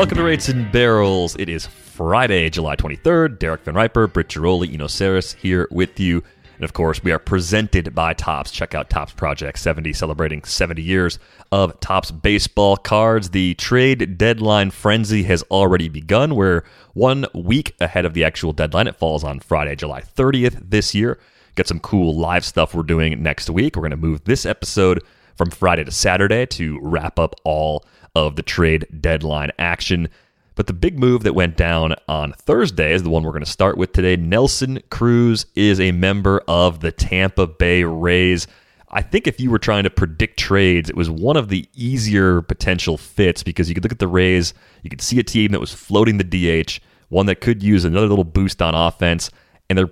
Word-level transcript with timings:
Welcome 0.00 0.16
to 0.16 0.24
Rates 0.24 0.48
and 0.48 0.72
Barrels. 0.72 1.36
It 1.38 1.50
is 1.50 1.66
Friday, 1.66 2.48
July 2.48 2.74
23rd. 2.74 3.38
Derek 3.38 3.62
VanRiper, 3.66 4.10
Britt 4.10 4.28
Ghiroli, 4.28 4.72
Eno 4.72 4.86
Sarris 4.86 5.34
here 5.34 5.68
with 5.70 6.00
you. 6.00 6.24
And 6.54 6.64
of 6.64 6.72
course, 6.72 7.04
we 7.04 7.12
are 7.12 7.18
presented 7.18 7.94
by 7.94 8.14
Topps. 8.14 8.50
Check 8.50 8.74
out 8.74 8.88
Topps 8.88 9.12
Project 9.12 9.58
70, 9.58 9.92
celebrating 9.92 10.42
70 10.42 10.80
years 10.80 11.18
of 11.52 11.78
Topps 11.80 12.10
baseball 12.12 12.78
cards. 12.78 13.28
The 13.28 13.52
trade 13.56 14.16
deadline 14.16 14.70
frenzy 14.70 15.24
has 15.24 15.42
already 15.50 15.90
begun. 15.90 16.34
We're 16.34 16.64
one 16.94 17.26
week 17.34 17.76
ahead 17.78 18.06
of 18.06 18.14
the 18.14 18.24
actual 18.24 18.54
deadline. 18.54 18.86
It 18.86 18.96
falls 18.96 19.22
on 19.22 19.40
Friday, 19.40 19.76
July 19.76 20.00
30th 20.00 20.70
this 20.70 20.94
year. 20.94 21.18
Got 21.56 21.66
some 21.66 21.78
cool 21.78 22.16
live 22.16 22.46
stuff 22.46 22.74
we're 22.74 22.84
doing 22.84 23.22
next 23.22 23.50
week. 23.50 23.76
We're 23.76 23.82
going 23.82 23.90
to 23.90 23.98
move 23.98 24.24
this 24.24 24.46
episode 24.46 25.02
from 25.36 25.50
Friday 25.50 25.84
to 25.84 25.90
Saturday 25.90 26.46
to 26.46 26.78
wrap 26.80 27.18
up 27.18 27.34
all 27.44 27.84
of 28.14 28.36
the 28.36 28.42
trade 28.42 28.86
deadline 29.00 29.50
action. 29.58 30.08
But 30.54 30.66
the 30.66 30.72
big 30.72 30.98
move 30.98 31.22
that 31.22 31.34
went 31.34 31.56
down 31.56 31.94
on 32.08 32.32
Thursday 32.32 32.92
is 32.92 33.02
the 33.02 33.10
one 33.10 33.22
we're 33.22 33.30
going 33.30 33.44
to 33.44 33.50
start 33.50 33.78
with 33.78 33.92
today. 33.92 34.16
Nelson 34.16 34.82
Cruz 34.90 35.46
is 35.54 35.80
a 35.80 35.92
member 35.92 36.42
of 36.46 36.80
the 36.80 36.92
Tampa 36.92 37.46
Bay 37.46 37.84
Rays. 37.84 38.46
I 38.90 39.02
think 39.02 39.26
if 39.26 39.38
you 39.38 39.50
were 39.50 39.58
trying 39.58 39.84
to 39.84 39.90
predict 39.90 40.38
trades, 40.38 40.90
it 40.90 40.96
was 40.96 41.08
one 41.08 41.36
of 41.36 41.48
the 41.48 41.68
easier 41.74 42.42
potential 42.42 42.98
fits 42.98 43.42
because 43.42 43.68
you 43.68 43.74
could 43.74 43.84
look 43.84 43.92
at 43.92 44.00
the 44.00 44.08
Rays, 44.08 44.52
you 44.82 44.90
could 44.90 45.00
see 45.00 45.18
a 45.20 45.22
team 45.22 45.52
that 45.52 45.60
was 45.60 45.72
floating 45.72 46.18
the 46.18 46.24
DH, 46.64 46.80
one 47.08 47.26
that 47.26 47.40
could 47.40 47.62
use 47.62 47.84
another 47.84 48.08
little 48.08 48.24
boost 48.24 48.60
on 48.60 48.74
offense, 48.74 49.30
and 49.68 49.78
there 49.78 49.90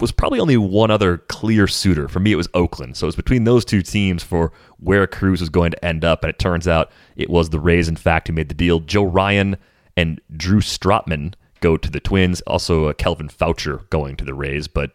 was 0.00 0.12
probably 0.12 0.38
only 0.38 0.56
one 0.56 0.90
other 0.90 1.18
clear 1.18 1.66
suitor. 1.66 2.08
For 2.08 2.20
me, 2.20 2.32
it 2.32 2.36
was 2.36 2.48
Oakland. 2.54 2.96
So 2.96 3.06
it 3.06 3.08
was 3.08 3.16
between 3.16 3.44
those 3.44 3.64
two 3.64 3.82
teams 3.82 4.22
for 4.22 4.52
where 4.78 5.06
Cruz 5.06 5.40
was 5.40 5.50
going 5.50 5.72
to 5.72 5.84
end 5.84 6.04
up, 6.04 6.22
and 6.22 6.30
it 6.30 6.38
turns 6.38 6.68
out 6.68 6.90
it 7.16 7.30
was 7.30 7.50
the 7.50 7.60
Rays, 7.60 7.88
in 7.88 7.96
fact, 7.96 8.28
who 8.28 8.34
made 8.34 8.48
the 8.48 8.54
deal. 8.54 8.80
Joe 8.80 9.04
Ryan 9.04 9.56
and 9.96 10.20
Drew 10.36 10.60
Strotman 10.60 11.34
go 11.60 11.76
to 11.76 11.90
the 11.90 12.00
Twins. 12.00 12.40
Also, 12.42 12.86
uh, 12.86 12.92
Calvin 12.92 13.28
Faucher 13.28 13.88
going 13.90 14.16
to 14.16 14.24
the 14.24 14.34
Rays, 14.34 14.68
but 14.68 14.92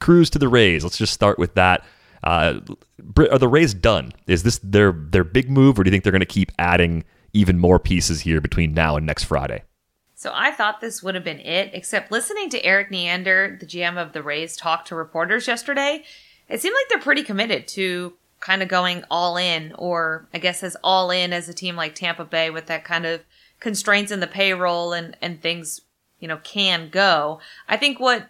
Cruz 0.00 0.28
to 0.30 0.38
the 0.38 0.48
Rays. 0.48 0.84
Let's 0.84 0.98
just 0.98 1.14
start 1.14 1.38
with 1.38 1.54
that. 1.54 1.84
Uh, 2.22 2.60
are 3.30 3.38
the 3.38 3.48
Rays 3.48 3.74
done? 3.74 4.12
Is 4.26 4.42
this 4.42 4.58
their 4.58 4.92
their 4.92 5.24
big 5.24 5.50
move, 5.50 5.78
or 5.78 5.84
do 5.84 5.88
you 5.88 5.92
think 5.92 6.04
they're 6.04 6.10
going 6.10 6.20
to 6.20 6.26
keep 6.26 6.52
adding 6.58 7.04
even 7.32 7.58
more 7.58 7.78
pieces 7.78 8.20
here 8.20 8.40
between 8.40 8.72
now 8.72 8.96
and 8.96 9.06
next 9.06 9.24
Friday? 9.24 9.62
So 10.14 10.30
I 10.34 10.52
thought 10.52 10.80
this 10.80 11.02
would 11.02 11.14
have 11.14 11.24
been 11.24 11.40
it, 11.40 11.70
except 11.72 12.12
listening 12.12 12.48
to 12.50 12.64
Erik 12.64 12.90
Neander, 12.90 13.58
the 13.58 13.66
GM 13.66 14.00
of 14.00 14.12
the 14.12 14.22
Rays, 14.22 14.56
talk 14.56 14.84
to 14.86 14.94
reporters 14.94 15.48
yesterday, 15.48 16.04
it 16.48 16.60
seemed 16.60 16.74
like 16.74 16.88
they're 16.88 16.98
pretty 16.98 17.22
committed 17.22 17.66
to 17.68 18.14
kind 18.40 18.62
of 18.62 18.68
going 18.68 19.04
all 19.10 19.36
in, 19.36 19.72
or 19.78 20.28
I 20.34 20.38
guess 20.38 20.62
as 20.62 20.76
all 20.84 21.10
in 21.10 21.32
as 21.32 21.48
a 21.48 21.54
team 21.54 21.76
like 21.76 21.94
Tampa 21.94 22.24
Bay 22.24 22.50
with 22.50 22.66
that 22.66 22.84
kind 22.84 23.06
of 23.06 23.22
constraints 23.60 24.12
in 24.12 24.20
the 24.20 24.26
payroll 24.26 24.92
and 24.92 25.16
and 25.22 25.40
things 25.40 25.80
you 26.20 26.28
know 26.28 26.38
can 26.44 26.90
go. 26.90 27.40
I 27.68 27.76
think 27.76 27.98
what 27.98 28.28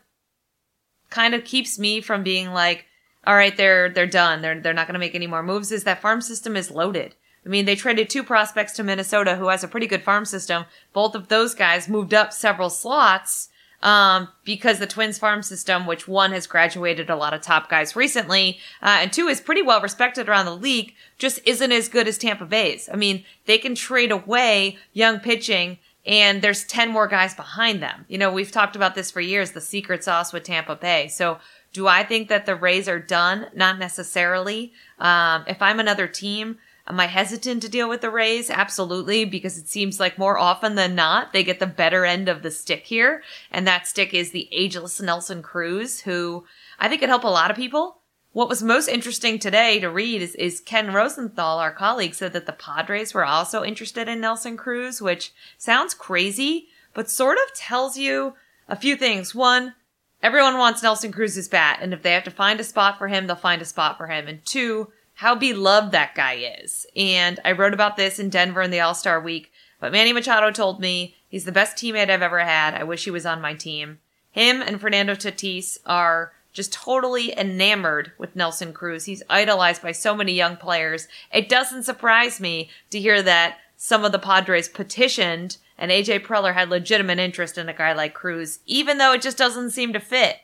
kind 1.11 1.34
of 1.34 1.44
keeps 1.44 1.78
me 1.78 2.00
from 2.00 2.23
being 2.23 2.53
like, 2.53 2.87
all 3.27 3.34
right, 3.34 3.56
they're 3.56 3.89
they're 3.89 4.06
done. 4.06 4.43
They're 4.43 4.61
they're 4.61 4.73
not 4.73 4.87
going 4.87 4.94
to 4.94 5.00
make 5.00 5.15
any 5.15 5.27
more 5.27 5.43
moves. 5.43 5.73
Is 5.73 5.84
that 5.84 6.00
farm 6.00 6.21
system 6.21 6.56
is 6.56 6.71
loaded. 6.71 7.17
I 7.44 7.49
mean, 7.49 7.65
they 7.65 7.75
traded 7.75 8.09
two 8.09 8.22
prospects 8.22 8.72
to 8.75 8.82
Minnesota 8.82 9.37
who 9.37 9.49
has 9.49 9.62
a 9.62 9.69
pretty 9.69 9.87
good 9.87 10.03
farm 10.03 10.25
system. 10.25 10.65
Both 10.93 11.15
of 11.15 11.28
those 11.28 11.55
guys 11.55 11.88
moved 11.88 12.15
up 12.15 12.32
several 12.32 12.71
slots 12.71 13.50
um, 13.82 14.28
because 14.44 14.78
the 14.78 14.87
Twins 14.87 15.19
farm 15.19 15.43
system, 15.43 15.87
which 15.87 16.09
one 16.09 16.32
has 16.32 16.47
graduated 16.47 17.10
a 17.10 17.16
lot 17.16 17.34
of 17.34 17.43
top 17.43 17.69
guys 17.69 17.94
recently, 17.94 18.59
uh, 18.82 18.99
and 19.00 19.12
two 19.12 19.28
is 19.28 19.43
pretty 19.43 19.60
well 19.60 19.82
respected 19.82 20.28
around 20.28 20.47
the 20.47 20.56
league, 20.56 20.94
just 21.19 21.41
isn't 21.44 21.72
as 21.72 21.88
good 21.91 22.09
as 22.09 22.16
Tampa 22.16 22.47
Bay's. 22.47 22.88
I 22.91 22.97
mean, 22.97 23.25
they 23.44 23.59
can 23.59 23.75
trade 23.75 24.11
away 24.11 24.78
young 24.94 25.21
pitching 25.21 25.78
and 26.06 26.43
there's 26.43 26.65
10 26.65 26.91
more 26.91 27.06
guys 27.06 27.34
behind 27.34 27.82
them. 27.82 28.05
You 28.09 28.19
know, 28.19 28.31
we've 28.32 28.50
talked 28.50 28.76
about 28.76 28.94
this 28.94 29.11
for 29.11 29.21
years, 29.21 29.53
the 29.53 29.61
secret 29.61 30.05
sauce 30.05 30.32
with 30.32 30.44
Tampa 30.44 30.76
Bay. 30.76 31.09
So 31.09 31.38
do 31.72 31.87
I 31.87 32.05
think 32.05 32.28
that 32.28 32.47
the 32.47 32.55
Rays 32.55 32.88
are 32.88 33.00
done? 33.00 33.47
Not 33.55 33.78
necessarily. 33.78 34.72
Um, 34.99 35.44
if 35.47 35.61
I'm 35.62 35.81
another 35.81 36.06
team, 36.06 36.59
Am 36.87 37.00
I 37.00 37.06
hesitant 37.06 37.62
to 37.62 37.69
deal 37.69 37.89
with 37.89 38.03
the 38.03 38.11
Rays? 38.11 38.50
Absolutely, 38.50 39.25
because 39.25 39.56
it 39.56 39.69
seems 39.69 39.99
like 39.99 40.19
more 40.19 40.39
often 40.39 40.75
than 40.75 40.95
not, 40.95 41.33
they 41.33 41.43
get 41.43 41.59
the 41.59 41.67
better 41.67 42.05
end 42.05 42.28
of 42.28 42.43
the 42.43 42.50
stick 42.50 42.84
here. 42.84 43.22
And 43.50 43.67
that 43.67 43.87
stick 43.87 44.12
is 44.12 44.33
the 44.33 44.49
ageless 44.53 45.00
Nelson 45.00 45.43
Cruz, 45.43 46.00
who 46.00 46.44
I 46.78 46.89
think 46.89 47.00
could 47.00 47.09
help 47.09 47.25
a 47.25 47.28
lot 47.28 47.50
of 47.50 47.56
people. 47.56 47.99
What 48.33 48.49
was 48.49 48.62
most 48.62 48.89
interesting 48.89 49.39
today 49.39 49.78
to 49.78 49.89
read 49.89 50.21
is, 50.21 50.34
is 50.34 50.61
Ken 50.61 50.93
Rosenthal, 50.93 51.59
our 51.59 51.73
colleague, 51.73 52.15
said 52.15 52.33
that 52.33 52.47
the 52.47 52.53
Padres 52.53 53.15
were 53.15 53.25
also 53.25 53.62
interested 53.62 54.09
in 54.09 54.21
Nelson 54.21 54.56
Cruz, 54.56 55.00
which 55.00 55.33
sounds 55.56 55.94
crazy, 55.94 56.67
but 56.93 57.09
sort 57.09 57.39
of 57.39 57.55
tells 57.55 57.97
you 57.97 58.34
a 58.69 58.77
few 58.77 58.97
things. 58.97 59.34
One, 59.34 59.75
everyone 60.23 60.59
wants 60.59 60.83
Nelson 60.83 61.12
Cruz's 61.12 61.49
bat, 61.49 61.78
and 61.81 61.94
if 61.94 62.03
they 62.03 62.12
have 62.12 62.25
to 62.25 62.31
find 62.31 62.59
a 62.59 62.65
spot 62.65 62.99
for 62.99 63.09
him, 63.09 63.27
they'll 63.27 63.37
find 63.37 63.62
a 63.62 63.65
spot 63.65 63.97
for 63.97 64.09
him. 64.09 64.27
And 64.27 64.44
two, 64.44 64.91
how 65.15 65.35
beloved 65.35 65.93
that 65.93 66.15
guy 66.15 66.57
is. 66.61 66.87
And 66.97 67.41
I 67.45 67.53
wrote 67.53 67.75
about 67.75 67.97
this 67.97 68.19
in 68.19 68.31
Denver 68.31 68.63
in 68.63 68.71
the 68.71 68.81
All 68.81 68.95
Star 68.95 69.21
week, 69.21 69.53
but 69.81 69.93
Manny 69.93 70.13
Machado 70.13 70.51
told 70.51 70.81
me 70.81 71.17
he's 71.29 71.45
the 71.45 71.53
best 71.53 71.77
teammate 71.77 72.11
I've 72.11 72.23
ever 72.23 72.41
had. 72.41 72.75
I 72.75 72.85
wish 72.85 73.05
he 73.05 73.11
was 73.11 73.27
on 73.27 73.41
my 73.41 73.55
team. 73.55 73.99
Him 74.31 74.63
and 74.63 74.81
Fernando 74.81 75.15
Tatis 75.15 75.79
are 75.87 76.33
just 76.53 76.73
totally 76.73 77.37
enamored 77.37 78.13
with 78.19 78.37
Nelson 78.37 78.73
Cruz. 78.73 79.05
He's 79.05 79.23
idolized 79.29 79.83
by 79.83 79.93
so 79.93 80.15
many 80.15 80.33
young 80.33 80.57
players. 80.57 81.09
It 81.33 81.49
doesn't 81.49 81.83
surprise 81.83 82.41
me 82.41 82.71
to 82.91 83.01
hear 83.01 83.23
that 83.23 83.59
some 83.77 84.05
of 84.05 84.13
the 84.13 84.19
Padres 84.19 84.69
petitioned 84.69 85.59
and 85.77 85.91
AJ 85.91 86.21
Preller 86.25 86.55
had 86.55 86.71
legitimate 86.71 87.19
interest 87.19 87.59
in 87.59 87.69
a 87.69 87.75
guy 87.75 87.93
like 87.93 88.15
Cruz, 88.15 88.61
even 88.67 88.99
though 88.99 89.13
it 89.13 89.23
just 89.23 89.37
doesn't 89.37 89.71
seem 89.71 89.93
to 89.93 90.01
fit. 90.01 90.39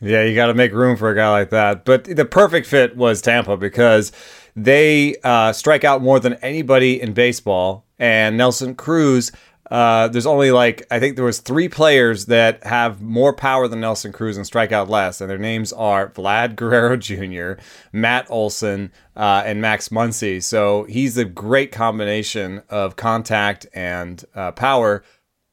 Yeah, 0.00 0.22
you 0.24 0.34
got 0.34 0.46
to 0.46 0.54
make 0.54 0.72
room 0.72 0.96
for 0.96 1.10
a 1.10 1.14
guy 1.14 1.30
like 1.30 1.50
that. 1.50 1.84
But 1.84 2.04
the 2.04 2.24
perfect 2.24 2.66
fit 2.66 2.96
was 2.96 3.20
Tampa 3.20 3.56
because 3.56 4.12
they 4.56 5.16
uh, 5.22 5.52
strike 5.52 5.84
out 5.84 6.02
more 6.02 6.18
than 6.18 6.34
anybody 6.34 7.00
in 7.00 7.12
baseball. 7.12 7.84
And 7.98 8.38
Nelson 8.38 8.74
Cruz, 8.74 9.30
uh, 9.70 10.08
there's 10.08 10.26
only 10.26 10.50
like 10.50 10.86
I 10.90 10.98
think 10.98 11.16
there 11.16 11.24
was 11.24 11.38
three 11.38 11.68
players 11.68 12.26
that 12.26 12.64
have 12.64 13.02
more 13.02 13.34
power 13.34 13.68
than 13.68 13.80
Nelson 13.80 14.10
Cruz 14.10 14.38
and 14.38 14.46
strike 14.46 14.72
out 14.72 14.88
less, 14.88 15.20
and 15.20 15.30
their 15.30 15.38
names 15.38 15.72
are 15.72 16.08
Vlad 16.10 16.56
Guerrero 16.56 16.96
Jr., 16.96 17.62
Matt 17.92 18.26
Olson, 18.30 18.90
uh, 19.16 19.42
and 19.44 19.60
Max 19.60 19.90
Muncy. 19.90 20.42
So 20.42 20.84
he's 20.84 21.18
a 21.18 21.26
great 21.26 21.72
combination 21.72 22.62
of 22.70 22.96
contact 22.96 23.66
and 23.74 24.24
uh, 24.34 24.52
power. 24.52 25.04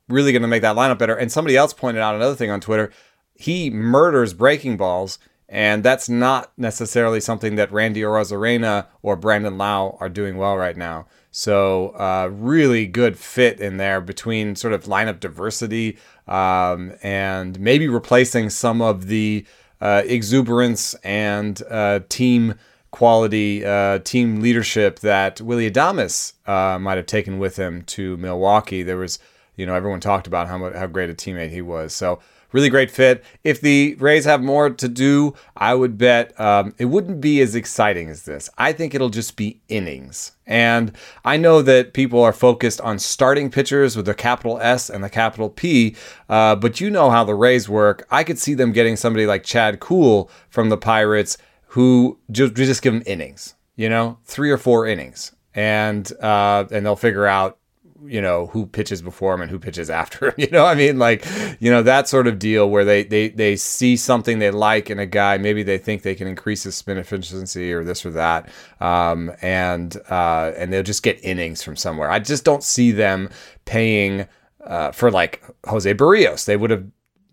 Really 0.07 0.31
going 0.31 0.41
to 0.41 0.47
make 0.47 0.61
that 0.61 0.77
lineup 0.77 0.99
better. 0.99 1.17
And 1.17 1.29
somebody 1.29 1.57
else 1.57 1.73
pointed 1.73 2.01
out 2.01 2.15
another 2.15 2.35
thing 2.35 2.49
on 2.49 2.61
Twitter 2.61 2.91
he 3.37 3.69
murders 3.69 4.33
breaking 4.33 4.77
balls, 4.77 5.19
and 5.47 5.83
that's 5.83 6.09
not 6.09 6.51
necessarily 6.57 7.21
something 7.21 7.55
that 7.55 7.71
Randy 7.71 8.01
Arozarena 8.01 8.87
or 9.01 9.15
Brandon 9.15 9.57
Lowe 9.57 9.95
are 9.99 10.09
doing 10.09 10.37
well 10.37 10.57
right 10.57 10.75
now. 10.75 11.05
So, 11.31 11.89
uh, 11.89 12.29
really 12.31 12.87
good 12.87 13.17
fit 13.17 13.59
in 13.59 13.77
there 13.77 14.01
between 14.01 14.55
sort 14.55 14.73
of 14.73 14.85
lineup 14.85 15.19
diversity 15.19 15.99
um, 16.27 16.93
and 17.03 17.59
maybe 17.59 17.87
replacing 17.87 18.49
some 18.49 18.81
of 18.81 19.05
the 19.05 19.45
uh, 19.79 20.01
exuberance 20.05 20.95
and 20.95 21.61
uh, 21.69 21.99
team 22.09 22.55
quality, 22.89 23.63
uh, 23.63 23.99
team 23.99 24.41
leadership 24.41 24.99
that 25.01 25.39
Willie 25.39 25.69
Adames 25.69 26.33
uh, 26.47 26.79
might 26.79 26.97
have 26.97 27.05
taken 27.05 27.37
with 27.37 27.57
him 27.57 27.83
to 27.83 28.17
Milwaukee. 28.17 28.81
There 28.81 28.97
was, 28.97 29.19
you 29.55 29.67
know, 29.67 29.75
everyone 29.75 29.99
talked 29.99 30.25
about 30.25 30.47
how 30.47 30.71
how 30.73 30.87
great 30.87 31.11
a 31.11 31.13
teammate 31.13 31.51
he 31.51 31.61
was. 31.61 31.93
So 31.93 32.19
really 32.51 32.69
great 32.69 32.91
fit. 32.91 33.23
If 33.43 33.61
the 33.61 33.95
Rays 33.95 34.25
have 34.25 34.41
more 34.41 34.69
to 34.69 34.87
do, 34.87 35.33
I 35.55 35.75
would 35.75 35.97
bet 35.97 36.39
um, 36.39 36.73
it 36.77 36.85
wouldn't 36.85 37.21
be 37.21 37.41
as 37.41 37.55
exciting 37.55 38.09
as 38.09 38.23
this. 38.23 38.49
I 38.57 38.73
think 38.73 38.93
it'll 38.93 39.09
just 39.09 39.35
be 39.35 39.61
innings. 39.67 40.31
And 40.45 40.93
I 41.25 41.37
know 41.37 41.61
that 41.61 41.93
people 41.93 42.21
are 42.23 42.33
focused 42.33 42.79
on 42.81 42.99
starting 42.99 43.51
pitchers 43.51 43.95
with 43.95 44.05
the 44.05 44.13
capital 44.13 44.59
S 44.61 44.89
and 44.89 45.03
the 45.03 45.09
capital 45.09 45.49
P, 45.49 45.95
uh, 46.29 46.55
but 46.55 46.79
you 46.79 46.89
know 46.89 47.09
how 47.09 47.23
the 47.23 47.35
Rays 47.35 47.67
work. 47.67 48.07
I 48.09 48.23
could 48.23 48.39
see 48.39 48.53
them 48.53 48.71
getting 48.71 48.95
somebody 48.95 49.25
like 49.25 49.43
Chad 49.43 49.79
Kuhl 49.79 50.29
from 50.49 50.69
the 50.69 50.77
Pirates 50.77 51.37
who 51.67 52.17
just, 52.31 52.55
just 52.55 52.81
give 52.81 52.93
them 52.93 53.03
innings, 53.05 53.55
you 53.75 53.89
know, 53.89 54.17
three 54.23 54.49
or 54.49 54.57
four 54.57 54.87
innings. 54.87 55.33
And 55.53 56.11
uh, 56.21 56.65
and 56.71 56.85
they'll 56.85 56.95
figure 56.95 57.25
out 57.25 57.57
you 58.05 58.21
know 58.21 58.47
who 58.47 58.65
pitches 58.65 59.01
before 59.01 59.33
him 59.33 59.41
and 59.41 59.49
who 59.49 59.59
pitches 59.59 59.89
after 59.89 60.27
him 60.27 60.33
you 60.37 60.49
know 60.51 60.65
i 60.65 60.75
mean? 60.75 60.99
Like 60.99 61.25
you 61.59 61.71
know 61.71 61.83
that 61.83 62.07
sort 62.07 62.27
of 62.27 62.39
deal 62.39 62.69
where 62.69 62.85
they 62.85 63.03
they 63.03 63.29
they 63.29 63.55
see 63.55 63.97
something 63.97 64.39
they 64.39 64.51
like 64.51 64.89
in 64.89 64.99
a 64.99 65.05
guy 65.05 65.37
maybe 65.37 65.63
they 65.63 65.77
think 65.77 66.01
they 66.01 66.15
can 66.15 66.27
increase 66.27 66.63
his 66.63 66.75
spin 66.75 66.97
efficiency 66.97 67.71
or 67.73 67.83
this 67.83 68.05
or 68.05 68.11
that 68.11 68.49
um, 68.79 69.31
and 69.41 69.97
uh, 70.09 70.51
and 70.55 70.71
they'll 70.71 70.83
just 70.83 71.03
get 71.03 71.23
innings 71.23 71.63
from 71.63 71.75
somewhere. 71.75 72.09
I 72.09 72.19
just 72.19 72.43
don't 72.43 72.63
see 72.63 72.91
them 72.91 73.29
paying 73.65 74.27
uh, 74.65 74.91
for 74.91 75.11
like 75.11 75.43
Jose 75.65 75.91
Berrios. 75.93 76.45
They 76.45 76.57
would 76.57 76.69
have 76.71 76.85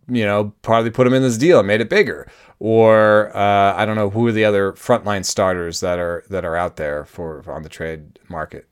you 0.09 0.25
know 0.25 0.53
probably 0.63 0.91
put 0.91 1.07
him 1.07 1.15
in 1.15 1.23
this 1.23 1.39
deal 1.39 1.59
and 1.59 1.69
made 1.69 1.81
it 1.81 1.89
bigger. 1.89 2.29
Or 2.61 3.37
uh, 3.37 3.75
i 3.77 3.85
don't 3.85 3.97
know 3.97 4.11
who 4.11 4.27
are 4.29 4.33
the 4.33 4.45
other 4.45 4.73
frontline 4.73 5.25
starters 5.25 5.81
that 5.81 5.99
are 5.99 6.25
that 6.31 6.45
are 6.45 6.57
out 6.57 6.77
there 6.77 7.05
for 7.05 7.43
on 7.51 7.63
the 7.63 7.69
trade 7.69 8.19
market 8.29 8.69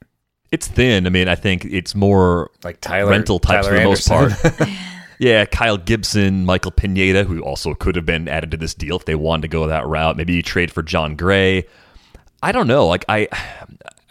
It's 0.52 0.68
thin. 0.68 1.06
I 1.06 1.10
mean, 1.10 1.28
I 1.28 1.34
think 1.34 1.64
it's 1.64 1.94
more 1.94 2.50
like 2.62 2.80
Tyler 2.82 3.10
rental 3.10 3.38
types 3.38 3.66
Tyler 3.66 3.78
for 3.78 3.82
the 3.82 3.88
most 3.88 4.08
part. 4.08 4.68
yeah, 5.18 5.46
Kyle 5.46 5.78
Gibson, 5.78 6.44
Michael 6.44 6.70
Pineda, 6.70 7.24
who 7.24 7.40
also 7.40 7.74
could 7.74 7.96
have 7.96 8.04
been 8.04 8.28
added 8.28 8.50
to 8.50 8.58
this 8.58 8.74
deal 8.74 8.96
if 8.96 9.06
they 9.06 9.14
wanted 9.14 9.42
to 9.42 9.48
go 9.48 9.66
that 9.66 9.86
route. 9.86 10.16
Maybe 10.16 10.34
you 10.34 10.42
trade 10.42 10.70
for 10.70 10.82
Jon 10.82 11.16
Gray. 11.16 11.66
I 12.42 12.52
don't 12.52 12.66
know. 12.66 12.86
Like 12.86 13.06
I, 13.08 13.28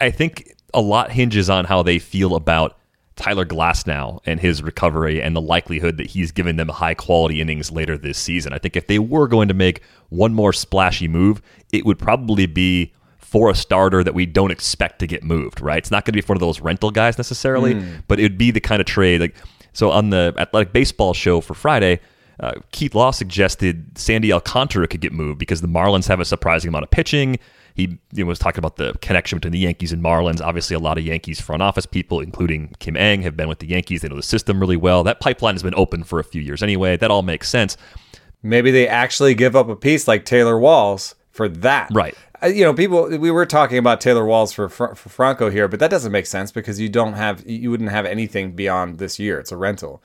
I 0.00 0.10
think 0.10 0.56
a 0.74 0.80
lot 0.80 1.12
hinges 1.12 1.48
on 1.48 1.64
how 1.64 1.84
they 1.84 2.00
feel 2.00 2.34
about 2.34 2.76
Tyler 3.14 3.44
Glasnow 3.44 4.18
and 4.24 4.40
his 4.40 4.64
recovery 4.64 5.22
and 5.22 5.36
the 5.36 5.40
likelihood 5.40 5.96
that 5.98 6.08
he's 6.08 6.32
giving 6.32 6.56
them 6.56 6.68
high 6.68 6.94
quality 6.94 7.40
innings 7.40 7.70
later 7.70 7.96
this 7.96 8.18
season. 8.18 8.52
I 8.52 8.58
think 8.58 8.74
if 8.74 8.88
they 8.88 8.98
were 8.98 9.28
going 9.28 9.46
to 9.46 9.54
make 9.54 9.82
one 10.08 10.34
more 10.34 10.52
splashy 10.52 11.06
move, 11.06 11.40
it 11.72 11.86
would 11.86 12.00
probably 12.00 12.46
be 12.46 12.92
for 13.32 13.48
a 13.50 13.54
starter 13.54 14.04
that 14.04 14.14
we 14.14 14.26
don't 14.26 14.50
expect 14.50 14.98
to 14.98 15.06
get 15.06 15.24
moved, 15.24 15.60
right? 15.60 15.78
It's 15.78 15.90
not 15.90 16.04
going 16.04 16.12
to 16.12 16.18
be 16.18 16.20
for 16.20 16.32
one 16.32 16.36
of 16.36 16.40
those 16.40 16.60
rental 16.60 16.90
guys 16.90 17.16
necessarily, 17.16 17.72
but 18.06 18.20
it 18.20 18.24
would 18.24 18.38
be 18.38 18.50
the 18.50 18.60
kind 18.60 18.80
of 18.80 18.86
trade 18.86 19.20
like 19.22 19.34
so 19.72 19.90
on 19.90 20.10
the 20.10 20.34
athletic 20.36 20.72
baseball 20.74 21.14
show 21.14 21.40
for 21.40 21.54
Friday, 21.54 22.00
uh, 22.40 22.52
Keith 22.72 22.94
Law 22.94 23.10
suggested 23.10 23.96
Sandy 23.96 24.32
Alcantara 24.32 24.86
could 24.86 25.00
get 25.00 25.12
moved 25.12 25.38
because 25.38 25.62
the 25.62 25.68
Marlins 25.68 26.08
have 26.08 26.20
a 26.20 26.26
surprising 26.26 26.68
amount 26.68 26.82
of 26.84 26.90
pitching. 26.90 27.38
He 27.74 27.98
you 28.12 28.24
know, 28.24 28.26
was 28.26 28.38
talking 28.38 28.58
about 28.58 28.76
the 28.76 28.92
connection 29.00 29.38
between 29.38 29.52
the 29.52 29.58
Yankees 29.60 29.92
and 29.92 30.04
Marlins. 30.04 30.42
Obviously, 30.42 30.76
a 30.76 30.78
lot 30.78 30.98
of 30.98 31.04
Yankees 31.06 31.40
front 31.40 31.62
office 31.62 31.86
people, 31.86 32.20
including 32.20 32.74
Kim 32.80 32.98
Ng, 32.98 33.22
have 33.22 33.34
been 33.34 33.48
with 33.48 33.60
the 33.60 33.66
Yankees. 33.66 34.02
They 34.02 34.08
know 34.08 34.16
the 34.16 34.22
system 34.22 34.60
really 34.60 34.76
well. 34.76 35.02
That 35.04 35.20
pipeline 35.20 35.54
has 35.54 35.62
been 35.62 35.74
open 35.74 36.04
for 36.04 36.18
a 36.18 36.24
few 36.24 36.42
years 36.42 36.62
anyway. 36.62 36.98
That 36.98 37.10
all 37.10 37.22
makes 37.22 37.48
sense. 37.48 37.78
maybe 38.42 38.70
they 38.70 38.86
actually 38.88 39.34
give 39.34 39.56
up 39.56 39.68
a 39.70 39.76
piece 39.76 40.06
like 40.06 40.26
Taylor 40.26 40.58
Walls 40.58 41.14
for 41.30 41.48
that. 41.48 41.88
Right. 41.92 42.14
You 42.44 42.64
know, 42.64 42.74
people. 42.74 43.08
We 43.18 43.30
were 43.30 43.46
talking 43.46 43.78
about 43.78 44.00
Taylor 44.00 44.24
Walls 44.24 44.52
for 44.52 44.68
for 44.68 44.94
Franco 44.94 45.50
here, 45.50 45.68
but 45.68 45.80
that 45.80 45.90
doesn't 45.90 46.12
make 46.12 46.26
sense 46.26 46.50
because 46.50 46.80
you 46.80 46.88
don't 46.88 47.14
have 47.14 47.48
you 47.48 47.70
wouldn't 47.70 47.90
have 47.90 48.06
anything 48.06 48.52
beyond 48.52 48.98
this 48.98 49.18
year. 49.18 49.38
It's 49.38 49.52
a 49.52 49.56
rental. 49.56 50.02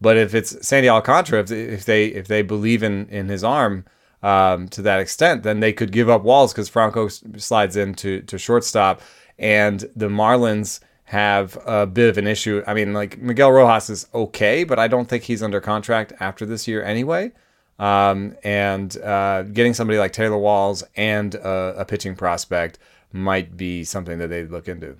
But 0.00 0.16
if 0.16 0.34
it's 0.34 0.66
Sandy 0.66 0.88
Alcantara, 0.88 1.40
if, 1.50 1.84
they 1.84 2.06
if 2.06 2.26
they 2.26 2.42
believe 2.42 2.82
in 2.82 3.06
in 3.08 3.28
his 3.28 3.44
arm 3.44 3.84
um, 4.22 4.68
to 4.68 4.82
that 4.82 5.00
extent, 5.00 5.42
then 5.42 5.60
they 5.60 5.72
could 5.72 5.92
give 5.92 6.08
up 6.08 6.22
Walls 6.22 6.52
because 6.52 6.68
Franco 6.68 7.08
slides 7.08 7.76
into 7.76 8.22
to 8.22 8.38
shortstop, 8.38 9.02
and 9.38 9.80
the 9.96 10.08
Marlins 10.08 10.80
have 11.04 11.58
a 11.66 11.86
bit 11.86 12.08
of 12.08 12.18
an 12.18 12.26
issue. 12.26 12.62
I 12.68 12.74
mean, 12.74 12.92
like 12.94 13.18
Miguel 13.18 13.50
Rojas 13.50 13.90
is 13.90 14.06
okay, 14.14 14.62
but 14.62 14.78
I 14.78 14.86
don't 14.86 15.08
think 15.08 15.24
he's 15.24 15.42
under 15.42 15.60
contract 15.60 16.12
after 16.20 16.46
this 16.46 16.68
year 16.68 16.84
anyway. 16.84 17.32
Um, 17.80 18.36
and 18.44 18.94
uh, 18.98 19.42
getting 19.44 19.72
somebody 19.72 19.98
like 19.98 20.12
Taylor 20.12 20.36
Walls 20.36 20.84
and 20.96 21.34
a, 21.34 21.76
a 21.78 21.84
pitching 21.86 22.14
prospect 22.14 22.78
might 23.10 23.56
be 23.56 23.84
something 23.84 24.18
that 24.18 24.28
they 24.28 24.44
look 24.44 24.68
into. 24.68 24.96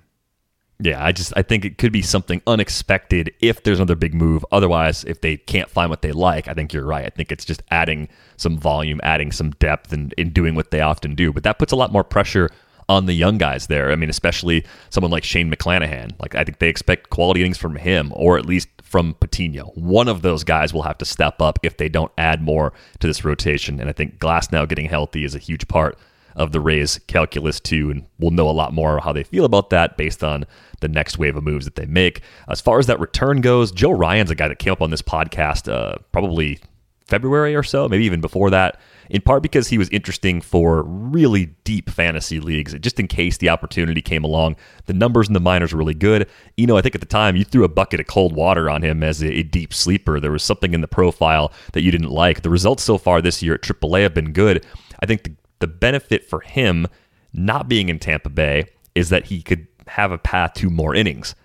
Yeah, 0.79 1.05
I 1.05 1.11
just 1.11 1.31
I 1.37 1.43
think 1.43 1.63
it 1.63 1.77
could 1.77 1.91
be 1.91 2.01
something 2.01 2.41
unexpected 2.47 3.31
if 3.39 3.61
there's 3.61 3.77
another 3.77 3.95
big 3.95 4.15
move. 4.15 4.43
Otherwise, 4.51 5.03
if 5.03 5.21
they 5.21 5.37
can't 5.37 5.69
find 5.69 5.91
what 5.91 6.01
they 6.01 6.11
like, 6.11 6.47
I 6.47 6.55
think 6.55 6.73
you're 6.73 6.83
right. 6.83 7.05
I 7.05 7.09
think 7.09 7.31
it's 7.31 7.45
just 7.45 7.61
adding 7.69 8.09
some 8.37 8.57
volume, 8.57 8.99
adding 9.03 9.31
some 9.31 9.51
depth, 9.51 9.93
and 9.93 10.11
in 10.13 10.31
doing 10.31 10.55
what 10.55 10.71
they 10.71 10.81
often 10.81 11.13
do. 11.13 11.31
But 11.31 11.43
that 11.43 11.59
puts 11.59 11.71
a 11.71 11.75
lot 11.75 11.91
more 11.91 12.03
pressure 12.03 12.49
on 12.89 13.05
the 13.05 13.13
young 13.13 13.37
guys 13.37 13.67
there. 13.67 13.91
I 13.91 13.95
mean, 13.95 14.09
especially 14.09 14.65
someone 14.89 15.11
like 15.11 15.23
Shane 15.23 15.53
McClanahan. 15.53 16.19
Like 16.19 16.33
I 16.33 16.43
think 16.43 16.57
they 16.57 16.69
expect 16.69 17.11
quality 17.11 17.41
innings 17.41 17.59
from 17.59 17.75
him, 17.75 18.11
or 18.15 18.39
at 18.39 18.47
least 18.47 18.67
from 18.91 19.15
Patino. 19.21 19.71
One 19.75 20.09
of 20.09 20.21
those 20.21 20.43
guys 20.43 20.73
will 20.73 20.81
have 20.81 20.97
to 20.97 21.05
step 21.05 21.41
up 21.41 21.59
if 21.63 21.77
they 21.77 21.87
don't 21.87 22.11
add 22.17 22.41
more 22.41 22.73
to 22.99 23.07
this 23.07 23.23
rotation. 23.23 23.79
And 23.79 23.89
I 23.89 23.93
think 23.93 24.19
Glasnow 24.19 24.67
getting 24.67 24.89
healthy 24.89 25.23
is 25.23 25.33
a 25.33 25.39
huge 25.39 25.69
part 25.69 25.97
of 26.35 26.51
the 26.51 26.59
Rays 26.59 26.99
calculus 27.07 27.61
too, 27.61 27.89
and 27.89 28.05
we'll 28.19 28.31
know 28.31 28.49
a 28.49 28.51
lot 28.51 28.73
more 28.73 28.99
how 28.99 29.13
they 29.13 29.23
feel 29.23 29.45
about 29.45 29.69
that 29.69 29.95
based 29.95 30.25
on 30.25 30.45
the 30.81 30.89
next 30.89 31.17
wave 31.17 31.37
of 31.37 31.43
moves 31.43 31.63
that 31.63 31.75
they 31.75 31.85
make. 31.85 32.21
As 32.49 32.59
far 32.59 32.79
as 32.79 32.87
that 32.87 32.99
return 32.99 33.39
goes, 33.39 33.71
Joe 33.71 33.91
Ryan's 33.91 34.31
a 34.31 34.35
guy 34.35 34.49
that 34.49 34.59
came 34.59 34.73
up 34.73 34.81
on 34.81 34.91
this 34.91 35.01
podcast 35.01 35.71
uh, 35.71 35.95
probably 36.11 36.59
February 37.11 37.53
or 37.53 37.61
so, 37.61 37.89
maybe 37.89 38.05
even 38.05 38.21
before 38.21 38.49
that, 38.49 38.79
in 39.09 39.21
part 39.21 39.43
because 39.43 39.67
he 39.67 39.77
was 39.77 39.89
interesting 39.89 40.39
for 40.39 40.83
really 40.83 41.47
deep 41.65 41.89
fantasy 41.89 42.39
leagues, 42.39 42.73
just 42.79 43.01
in 43.01 43.07
case 43.07 43.37
the 43.37 43.49
opportunity 43.49 44.01
came 44.01 44.23
along. 44.23 44.55
The 44.85 44.93
numbers 44.93 45.27
in 45.27 45.33
the 45.33 45.41
minors 45.41 45.73
were 45.73 45.79
really 45.79 45.93
good. 45.93 46.29
You 46.55 46.67
know, 46.67 46.77
I 46.77 46.81
think 46.81 46.95
at 46.95 47.01
the 47.01 47.07
time 47.07 47.35
you 47.35 47.43
threw 47.43 47.65
a 47.65 47.69
bucket 47.69 47.99
of 47.99 48.07
cold 48.07 48.33
water 48.33 48.69
on 48.69 48.81
him 48.81 49.03
as 49.03 49.21
a, 49.21 49.31
a 49.31 49.43
deep 49.43 49.73
sleeper. 49.73 50.21
There 50.21 50.31
was 50.31 50.41
something 50.41 50.73
in 50.73 50.79
the 50.79 50.87
profile 50.87 51.51
that 51.73 51.81
you 51.81 51.91
didn't 51.91 52.11
like. 52.11 52.43
The 52.43 52.49
results 52.49 52.83
so 52.83 52.97
far 52.97 53.21
this 53.21 53.43
year 53.43 53.55
at 53.55 53.61
AAA 53.61 54.03
have 54.03 54.13
been 54.13 54.31
good. 54.31 54.65
I 55.01 55.05
think 55.05 55.23
the, 55.23 55.35
the 55.59 55.67
benefit 55.67 56.25
for 56.25 56.39
him 56.39 56.87
not 57.33 57.67
being 57.67 57.89
in 57.89 57.99
Tampa 57.99 58.29
Bay 58.29 58.67
is 58.95 59.09
that 59.09 59.25
he 59.25 59.41
could 59.41 59.67
have 59.87 60.13
a 60.13 60.17
path 60.17 60.53
to 60.53 60.69
more 60.69 60.95
innings. 60.95 61.35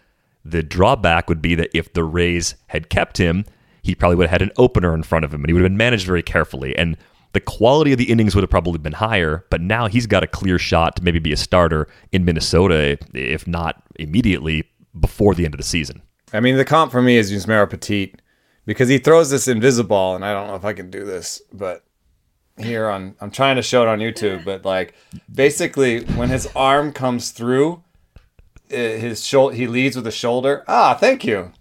The 0.45 0.63
drawback 0.63 1.29
would 1.29 1.43
be 1.43 1.57
that 1.57 1.71
if 1.75 1.93
the 1.93 2.05
Rays 2.05 2.55
had 2.69 2.89
kept 2.89 3.19
him, 3.19 3.45
he 3.87 3.95
probably 3.95 4.17
would 4.17 4.29
have 4.29 4.41
had 4.41 4.43
an 4.43 4.53
opener 4.57 4.95
in 4.95 5.03
front 5.03 5.25
of 5.25 5.33
him 5.33 5.41
and 5.41 5.49
he 5.49 5.53
would 5.53 5.63
have 5.63 5.71
been 5.71 5.77
managed 5.77 6.07
very 6.07 6.23
carefully. 6.23 6.77
And 6.77 6.97
the 7.33 7.41
quality 7.41 7.93
of 7.93 7.99
the 7.99 8.11
innings 8.11 8.35
would 8.35 8.43
have 8.43 8.51
probably 8.51 8.79
been 8.79 8.95
higher, 8.95 9.45
but 9.51 9.61
now 9.61 9.89
he's 9.89 10.07
got 10.07 10.23
a 10.23 10.27
clear 10.27 10.59
shot 10.59 10.97
to 10.97 11.05
maybe 11.05 11.19
be 11.19 11.33
a 11.33 11.37
starter 11.37 11.89
in 12.13 12.25
Minnesota, 12.25 12.99
if 13.15 13.47
not 13.47 13.83
immediately 13.97 14.65
before 14.99 15.35
the 15.35 15.45
end 15.45 15.55
of 15.55 15.59
the 15.59 15.65
season. 15.65 16.03
I 16.33 16.41
mean, 16.41 16.57
the 16.57 16.65
comp 16.65 16.93
for 16.93 17.03
me 17.03 17.17
is 17.17 17.31
Yusmeiro 17.31 17.69
Petit 17.69 18.15
because 18.65 18.89
he 18.89 18.99
throws 18.99 19.31
this 19.31 19.49
invisible, 19.49 20.15
and 20.15 20.25
I 20.25 20.33
don't 20.33 20.49
know 20.49 20.57
if 20.57 20.65
I 20.65 20.73
can 20.73 20.91
do 20.91 21.05
this, 21.05 21.41
but 21.53 21.85
here 22.59 22.89
on 22.89 23.15
I'm 23.21 23.31
trying 23.31 23.57
to 23.57 23.63
show 23.63 23.83
it 23.83 23.89
on 23.89 23.99
YouTube, 23.99 24.45
but 24.45 24.65
like 24.65 24.95
basically 25.33 26.05
when 26.17 26.31
his 26.31 26.49
arm 26.57 26.93
comes 26.93 27.31
through, 27.31 27.83
his 28.69 29.25
shoulder 29.25 29.55
he 29.55 29.67
leads 29.67 29.97
with 29.97 30.07
a 30.07 30.13
shoulder. 30.13 30.65
Ah, 30.69 30.95
thank 30.95 31.25
you. 31.25 31.53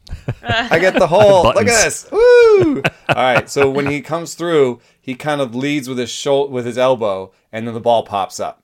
I 0.41 0.79
get 0.79 0.97
the 0.97 1.07
whole. 1.15 1.43
look 1.43 1.57
at 1.57 1.65
this. 1.65 2.09
Woo! 2.11 2.81
All 3.09 3.15
right, 3.15 3.49
so 3.49 3.69
when 3.69 3.87
he 3.87 4.01
comes 4.01 4.33
through, 4.35 4.79
he 4.99 5.15
kind 5.15 5.41
of 5.41 5.53
leads 5.55 5.87
with 5.87 5.97
his 5.97 6.09
shoulder 6.09 6.51
with 6.51 6.65
his 6.65 6.77
elbow, 6.77 7.31
and 7.51 7.67
then 7.67 7.73
the 7.73 7.79
ball 7.79 8.03
pops 8.03 8.39
up. 8.39 8.61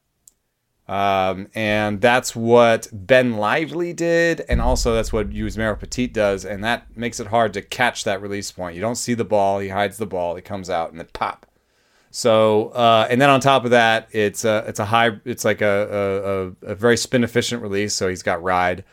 Um, 0.87 1.47
and 1.55 2.01
that's 2.01 2.35
what 2.35 2.89
Ben 2.91 3.37
Lively 3.37 3.93
did, 3.93 4.41
and 4.49 4.59
also 4.59 4.93
that's 4.93 5.13
what 5.13 5.29
Yusmeiro 5.29 5.79
Petit 5.79 6.07
does, 6.07 6.43
and 6.43 6.63
that 6.63 6.97
makes 6.97 7.19
it 7.19 7.27
hard 7.27 7.53
to 7.53 7.61
catch 7.61 8.03
that 8.03 8.21
release 8.21 8.51
point. 8.51 8.75
You 8.75 8.81
don't 8.81 8.95
see 8.95 9.13
the 9.13 9.23
ball; 9.23 9.59
he 9.59 9.69
hides 9.69 9.97
the 9.97 10.05
ball, 10.05 10.35
it 10.35 10.43
comes 10.43 10.69
out, 10.69 10.89
and 10.91 10.99
then 10.99 11.07
pop. 11.13 11.45
So, 12.11 12.69
uh, 12.69 13.07
and 13.09 13.21
then 13.21 13.29
on 13.29 13.39
top 13.39 13.63
of 13.63 13.71
that, 13.71 14.09
it's 14.11 14.43
a 14.43 14.65
it's 14.67 14.79
a 14.79 14.85
high, 14.85 15.11
it's 15.23 15.45
like 15.45 15.61
a 15.61 16.53
a, 16.63 16.71
a, 16.71 16.75
very 16.75 16.97
spin 16.97 17.23
efficient 17.23 17.61
release. 17.61 17.93
So 17.93 18.09
he's 18.09 18.21
got 18.21 18.43
ride, 18.43 18.83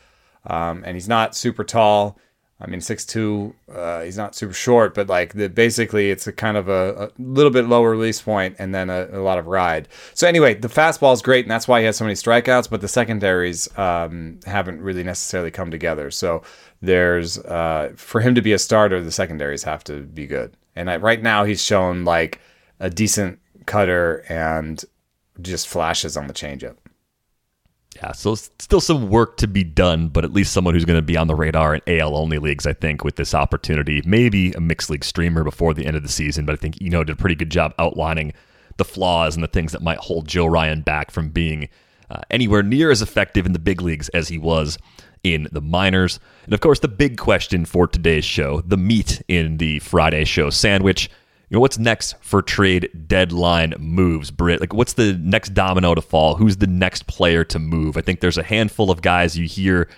um, 0.47 0.83
and 0.85 0.95
he's 0.95 1.09
not 1.09 1.35
super 1.35 1.65
tall. 1.65 2.17
I 2.61 2.67
mean, 2.67 2.79
six 2.79 3.05
two. 3.05 3.55
Uh, 3.73 4.01
he's 4.03 4.17
not 4.17 4.35
super 4.35 4.53
short, 4.53 4.93
but 4.93 5.07
like 5.07 5.33
the 5.33 5.49
basically, 5.49 6.11
it's 6.11 6.27
a 6.27 6.31
kind 6.31 6.55
of 6.55 6.69
a, 6.69 7.11
a 7.17 7.21
little 7.21 7.51
bit 7.51 7.67
lower 7.67 7.91
release 7.91 8.21
point 8.21 8.55
and 8.57 8.73
then 8.73 8.89
a, 8.89 9.07
a 9.11 9.21
lot 9.21 9.37
of 9.37 9.47
ride. 9.47 9.89
So 10.13 10.27
anyway, 10.27 10.53
the 10.53 10.67
fastball 10.69 11.13
is 11.13 11.21
great, 11.21 11.43
and 11.43 11.51
that's 11.51 11.67
why 11.67 11.79
he 11.79 11.85
has 11.85 11.97
so 11.97 12.05
many 12.05 12.15
strikeouts. 12.15 12.69
But 12.69 12.79
the 12.79 12.87
secondaries 12.87 13.67
um, 13.77 14.39
haven't 14.45 14.81
really 14.81 15.03
necessarily 15.03 15.51
come 15.51 15.71
together. 15.71 16.09
So 16.09 16.41
there's 16.81 17.37
uh, 17.37 17.91
for 17.97 18.21
him 18.21 18.35
to 18.35 18.41
be 18.41 18.53
a 18.53 18.59
starter, 18.59 19.01
the 19.01 19.11
secondaries 19.11 19.63
have 19.63 19.83
to 19.85 20.03
be 20.03 20.25
good. 20.25 20.55
And 20.75 20.89
I, 20.89 20.97
right 20.97 21.21
now, 21.21 21.43
he's 21.43 21.61
shown 21.61 22.05
like 22.05 22.39
a 22.79 22.89
decent 22.89 23.39
cutter 23.65 24.25
and 24.29 24.83
just 25.41 25.67
flashes 25.67 26.17
on 26.17 26.27
the 26.27 26.33
changeup. 26.33 26.77
Yeah, 27.95 28.11
so 28.11 28.35
still 28.35 28.81
some 28.81 29.09
work 29.09 29.37
to 29.37 29.47
be 29.47 29.63
done, 29.63 30.09
but 30.09 30.23
at 30.23 30.31
least 30.31 30.53
someone 30.53 30.73
who's 30.73 30.85
going 30.85 30.99
to 30.99 31.05
be 31.05 31.17
on 31.17 31.27
the 31.27 31.35
radar 31.35 31.75
in 31.75 31.81
AL 31.87 32.15
only 32.15 32.37
leagues, 32.37 32.67
I 32.67 32.73
think, 32.73 33.03
with 33.03 33.15
this 33.15 33.33
opportunity. 33.33 34.01
Maybe 34.05 34.51
a 34.53 34.59
mixed 34.59 34.89
league 34.89 35.03
streamer 35.03 35.43
before 35.43 35.73
the 35.73 35.85
end 35.85 35.97
of 35.97 36.03
the 36.03 36.09
season, 36.09 36.45
but 36.45 36.53
I 36.53 36.55
think 36.55 36.77
Eno 36.81 37.03
did 37.03 37.13
a 37.13 37.17
pretty 37.17 37.35
good 37.35 37.49
job 37.49 37.73
outlining 37.79 38.33
the 38.77 38.85
flaws 38.85 39.35
and 39.35 39.43
the 39.43 39.47
things 39.47 39.71
that 39.71 39.81
might 39.81 39.97
hold 39.97 40.27
Joe 40.27 40.45
Ryan 40.45 40.81
back 40.81 41.11
from 41.11 41.29
being 41.29 41.67
uh, 42.09 42.21
anywhere 42.29 42.63
near 42.63 42.91
as 42.91 43.01
effective 43.01 43.45
in 43.45 43.53
the 43.53 43.59
big 43.59 43.81
leagues 43.81 44.09
as 44.09 44.29
he 44.29 44.37
was 44.37 44.77
in 45.23 45.47
the 45.51 45.61
minors. 45.61 46.19
And 46.45 46.53
of 46.53 46.61
course, 46.61 46.79
the 46.79 46.87
big 46.87 47.17
question 47.17 47.65
for 47.65 47.87
today's 47.87 48.25
show, 48.25 48.61
the 48.61 48.77
meat 48.77 49.21
in 49.27 49.57
the 49.57 49.79
Friday 49.79 50.23
show 50.25 50.49
sandwich 50.49 51.09
you 51.49 51.55
know, 51.55 51.61
what's 51.61 51.79
next 51.79 52.15
for 52.21 52.43
trade 52.43 53.07
deadline 53.07 53.73
moves, 53.79 54.29
Britt? 54.29 54.59
Like, 54.59 54.73
what's 54.73 54.93
the 54.93 55.13
next 55.13 55.55
domino 55.55 55.95
to 55.95 56.01
fall? 56.01 56.35
Who's 56.35 56.57
the 56.57 56.67
next 56.67 57.07
player 57.07 57.43
to 57.45 57.57
move? 57.57 57.97
I 57.97 58.01
think 58.01 58.19
there's 58.19 58.37
a 58.37 58.43
handful 58.43 58.91
of 58.91 59.01
guys 59.01 59.35
you 59.35 59.47
hear 59.47 59.89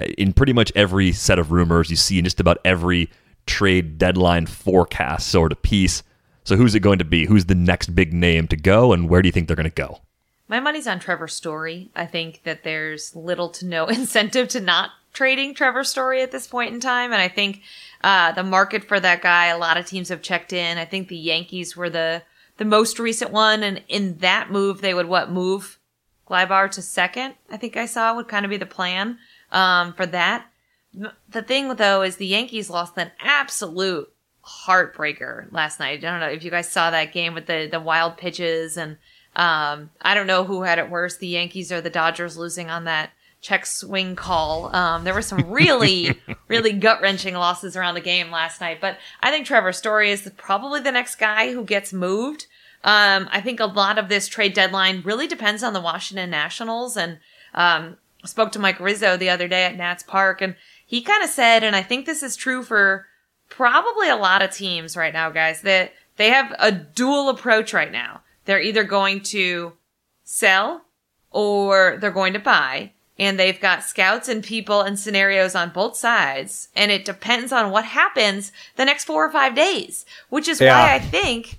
uh, 0.00 0.04
in 0.16 0.32
pretty 0.32 0.52
much 0.52 0.70
every 0.76 1.10
set 1.10 1.40
of 1.40 1.50
rumors 1.50 1.90
you 1.90 1.96
see 1.96 2.18
in 2.18 2.24
just 2.24 2.38
about 2.38 2.58
every 2.64 3.10
trade 3.46 3.98
deadline 3.98 4.46
forecast 4.46 5.28
sort 5.28 5.50
of 5.50 5.60
piece. 5.62 6.04
So, 6.44 6.56
who's 6.56 6.76
it 6.76 6.80
going 6.80 7.00
to 7.00 7.04
be? 7.04 7.26
Who's 7.26 7.46
the 7.46 7.56
next 7.56 7.94
big 7.94 8.12
name 8.12 8.46
to 8.48 8.56
go, 8.56 8.92
and 8.92 9.08
where 9.08 9.22
do 9.22 9.28
you 9.28 9.32
think 9.32 9.48
they're 9.48 9.56
going 9.56 9.64
to 9.64 9.74
go? 9.74 10.00
My 10.46 10.60
money's 10.60 10.86
on 10.86 11.00
Trevor 11.00 11.28
Story. 11.28 11.90
I 11.96 12.06
think 12.06 12.42
that 12.44 12.62
there's 12.62 13.16
little 13.16 13.48
to 13.50 13.66
no 13.66 13.86
incentive 13.88 14.48
to 14.48 14.60
not 14.60 14.90
trading 15.12 15.54
Trevor 15.54 15.84
Story 15.84 16.22
at 16.22 16.32
this 16.32 16.46
point 16.46 16.74
in 16.74 16.80
time, 16.80 17.12
and 17.12 17.20
I 17.20 17.28
think 17.28 17.62
uh, 18.02 18.32
the 18.32 18.42
market 18.42 18.84
for 18.84 18.98
that 18.98 19.22
guy, 19.22 19.46
a 19.46 19.58
lot 19.58 19.76
of 19.76 19.86
teams 19.86 20.08
have 20.08 20.22
checked 20.22 20.52
in. 20.52 20.78
I 20.78 20.84
think 20.84 21.08
the 21.08 21.16
Yankees 21.16 21.76
were 21.76 21.90
the 21.90 22.22
the 22.58 22.64
most 22.64 22.98
recent 22.98 23.30
one, 23.30 23.62
and 23.62 23.82
in 23.88 24.18
that 24.18 24.50
move, 24.50 24.80
they 24.80 24.94
would 24.94 25.06
what 25.06 25.30
move 25.30 25.78
Gleyber 26.28 26.70
to 26.72 26.82
second. 26.82 27.34
I 27.50 27.56
think 27.56 27.76
I 27.76 27.86
saw 27.86 28.14
would 28.14 28.28
kind 28.28 28.44
of 28.44 28.50
be 28.50 28.56
the 28.56 28.66
plan 28.66 29.18
um, 29.50 29.92
for 29.94 30.06
that. 30.06 30.46
The 31.28 31.42
thing 31.42 31.74
though 31.76 32.02
is 32.02 32.16
the 32.16 32.26
Yankees 32.26 32.68
lost 32.68 32.98
an 32.98 33.10
absolute 33.20 34.12
heartbreaker 34.44 35.50
last 35.52 35.80
night. 35.80 35.98
I 35.98 36.10
don't 36.10 36.20
know 36.20 36.28
if 36.28 36.44
you 36.44 36.50
guys 36.50 36.70
saw 36.70 36.90
that 36.90 37.12
game 37.12 37.34
with 37.34 37.46
the 37.46 37.68
the 37.70 37.80
wild 37.80 38.16
pitches 38.18 38.76
and 38.76 38.98
um, 39.34 39.90
I 40.02 40.14
don't 40.14 40.26
know 40.26 40.44
who 40.44 40.62
had 40.62 40.78
it 40.78 40.90
worse, 40.90 41.16
the 41.16 41.28
Yankees 41.28 41.72
or 41.72 41.80
the 41.80 41.88
Dodgers 41.88 42.36
losing 42.36 42.68
on 42.68 42.84
that 42.84 43.10
check 43.42 43.66
swing 43.66 44.16
call. 44.16 44.74
Um, 44.74 45.04
there 45.04 45.12
were 45.12 45.20
some 45.20 45.50
really, 45.50 46.18
really 46.48 46.72
gut 46.72 47.02
wrenching 47.02 47.34
losses 47.34 47.76
around 47.76 47.94
the 47.94 48.00
game 48.00 48.30
last 48.30 48.60
night, 48.60 48.80
but 48.80 48.96
I 49.20 49.30
think 49.30 49.46
Trevor 49.46 49.72
Story 49.72 50.10
is 50.10 50.30
probably 50.36 50.80
the 50.80 50.92
next 50.92 51.16
guy 51.16 51.52
who 51.52 51.64
gets 51.64 51.92
moved. 51.92 52.46
Um, 52.84 53.28
I 53.30 53.40
think 53.40 53.60
a 53.60 53.66
lot 53.66 53.98
of 53.98 54.08
this 54.08 54.28
trade 54.28 54.54
deadline 54.54 55.02
really 55.04 55.26
depends 55.26 55.62
on 55.62 55.72
the 55.72 55.80
Washington 55.80 56.30
Nationals 56.30 56.96
and, 56.96 57.18
um, 57.52 57.98
spoke 58.24 58.52
to 58.52 58.58
Mike 58.60 58.78
Rizzo 58.78 59.16
the 59.16 59.28
other 59.30 59.48
day 59.48 59.64
at 59.64 59.76
Nats 59.76 60.04
Park 60.04 60.40
and 60.40 60.54
he 60.86 61.00
kind 61.02 61.24
of 61.24 61.30
said, 61.30 61.64
and 61.64 61.74
I 61.74 61.82
think 61.82 62.06
this 62.06 62.22
is 62.22 62.36
true 62.36 62.62
for 62.62 63.06
probably 63.48 64.08
a 64.08 64.16
lot 64.16 64.42
of 64.42 64.52
teams 64.52 64.96
right 64.96 65.12
now, 65.12 65.30
guys, 65.30 65.62
that 65.62 65.92
they 66.16 66.28
have 66.28 66.54
a 66.58 66.70
dual 66.70 67.28
approach 67.28 67.72
right 67.72 67.90
now. 67.90 68.20
They're 68.44 68.60
either 68.60 68.84
going 68.84 69.22
to 69.22 69.72
sell 70.22 70.84
or 71.30 71.96
they're 71.98 72.10
going 72.10 72.34
to 72.34 72.38
buy 72.38 72.92
and 73.18 73.38
they've 73.38 73.60
got 73.60 73.82
scouts 73.82 74.28
and 74.28 74.42
people 74.42 74.80
and 74.80 74.98
scenarios 74.98 75.54
on 75.54 75.70
both 75.70 75.96
sides. 75.96 76.68
And 76.74 76.90
it 76.90 77.04
depends 77.04 77.52
on 77.52 77.70
what 77.70 77.84
happens 77.84 78.52
the 78.76 78.84
next 78.84 79.04
four 79.04 79.24
or 79.24 79.30
five 79.30 79.54
days 79.54 80.04
which 80.28 80.48
is 80.48 80.60
yeah. 80.60 80.78
why 80.78 80.94
i 80.94 80.98
think 80.98 81.58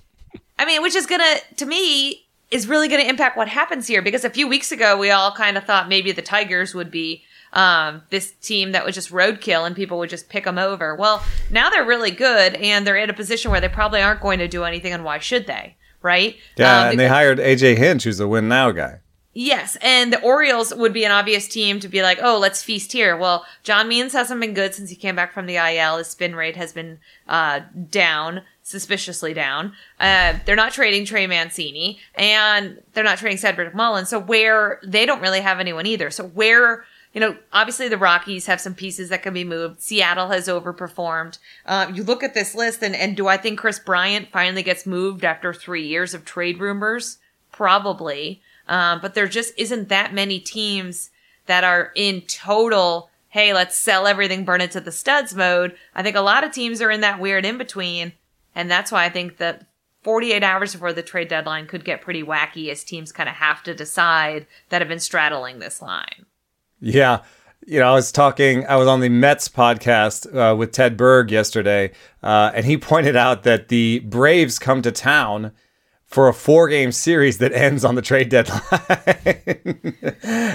i 0.58 0.64
mean 0.64 0.82
which 0.82 0.94
is 0.94 1.06
gonna 1.06 1.36
to 1.56 1.66
me 1.66 2.24
is 2.54 2.68
really 2.68 2.88
gonna 2.88 3.02
impact 3.02 3.36
what 3.36 3.48
happens 3.48 3.88
here. 3.88 4.00
Because 4.00 4.24
a 4.24 4.30
few 4.30 4.46
weeks 4.46 4.70
ago 4.70 4.96
we 4.96 5.10
all 5.10 5.32
kind 5.32 5.56
of 5.56 5.64
thought 5.64 5.88
maybe 5.88 6.12
the 6.12 6.22
tigers 6.22 6.74
would 6.74 6.90
be 6.90 7.24
um, 7.52 8.02
this 8.10 8.32
team 8.42 8.72
that 8.72 8.84
was 8.84 8.94
just 8.94 9.10
roadkill 9.10 9.66
and 9.66 9.76
people 9.76 9.98
would 9.98 10.10
just 10.10 10.28
pick 10.28 10.44
them 10.44 10.58
over. 10.58 10.94
Well 10.94 11.24
now 11.50 11.68
they're 11.68 11.84
really 11.84 12.12
good 12.12 12.54
and 12.54 12.86
they're 12.86 12.96
in 12.96 13.10
a 13.10 13.14
position 13.14 13.50
where 13.50 13.60
they 13.60 13.68
probably 13.68 14.02
aren't 14.02 14.20
going 14.20 14.38
to 14.38 14.48
do 14.48 14.64
anything 14.64 14.92
and 14.92 15.04
why 15.04 15.18
should 15.18 15.46
they 15.46 15.76
right? 16.00 16.36
Yeah 16.56 16.82
um, 16.82 16.90
and 16.90 17.00
they 17.00 17.08
hired 17.08 17.38
aj 17.38 17.76
hinch 17.76 18.04
who's 18.04 18.20
a 18.20 18.28
win 18.28 18.46
now 18.46 18.70
guy 18.70 19.00
Yes, 19.36 19.76
and 19.82 20.12
the 20.12 20.22
Orioles 20.22 20.72
would 20.72 20.92
be 20.92 21.04
an 21.04 21.10
obvious 21.10 21.48
team 21.48 21.80
to 21.80 21.88
be 21.88 22.02
like, 22.02 22.20
oh, 22.22 22.38
let's 22.38 22.62
feast 22.62 22.92
here. 22.92 23.16
Well, 23.16 23.44
John 23.64 23.88
Means 23.88 24.12
hasn't 24.12 24.40
been 24.40 24.54
good 24.54 24.74
since 24.74 24.90
he 24.90 24.96
came 24.96 25.16
back 25.16 25.32
from 25.32 25.46
the 25.46 25.56
IL. 25.56 25.98
His 25.98 26.06
spin 26.06 26.36
rate 26.36 26.56
has 26.56 26.72
been 26.72 27.00
uh, 27.26 27.60
down, 27.90 28.42
suspiciously 28.62 29.34
down. 29.34 29.72
Uh, 29.98 30.34
they're 30.44 30.54
not 30.54 30.72
trading 30.72 31.04
Trey 31.04 31.26
Mancini, 31.26 31.98
and 32.14 32.80
they're 32.92 33.02
not 33.02 33.18
trading 33.18 33.38
Cedric 33.38 33.74
Mullins. 33.74 34.08
So 34.08 34.20
where 34.20 34.78
they 34.84 35.04
don't 35.04 35.20
really 35.20 35.40
have 35.40 35.58
anyone 35.58 35.86
either. 35.86 36.10
So 36.10 36.28
where 36.28 36.84
you 37.12 37.20
know, 37.20 37.36
obviously 37.52 37.88
the 37.88 37.96
Rockies 37.96 38.46
have 38.46 38.60
some 38.60 38.74
pieces 38.74 39.08
that 39.08 39.22
can 39.22 39.32
be 39.32 39.44
moved. 39.44 39.80
Seattle 39.80 40.28
has 40.28 40.48
overperformed. 40.48 41.38
Uh, 41.64 41.90
you 41.94 42.02
look 42.02 42.24
at 42.24 42.34
this 42.34 42.56
list, 42.56 42.82
and, 42.82 42.94
and 42.94 43.16
do 43.16 43.28
I 43.28 43.36
think 43.36 43.60
Kris 43.60 43.78
Bryant 43.78 44.32
finally 44.32 44.64
gets 44.64 44.84
moved 44.84 45.24
after 45.24 45.54
three 45.54 45.86
years 45.86 46.12
of 46.12 46.24
trade 46.24 46.58
rumors? 46.58 47.18
Probably. 47.52 48.42
Um, 48.68 49.00
but 49.00 49.14
there 49.14 49.28
just 49.28 49.52
isn't 49.58 49.88
that 49.88 50.14
many 50.14 50.40
teams 50.40 51.10
that 51.46 51.64
are 51.64 51.92
in 51.94 52.22
total, 52.22 53.10
hey, 53.28 53.52
let's 53.52 53.76
sell 53.76 54.06
everything, 54.06 54.44
burn 54.44 54.60
it 54.60 54.70
to 54.72 54.80
the 54.80 54.92
studs 54.92 55.34
mode. 55.34 55.76
I 55.94 56.02
think 56.02 56.16
a 56.16 56.20
lot 56.20 56.44
of 56.44 56.52
teams 56.52 56.80
are 56.80 56.90
in 56.90 57.00
that 57.02 57.20
weird 57.20 57.44
in 57.44 57.58
between. 57.58 58.12
And 58.54 58.70
that's 58.70 58.92
why 58.92 59.04
I 59.04 59.08
think 59.10 59.38
that 59.38 59.66
48 60.02 60.42
hours 60.42 60.72
before 60.72 60.92
the 60.92 61.02
trade 61.02 61.28
deadline 61.28 61.66
could 61.66 61.84
get 61.84 62.02
pretty 62.02 62.22
wacky 62.22 62.70
as 62.70 62.84
teams 62.84 63.10
kind 63.10 63.28
of 63.28 63.34
have 63.36 63.62
to 63.64 63.74
decide 63.74 64.46
that 64.68 64.80
have 64.80 64.88
been 64.88 65.00
straddling 65.00 65.58
this 65.58 65.82
line. 65.82 66.26
Yeah. 66.80 67.22
You 67.66 67.80
know, 67.80 67.88
I 67.88 67.94
was 67.94 68.12
talking, 68.12 68.66
I 68.66 68.76
was 68.76 68.86
on 68.86 69.00
the 69.00 69.08
Mets 69.08 69.48
podcast 69.48 70.26
uh, 70.34 70.54
with 70.54 70.72
Ted 70.72 70.98
Berg 70.98 71.30
yesterday, 71.30 71.92
uh, 72.22 72.52
and 72.54 72.66
he 72.66 72.76
pointed 72.78 73.16
out 73.16 73.42
that 73.44 73.68
the 73.68 74.00
Braves 74.00 74.58
come 74.58 74.82
to 74.82 74.92
town 74.92 75.52
for 76.14 76.28
a 76.28 76.32
four 76.32 76.68
game 76.68 76.92
series 76.92 77.38
that 77.38 77.52
ends 77.52 77.84
on 77.84 77.96
the 77.96 78.00
trade 78.00 78.28
deadline. 78.28 78.60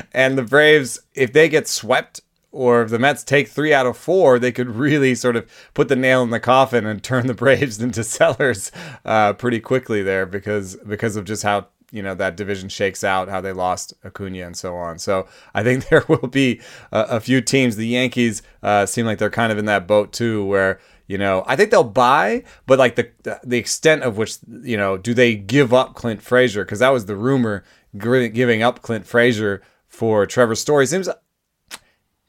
and 0.14 0.38
the 0.38 0.46
Braves, 0.50 1.02
if 1.16 1.34
they 1.34 1.50
get 1.50 1.68
swept 1.68 2.22
or 2.54 2.84
if 2.84 2.90
the 2.92 2.98
Mets 2.98 3.26
take 3.26 3.50
three 3.50 3.74
out 3.74 3.86
of 3.86 3.98
four, 3.98 4.40
they 4.40 4.54
could 4.54 4.70
really 4.70 5.14
sort 5.16 5.36
of 5.36 5.52
put 5.74 5.90
the 5.90 5.98
nail 5.98 6.24
in 6.24 6.30
the 6.30 6.40
coffin 6.40 6.86
and 6.86 7.04
turn 7.04 7.28
the 7.28 7.34
Braves 7.34 7.82
into 7.82 8.06
sellers 8.06 8.72
uh, 9.04 9.34
pretty 9.34 9.60
quickly 9.60 10.02
there 10.02 10.26
because 10.26 10.78
because 10.88 11.18
of 11.18 11.26
just 11.26 11.44
how 11.44 11.68
you 11.92 12.02
know 12.02 12.16
that 12.16 12.38
division 12.38 12.70
shakes 12.70 13.04
out, 13.04 13.28
how 13.28 13.42
they 13.42 13.52
lost 13.52 13.94
Acuna 14.06 14.46
and 14.46 14.56
so 14.56 14.78
on. 14.78 14.98
So 14.98 15.28
I 15.54 15.62
think 15.62 15.90
there 15.90 16.06
will 16.08 16.30
be 16.30 16.62
a, 16.94 17.02
a 17.02 17.20
few 17.20 17.42
teams. 17.42 17.76
The 17.76 17.86
Yankees 17.86 18.44
uh, 18.64 18.86
seem 18.86 19.06
like 19.06 19.18
they're 19.18 19.30
kind 19.30 19.52
of 19.52 19.58
in 19.58 19.66
that 19.66 19.88
boat 19.88 20.14
too, 20.14 20.46
where 20.46 20.80
you 21.10 21.18
know, 21.18 21.44
I 21.48 21.56
think 21.56 21.72
they'll 21.72 21.84
buy, 21.84 22.44
but 22.68 22.78
like 22.78 22.96
the 22.96 23.10
the 23.44 23.58
extent 23.58 24.04
of 24.04 24.18
which, 24.18 24.38
you 24.62 24.78
know, 24.78 24.96
do 24.96 25.16
they 25.16 25.36
give 25.36 25.74
up 25.74 25.96
Clint 25.96 26.22
Frazier? 26.22 26.64
Because 26.64 26.80
that 26.80 26.90
was 26.90 27.08
the 27.08 27.16
rumor, 27.16 27.64
giving 27.98 28.62
up 28.62 28.84
Clint 28.84 29.08
Frazier 29.08 29.64
for 29.88 30.28
Trevor 30.28 30.54
Story 30.54 30.86
seems 30.86 31.10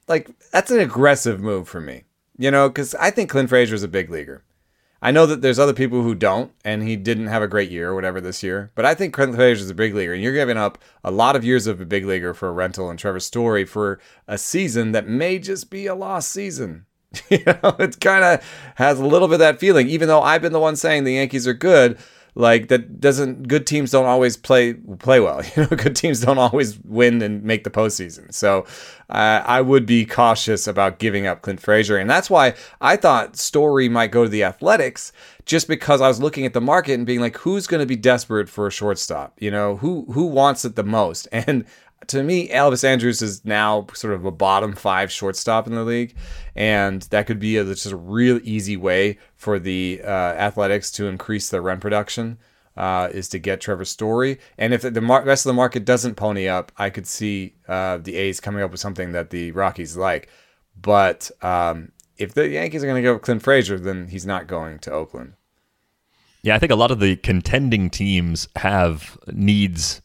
like 0.09 0.31
that's 0.51 0.71
an 0.71 0.81
aggressive 0.81 1.41
move 1.41 1.69
for 1.69 1.81
me. 1.81 2.05
You 2.39 2.51
know, 2.51 2.71
because 2.71 2.95
I 2.95 3.11
think 3.11 3.29
Clint 3.29 3.51
Frazier 3.51 3.75
is 3.75 3.83
a 3.83 3.89
big 3.89 4.09
leaguer. 4.09 4.45
I 5.03 5.11
know 5.11 5.27
that 5.27 5.43
there's 5.43 5.59
other 5.59 5.75
people 5.75 6.03
who 6.03 6.15
don't, 6.15 6.53
and 6.65 6.83
he 6.83 6.97
didn't 6.97 7.27
have 7.27 7.43
a 7.43 7.49
great 7.49 7.71
year 7.71 7.91
or 7.91 7.95
whatever 7.95 8.19
this 8.19 8.43
year. 8.43 8.71
But 8.75 8.87
I 8.87 8.95
think 8.95 9.13
Clint 9.13 9.35
Frazier 9.35 9.65
is 9.65 9.71
a 9.71 9.75
big 9.75 9.95
leaguer, 9.95 10.15
and 10.15 10.23
you're 10.23 10.33
giving 10.33 10.57
up 10.57 10.79
a 11.05 11.11
lot 11.11 11.37
of 11.37 11.45
years 11.45 11.67
of 11.67 11.83
a 11.83 11.87
big 11.87 12.07
leaguer 12.07 12.33
for 12.33 12.49
a 12.49 12.53
rental 12.53 12.89
and 12.89 12.99
Trevor 12.99 13.21
Story 13.21 13.67
for 13.67 14.01
a 14.27 14.39
season 14.39 14.93
that 14.93 15.07
may 15.07 15.39
just 15.39 15.71
be 15.71 15.87
a 15.87 15.95
lost 15.95 16.31
season. 16.31 16.87
you 17.29 17.43
know, 17.45 17.77
it 17.79 18.01
kind 18.01 18.25
of 18.25 18.73
has 18.77 19.01
a 19.01 19.07
little 19.07 19.29
bit 19.29 19.35
of 19.35 19.41
that 19.41 19.61
feeling, 19.61 19.89
even 19.89 20.09
though 20.09 20.23
I've 20.23 20.43
been 20.43 20.53
the 20.53 20.61
one 20.61 20.77
saying 20.77 21.05
the 21.05 21.15
Yankees 21.15 21.47
are 21.47 21.55
good. 21.55 21.99
Like 22.37 22.69
that 22.69 23.01
doesn't 23.01 23.49
good 23.49 23.67
teams 23.67 23.91
don't 23.91 24.07
always 24.07 24.37
play 24.37 24.75
play 24.75 25.19
well. 25.19 25.43
You 25.57 25.63
know, 25.63 25.77
good 25.77 25.97
teams 25.97 26.21
don't 26.21 26.39
always 26.39 26.79
win 26.85 27.21
and 27.23 27.43
make 27.43 27.65
the 27.65 27.71
postseason. 27.71 28.33
So 28.33 28.67
uh, 29.09 29.43
I 29.45 29.61
would 29.61 29.85
be 29.85 30.07
cautious 30.07 30.69
about 30.69 31.01
giving 31.01 31.27
up 31.27 31.43
Clint 31.43 31.61
Frazier, 31.61 31.97
and 31.97 32.09
that's 32.09 32.31
why 32.31 32.55
I 32.81 32.97
thought 32.97 33.37
Story 33.37 33.89
might 33.89 34.13
go 34.13 34.23
to 34.23 34.31
the 34.31 34.45
Athletics, 34.45 35.13
just 35.45 35.67
because 35.67 36.01
I 36.01 36.07
was 36.07 36.23
looking 36.23 36.47
at 36.47 36.53
the 36.53 36.61
market 36.61 36.95
and 36.95 37.05
being 37.05 37.21
like, 37.21 37.37
who's 37.39 37.67
going 37.67 37.81
to 37.81 37.87
be 37.87 37.97
desperate 37.97 38.49
for 38.49 38.69
a 38.69 38.71
shortstop? 38.71 39.37
You 39.41 39.51
know, 39.51 39.77
who 39.77 40.07
who 40.13 40.27
wants 40.27 40.65
it 40.65 40.77
the 40.77 40.85
most? 40.85 41.27
And 41.33 41.65
to 42.11 42.23
me, 42.23 42.49
Elvis 42.49 42.85
Andrus 42.85 43.23
is 43.23 43.45
now 43.45 43.87
sort 43.95 44.15
of 44.15 44.25
a 44.25 44.31
bottom 44.31 44.75
five 44.75 45.11
shortstop 45.13 45.67
in 45.67 45.75
the 45.75 45.85
league, 45.85 46.15
and 46.55 47.03
that 47.03 47.27
could 47.27 47.39
be 47.39 47.57
a, 47.57 47.65
just 47.65 47.87
a 47.87 47.97
real 47.97 48.41
easy 48.43 48.77
way 48.77 49.19
for 49.37 49.59
the 49.59 50.01
uh, 50.05 50.09
Athletics 50.09 50.91
to 50.93 51.07
increase 51.07 51.49
their 51.49 51.63
run 51.63 51.81
production. 51.81 52.39
Uh, 52.77 53.11
is 53.13 53.29
to 53.29 53.39
get 53.39 53.61
Trevor 53.61 53.85
Story, 53.85 54.39
and 54.57 54.73
if 54.73 54.83
the 54.83 55.01
mar- 55.01 55.25
rest 55.25 55.45
of 55.45 55.51
the 55.51 55.55
market 55.55 55.85
doesn't 55.85 56.15
pony 56.15 56.49
up, 56.49 56.73
I 56.79 56.89
could 56.89 57.07
see 57.07 57.55
uh, 57.69 57.99
the 57.99 58.17
A's 58.17 58.41
coming 58.41 58.63
up 58.63 58.71
with 58.71 58.81
something 58.81 59.13
that 59.13 59.31
the 59.31 59.51
Rockies 59.51 59.97
like. 59.97 60.29
But 60.81 61.31
um, 61.43 61.93
if 62.17 62.33
the 62.33 62.49
Yankees 62.49 62.83
are 62.83 62.87
going 62.87 63.03
to 63.03 63.07
go 63.07 63.15
with 63.15 63.23
Clint 63.23 63.43
Frazier, 63.43 63.79
then 63.79 64.09
he's 64.09 64.25
not 64.25 64.47
going 64.47 64.79
to 64.79 64.93
Oakland. 64.93 65.35
Yeah, 66.43 66.55
I 66.55 66.59
think 66.59 66.73
a 66.73 66.77
lot 66.77 66.91
of 66.91 67.01
the 67.01 67.17
contending 67.17 67.91
teams 67.91 68.49
have 68.57 69.19
needs 69.27 70.01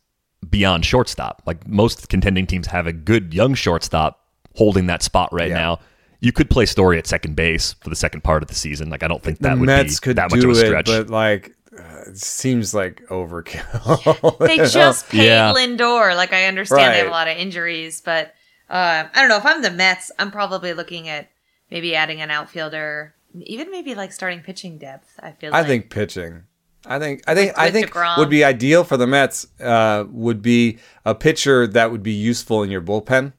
beyond 0.50 0.86
shortstop. 0.86 1.42
Like 1.46 1.68
most 1.68 2.10
contending 2.10 2.48
teams 2.48 2.68
have 2.68 2.88
a 2.88 2.94
good 2.94 3.34
young 3.34 3.54
shortstop 3.54 4.22
holding 4.56 4.88
that 4.88 5.02
spot 5.04 5.30
right 5.32 5.50
Yeah. 5.50 5.58
now. 5.58 5.80
You 6.22 6.32
could 6.32 6.50
play 6.50 6.66
Story 6.66 6.98
at 6.98 7.06
second 7.06 7.36
base 7.36 7.74
for 7.82 7.90
the 7.90 7.96
second 7.96 8.24
part 8.24 8.42
of 8.42 8.48
the 8.50 8.56
season. 8.56 8.90
Like 8.90 9.04
I 9.04 9.08
don't 9.08 9.22
think 9.22 9.40
that 9.40 9.56
the 9.56 9.60
would 9.60 9.68
Mets 9.68 10.00
be 10.00 10.04
could 10.06 10.16
that 10.18 10.32
much 10.32 10.44
of 10.44 10.50
a 10.50 10.54
it, 10.54 10.66
stretch. 10.66 10.86
but 10.88 11.10
like, 11.10 11.52
uh, 11.78 12.10
it 12.10 12.18
seems 12.18 12.74
like 12.74 13.02
overkill. 13.10 14.40
They 14.48 14.58
just 14.58 15.10
paid 15.10 15.26
Yeah. 15.26 15.54
Lindor. 15.54 16.16
Like 16.16 16.34
I 16.34 16.46
understand 16.46 16.94
they 16.94 17.00
have 17.00 17.08
a 17.08 17.12
lot 17.12 17.28
of 17.28 17.38
injuries, 17.38 18.02
but 18.02 18.34
uh, 18.70 19.06
I 19.14 19.20
don't 19.22 19.30
know. 19.30 19.38
If 19.38 19.46
I'm 19.46 19.62
the 19.62 19.72
Mets, 19.72 20.12
I'm 20.18 20.32
probably 20.32 20.74
looking 20.74 21.08
at 21.10 21.30
maybe 21.70 21.96
adding 21.96 22.22
an 22.22 22.32
outfielder, 22.32 23.14
even 23.42 23.70
maybe 23.70 23.94
like 23.94 24.12
starting 24.12 24.40
pitching 24.42 24.78
depth. 24.78 25.20
I 25.22 25.32
feel. 25.32 25.54
I 25.54 25.60
like. 25.60 25.68
think 25.68 25.90
pitching. 25.92 26.44
I 26.88 27.00
think 27.00 27.24
I 27.28 27.34
think 27.36 27.52
With- 27.52 27.60
I 27.60 27.72
think 27.72 27.92
DeGrom. 27.92 28.18
would 28.18 28.30
be 28.30 28.44
ideal 28.44 28.84
for 28.84 28.98
the 28.98 29.08
Mets. 29.08 29.48
Uh, 29.60 30.06
would 30.10 30.42
be 30.42 30.78
a 31.06 31.16
pitcher 31.16 31.68
that 31.68 31.92
would 31.92 32.04
be 32.04 32.14
useful 32.14 32.64
in 32.64 32.70
your 32.70 32.82
bullpen. 32.82 33.34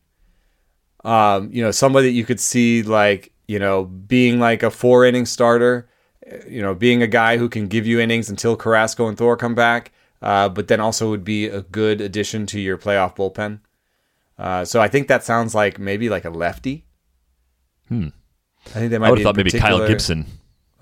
Um, 1.04 1.50
you 1.52 1.62
know, 1.62 1.70
somebody 1.70 2.08
that 2.08 2.14
you 2.14 2.24
could 2.24 2.40
see 2.40 2.82
like 2.82 3.32
you 3.46 3.58
know 3.58 3.84
being 3.84 4.40
like 4.40 4.62
a 4.62 4.70
four 4.70 5.04
inning 5.04 5.26
starter. 5.26 5.88
uh, 6.30 6.36
You 6.48 6.62
know, 6.62 6.74
being 6.74 7.02
a 7.02 7.06
guy 7.06 7.36
who 7.36 7.48
can 7.48 7.68
give 7.68 7.86
you 7.86 8.00
innings 8.00 8.28
until 8.28 8.56
Carrasco 8.56 9.06
and 9.08 9.16
Thor 9.16 9.36
come 9.36 9.54
back, 9.54 9.92
uh, 10.22 10.48
but 10.48 10.66
then 10.68 10.80
also 10.80 11.08
would 11.10 11.24
be 11.24 11.46
a 11.46 11.62
good 11.62 12.00
addition 12.00 12.46
to 12.46 12.60
your 12.60 12.76
playoff 12.76 13.14
bullpen. 13.16 13.60
Uh, 14.38 14.64
so 14.64 14.80
I 14.82 14.88
think 14.88 15.08
that 15.08 15.22
sounds 15.24 15.54
like 15.54 15.78
maybe 15.78 16.08
like 16.10 16.24
a 16.24 16.30
lefty. 16.30 16.84
Hmm. 17.88 18.08
I 18.74 18.78
think 18.80 18.90
they 18.90 18.98
might 18.98 19.06
I 19.06 19.10
would 19.10 19.18
have 19.20 19.24
thought 19.24 19.38
in 19.38 19.44
maybe 19.46 19.58
Kyle 19.58 19.86
Gibson. 19.86 20.26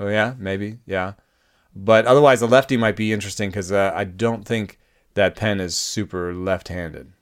Oh 0.00 0.08
yeah, 0.08 0.32
maybe 0.38 0.78
yeah. 0.86 1.12
But 1.74 2.06
otherwise, 2.06 2.40
a 2.40 2.46
lefty 2.46 2.76
might 2.76 2.96
be 2.96 3.12
interesting 3.12 3.50
because 3.50 3.72
uh, 3.72 3.92
I 3.94 4.04
don't 4.04 4.44
think 4.44 4.78
that 5.14 5.36
pen 5.36 5.60
is 5.60 5.76
super 5.76 6.32
left-handed. 6.32 7.12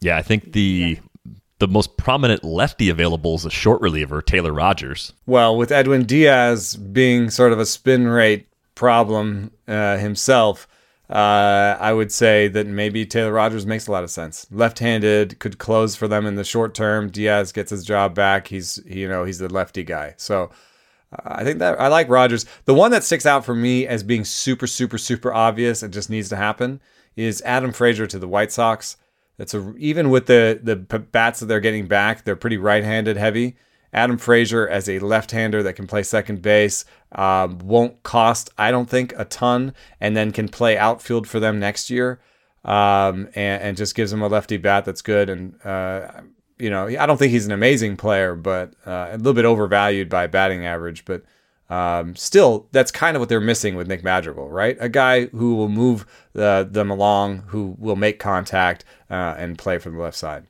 Yeah, 0.00 0.16
I 0.16 0.22
think 0.22 0.52
the 0.52 0.98
the 1.58 1.68
most 1.68 1.96
prominent 1.96 2.42
lefty 2.42 2.88
available 2.88 3.36
is 3.36 3.44
a 3.44 3.50
short 3.50 3.80
reliever, 3.80 4.20
Taylor 4.20 4.52
Rogers. 4.52 5.12
Well, 5.26 5.56
with 5.56 5.70
Edwin 5.70 6.04
Diaz 6.04 6.74
being 6.74 7.30
sort 7.30 7.52
of 7.52 7.60
a 7.60 7.66
spin 7.66 8.08
rate 8.08 8.48
problem 8.74 9.52
uh, 9.68 9.96
himself, 9.96 10.66
uh, 11.08 11.76
I 11.78 11.92
would 11.92 12.10
say 12.10 12.48
that 12.48 12.66
maybe 12.66 13.06
Taylor 13.06 13.32
Rogers 13.32 13.64
makes 13.64 13.86
a 13.86 13.92
lot 13.92 14.02
of 14.02 14.10
sense. 14.10 14.46
Left-handed 14.50 15.38
could 15.38 15.58
close 15.58 15.94
for 15.94 16.08
them 16.08 16.26
in 16.26 16.34
the 16.34 16.42
short 16.42 16.74
term. 16.74 17.10
Diaz 17.10 17.52
gets 17.52 17.70
his 17.70 17.84
job 17.84 18.14
back. 18.14 18.48
He's 18.48 18.80
you 18.84 19.08
know 19.08 19.24
he's 19.24 19.38
the 19.38 19.48
lefty 19.48 19.84
guy, 19.84 20.14
so. 20.18 20.50
I 21.24 21.44
think 21.44 21.58
that 21.58 21.80
I 21.80 21.88
like 21.88 22.08
Rogers. 22.08 22.46
The 22.64 22.74
one 22.74 22.90
that 22.92 23.04
sticks 23.04 23.26
out 23.26 23.44
for 23.44 23.54
me 23.54 23.86
as 23.86 24.02
being 24.02 24.24
super, 24.24 24.66
super, 24.66 24.98
super 24.98 25.32
obvious 25.32 25.82
and 25.82 25.92
just 25.92 26.10
needs 26.10 26.28
to 26.30 26.36
happen 26.36 26.80
is 27.16 27.42
Adam 27.42 27.72
Frazier 27.72 28.06
to 28.06 28.18
the 28.18 28.28
White 28.28 28.52
Sox. 28.52 28.96
That's 29.36 29.54
a 29.54 29.74
even 29.76 30.10
with 30.10 30.26
the 30.26 30.60
the 30.62 30.76
bats 30.76 31.40
that 31.40 31.46
they're 31.46 31.60
getting 31.60 31.86
back, 31.86 32.24
they're 32.24 32.36
pretty 32.36 32.58
right-handed 32.58 33.16
heavy. 33.16 33.56
Adam 33.94 34.16
Frazier 34.16 34.66
as 34.66 34.88
a 34.88 35.00
left-hander 35.00 35.62
that 35.62 35.74
can 35.74 35.86
play 35.86 36.02
second 36.02 36.40
base 36.40 36.86
um, 37.12 37.58
won't 37.58 38.02
cost, 38.02 38.48
I 38.56 38.70
don't 38.70 38.88
think, 38.88 39.12
a 39.18 39.26
ton, 39.26 39.74
and 40.00 40.16
then 40.16 40.32
can 40.32 40.48
play 40.48 40.78
outfield 40.78 41.28
for 41.28 41.38
them 41.40 41.60
next 41.60 41.90
year, 41.90 42.18
um, 42.64 43.28
and, 43.34 43.62
and 43.62 43.76
just 43.76 43.94
gives 43.94 44.10
them 44.10 44.22
a 44.22 44.28
lefty 44.28 44.56
bat 44.56 44.86
that's 44.86 45.02
good. 45.02 45.28
And 45.28 45.60
uh, 45.62 46.22
you 46.62 46.70
know, 46.70 46.86
I 46.86 47.06
don't 47.06 47.16
think 47.18 47.32
he's 47.32 47.46
an 47.46 47.52
amazing 47.52 47.96
player, 47.96 48.34
but 48.34 48.74
uh, 48.86 49.08
a 49.12 49.16
little 49.18 49.34
bit 49.34 49.44
overvalued 49.44 50.08
by 50.08 50.26
batting 50.28 50.64
average. 50.64 51.04
But 51.04 51.24
um, 51.68 52.14
still, 52.16 52.68
that's 52.72 52.90
kind 52.92 53.16
of 53.16 53.20
what 53.20 53.28
they're 53.28 53.40
missing 53.40 53.74
with 53.74 53.88
Nick 53.88 54.04
Madrigal, 54.04 54.48
right? 54.48 54.76
A 54.80 54.88
guy 54.88 55.26
who 55.26 55.54
will 55.56 55.68
move 55.68 56.06
uh, 56.36 56.64
them 56.64 56.90
along, 56.90 57.44
who 57.48 57.74
will 57.78 57.96
make 57.96 58.18
contact 58.18 58.84
uh, 59.10 59.34
and 59.38 59.58
play 59.58 59.78
from 59.78 59.96
the 59.96 60.02
left 60.02 60.16
side. 60.16 60.46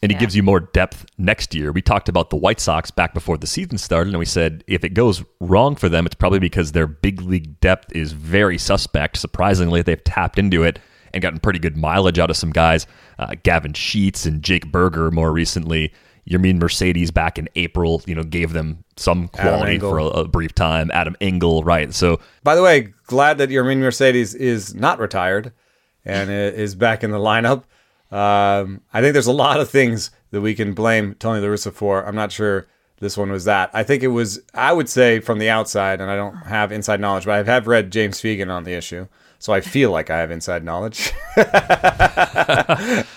and 0.00 0.12
he 0.12 0.14
Yeah. 0.14 0.20
gives 0.20 0.36
you 0.36 0.44
more 0.44 0.60
depth 0.60 1.06
next 1.18 1.56
year. 1.56 1.72
We 1.72 1.82
talked 1.82 2.08
about 2.08 2.30
the 2.30 2.36
White 2.36 2.60
Sox 2.60 2.88
back 2.92 3.12
before 3.14 3.36
the 3.36 3.48
season 3.48 3.78
started, 3.78 4.10
and 4.10 4.18
we 4.20 4.26
said 4.26 4.62
if 4.68 4.84
it 4.84 4.90
goes 4.90 5.24
wrong 5.40 5.74
for 5.74 5.88
them, 5.88 6.06
it's 6.06 6.14
probably 6.14 6.38
because 6.38 6.70
their 6.70 6.86
big 6.86 7.20
league 7.20 7.58
depth 7.58 7.90
is 7.96 8.12
very 8.12 8.58
suspect. 8.58 9.16
Surprisingly, 9.16 9.82
they've 9.82 10.04
tapped 10.04 10.38
into 10.38 10.62
it 10.62 10.78
and 11.12 11.22
gotten 11.22 11.38
pretty 11.38 11.58
good 11.58 11.76
mileage 11.76 12.18
out 12.18 12.30
of 12.30 12.36
some 12.36 12.50
guys. 12.50 12.86
Uh, 13.18 13.34
Gavin 13.42 13.72
Sheets 13.72 14.26
and 14.26 14.42
Jake 14.42 14.70
Burger 14.70 15.10
more 15.10 15.32
recently. 15.32 15.92
Yermin 16.28 16.58
Mercedes 16.58 17.10
back 17.10 17.38
in 17.38 17.48
April, 17.56 18.02
you 18.06 18.14
know, 18.14 18.22
gave 18.22 18.52
them 18.52 18.84
some 18.96 19.28
quality 19.28 19.78
for 19.78 19.98
a, 19.98 20.04
a 20.04 20.28
brief 20.28 20.54
time. 20.54 20.90
Adam 20.92 21.16
Engel, 21.20 21.64
right? 21.64 21.94
So 21.94 22.20
By 22.42 22.54
the 22.54 22.62
way, 22.62 22.92
glad 23.06 23.38
that 23.38 23.48
Yermin 23.48 23.78
Mercedes 23.78 24.34
is 24.34 24.74
not 24.74 24.98
retired 24.98 25.52
and 26.04 26.30
is 26.30 26.74
back 26.74 27.02
in 27.02 27.10
the 27.10 27.18
lineup. 27.18 27.64
Um, 28.10 28.82
I 28.92 29.00
think 29.00 29.14
there's 29.14 29.26
a 29.26 29.32
lot 29.32 29.60
of 29.60 29.70
things 29.70 30.10
that 30.30 30.40
we 30.40 30.54
can 30.54 30.74
blame 30.74 31.14
Tony 31.14 31.40
La 31.40 31.48
Russa 31.48 31.72
for. 31.72 32.04
I'm 32.04 32.14
not 32.14 32.32
sure 32.32 32.66
this 33.00 33.16
one 33.16 33.30
was 33.30 33.44
that. 33.44 33.70
I 33.72 33.82
think 33.82 34.02
it 34.02 34.08
was, 34.08 34.40
I 34.54 34.72
would 34.72 34.88
say 34.88 35.20
from 35.20 35.38
the 35.38 35.50
outside, 35.50 36.00
and 36.00 36.10
I 36.10 36.16
don't 36.16 36.34
have 36.34 36.72
inside 36.72 37.00
knowledge, 37.00 37.24
but 37.24 37.48
I 37.48 37.50
have 37.50 37.66
read 37.66 37.90
James 37.90 38.20
Fegan 38.20 38.50
on 38.50 38.64
the 38.64 38.72
issue. 38.72 39.06
So 39.40 39.52
I 39.52 39.60
feel 39.60 39.90
like 39.92 40.10
I 40.10 40.18
have 40.18 40.30
inside 40.32 40.64
knowledge. 40.64 41.12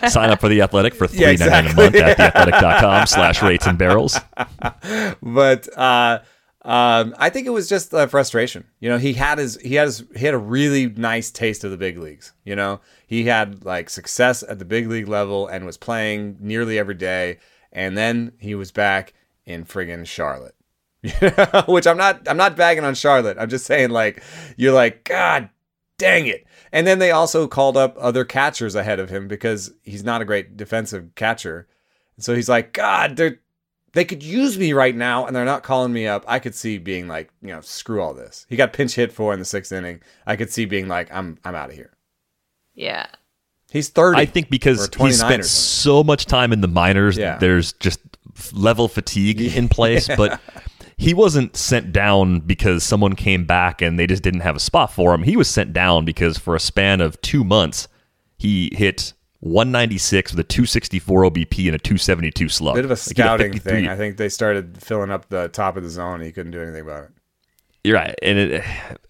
sign 0.07 0.29
up 0.29 0.39
for 0.39 0.49
the 0.49 0.62
Athletic 0.62 0.93
for 0.93 1.07
three 1.07 1.19
Yeah, 1.21 1.27
ninety 1.34 1.45
nine 1.49 1.65
exactly. 1.65 1.84
a 1.99 2.03
month 2.03 2.19
at 2.19 2.34
theathletic.com 2.34 3.07
slash 3.07 3.41
rates 3.41 3.65
and 3.65 3.77
barrels. 3.77 4.19
but 5.23 5.77
uh, 5.77 6.19
um, 6.63 7.15
I 7.17 7.29
think 7.29 7.47
it 7.47 7.51
was 7.51 7.67
just 7.67 7.91
uh, 7.93 8.05
frustration. 8.07 8.65
You 8.79 8.89
know, 8.89 8.97
he 8.99 9.13
had 9.13 9.39
his 9.39 9.60
he 9.62 9.75
had 9.75 9.88
his 9.88 10.03
he 10.15 10.25
had 10.25 10.36
a 10.36 10.39
really 10.39 10.88
nice 10.89 11.31
taste 11.31 11.63
of 11.63 11.71
the 11.71 11.77
big 11.77 11.97
leagues. 11.97 12.34
You 12.45 12.55
know, 12.55 12.81
he 13.07 13.23
had 13.23 13.65
like 13.65 13.89
success 13.89 14.43
at 14.47 14.60
the 14.60 14.65
big 14.65 14.88
league 14.88 15.07
level 15.07 15.47
and 15.47 15.65
was 15.65 15.77
playing 15.77 16.38
nearly 16.39 16.77
every 16.77 16.95
day, 16.95 17.39
and 17.71 17.97
then 17.97 18.34
he 18.38 18.53
was 18.53 18.71
back 18.71 19.13
in 19.45 19.65
friggin' 19.65 20.05
Charlotte. 20.05 20.55
Which 21.67 21.88
I'm 21.88 21.97
not 21.97 22.27
I'm 22.29 22.38
not 22.38 22.55
bagging 22.55 22.84
on 22.84 22.93
Charlotte. 22.93 23.38
I'm 23.39 23.49
just 23.49 23.65
saying 23.65 23.89
like 23.89 24.21
you're 24.55 24.73
like 24.73 25.03
God 25.03 25.49
dang 26.01 26.27
it. 26.27 26.45
And 26.71 26.85
then 26.87 26.99
they 26.99 27.11
also 27.11 27.47
called 27.47 27.77
up 27.77 27.95
other 27.99 28.25
catchers 28.25 28.75
ahead 28.75 28.99
of 28.99 29.09
him 29.09 29.27
because 29.27 29.71
he's 29.83 30.03
not 30.03 30.21
a 30.21 30.25
great 30.25 30.57
defensive 30.57 31.13
catcher. 31.15 31.67
So 32.17 32.35
he's 32.35 32.49
like, 32.49 32.73
God, 32.73 33.15
they're 33.15 33.39
they 33.93 34.05
could 34.05 34.23
use 34.23 34.57
me 34.57 34.71
right 34.71 34.95
now 34.95 35.25
and 35.25 35.35
they're 35.35 35.43
not 35.43 35.63
calling 35.63 35.91
me 35.91 36.07
up. 36.07 36.23
I 36.25 36.39
could 36.39 36.55
see 36.55 36.77
being 36.77 37.07
like, 37.09 37.29
you 37.41 37.49
know, 37.49 37.59
screw 37.61 38.01
all 38.01 38.13
this. 38.13 38.45
He 38.49 38.55
got 38.55 38.71
pinch 38.71 38.95
hit 38.95 39.11
for 39.11 39.33
in 39.33 39.39
the 39.39 39.45
sixth 39.45 39.71
inning. 39.71 40.01
I 40.25 40.37
could 40.37 40.49
see 40.49 40.65
being 40.65 40.87
like, 40.87 41.13
I'm 41.13 41.37
I'm 41.43 41.55
out 41.55 41.69
of 41.69 41.75
here. 41.75 41.91
Yeah. 42.73 43.07
He's 43.69 43.89
30. 43.89 44.17
I 44.19 44.25
think 44.25 44.49
because 44.49 44.85
or 44.85 44.87
29 44.89 45.11
he 45.11 45.17
spent 45.33 45.45
so 45.45 46.03
much 46.03 46.25
time 46.25 46.51
in 46.53 46.61
the 46.61 46.67
minors, 46.67 47.17
Yeah. 47.17 47.37
there's 47.37 47.73
just 47.73 47.99
level 48.53 48.87
fatigue 48.87 49.41
in 49.41 49.67
place. 49.69 50.09
But 50.17 50.39
he 51.01 51.15
wasn't 51.15 51.57
sent 51.57 51.91
down 51.91 52.41
because 52.41 52.83
someone 52.83 53.15
came 53.15 53.43
back 53.43 53.81
and 53.81 53.97
they 53.97 54.05
just 54.05 54.21
didn't 54.21 54.41
have 54.41 54.55
a 54.55 54.59
spot 54.59 54.93
for 54.93 55.15
him. 55.15 55.23
He 55.23 55.35
was 55.35 55.49
sent 55.49 55.73
down 55.73 56.05
because 56.05 56.37
for 56.37 56.55
a 56.55 56.59
span 56.59 57.01
of 57.01 57.19
two 57.21 57.43
months, 57.43 57.87
he 58.37 58.69
hit 58.75 59.13
196 59.39 60.33
with 60.33 60.39
a 60.41 60.43
264 60.43 61.23
OBP 61.23 61.65
and 61.65 61.73
a 61.75 61.79
272 61.79 62.47
slug. 62.49 62.75
bit 62.75 62.85
of 62.85 62.91
a 62.91 62.93
Like, 62.93 62.99
scouting 62.99 63.53
53. 63.53 63.71
thing. 63.81 63.87
I 63.89 63.95
think 63.95 64.17
they 64.17 64.29
started 64.29 64.77
filling 64.79 65.09
up 65.09 65.27
the 65.29 65.47
top 65.47 65.75
of 65.75 65.81
the 65.81 65.89
zone. 65.89 66.15
And 66.15 66.23
he 66.23 66.31
couldn't 66.31 66.51
do 66.51 66.61
anything 66.61 66.81
about 66.81 67.05
it. 67.05 67.09
You're 67.83 67.97
right. 67.97 68.13
And 68.21 68.37
it, 68.37 68.63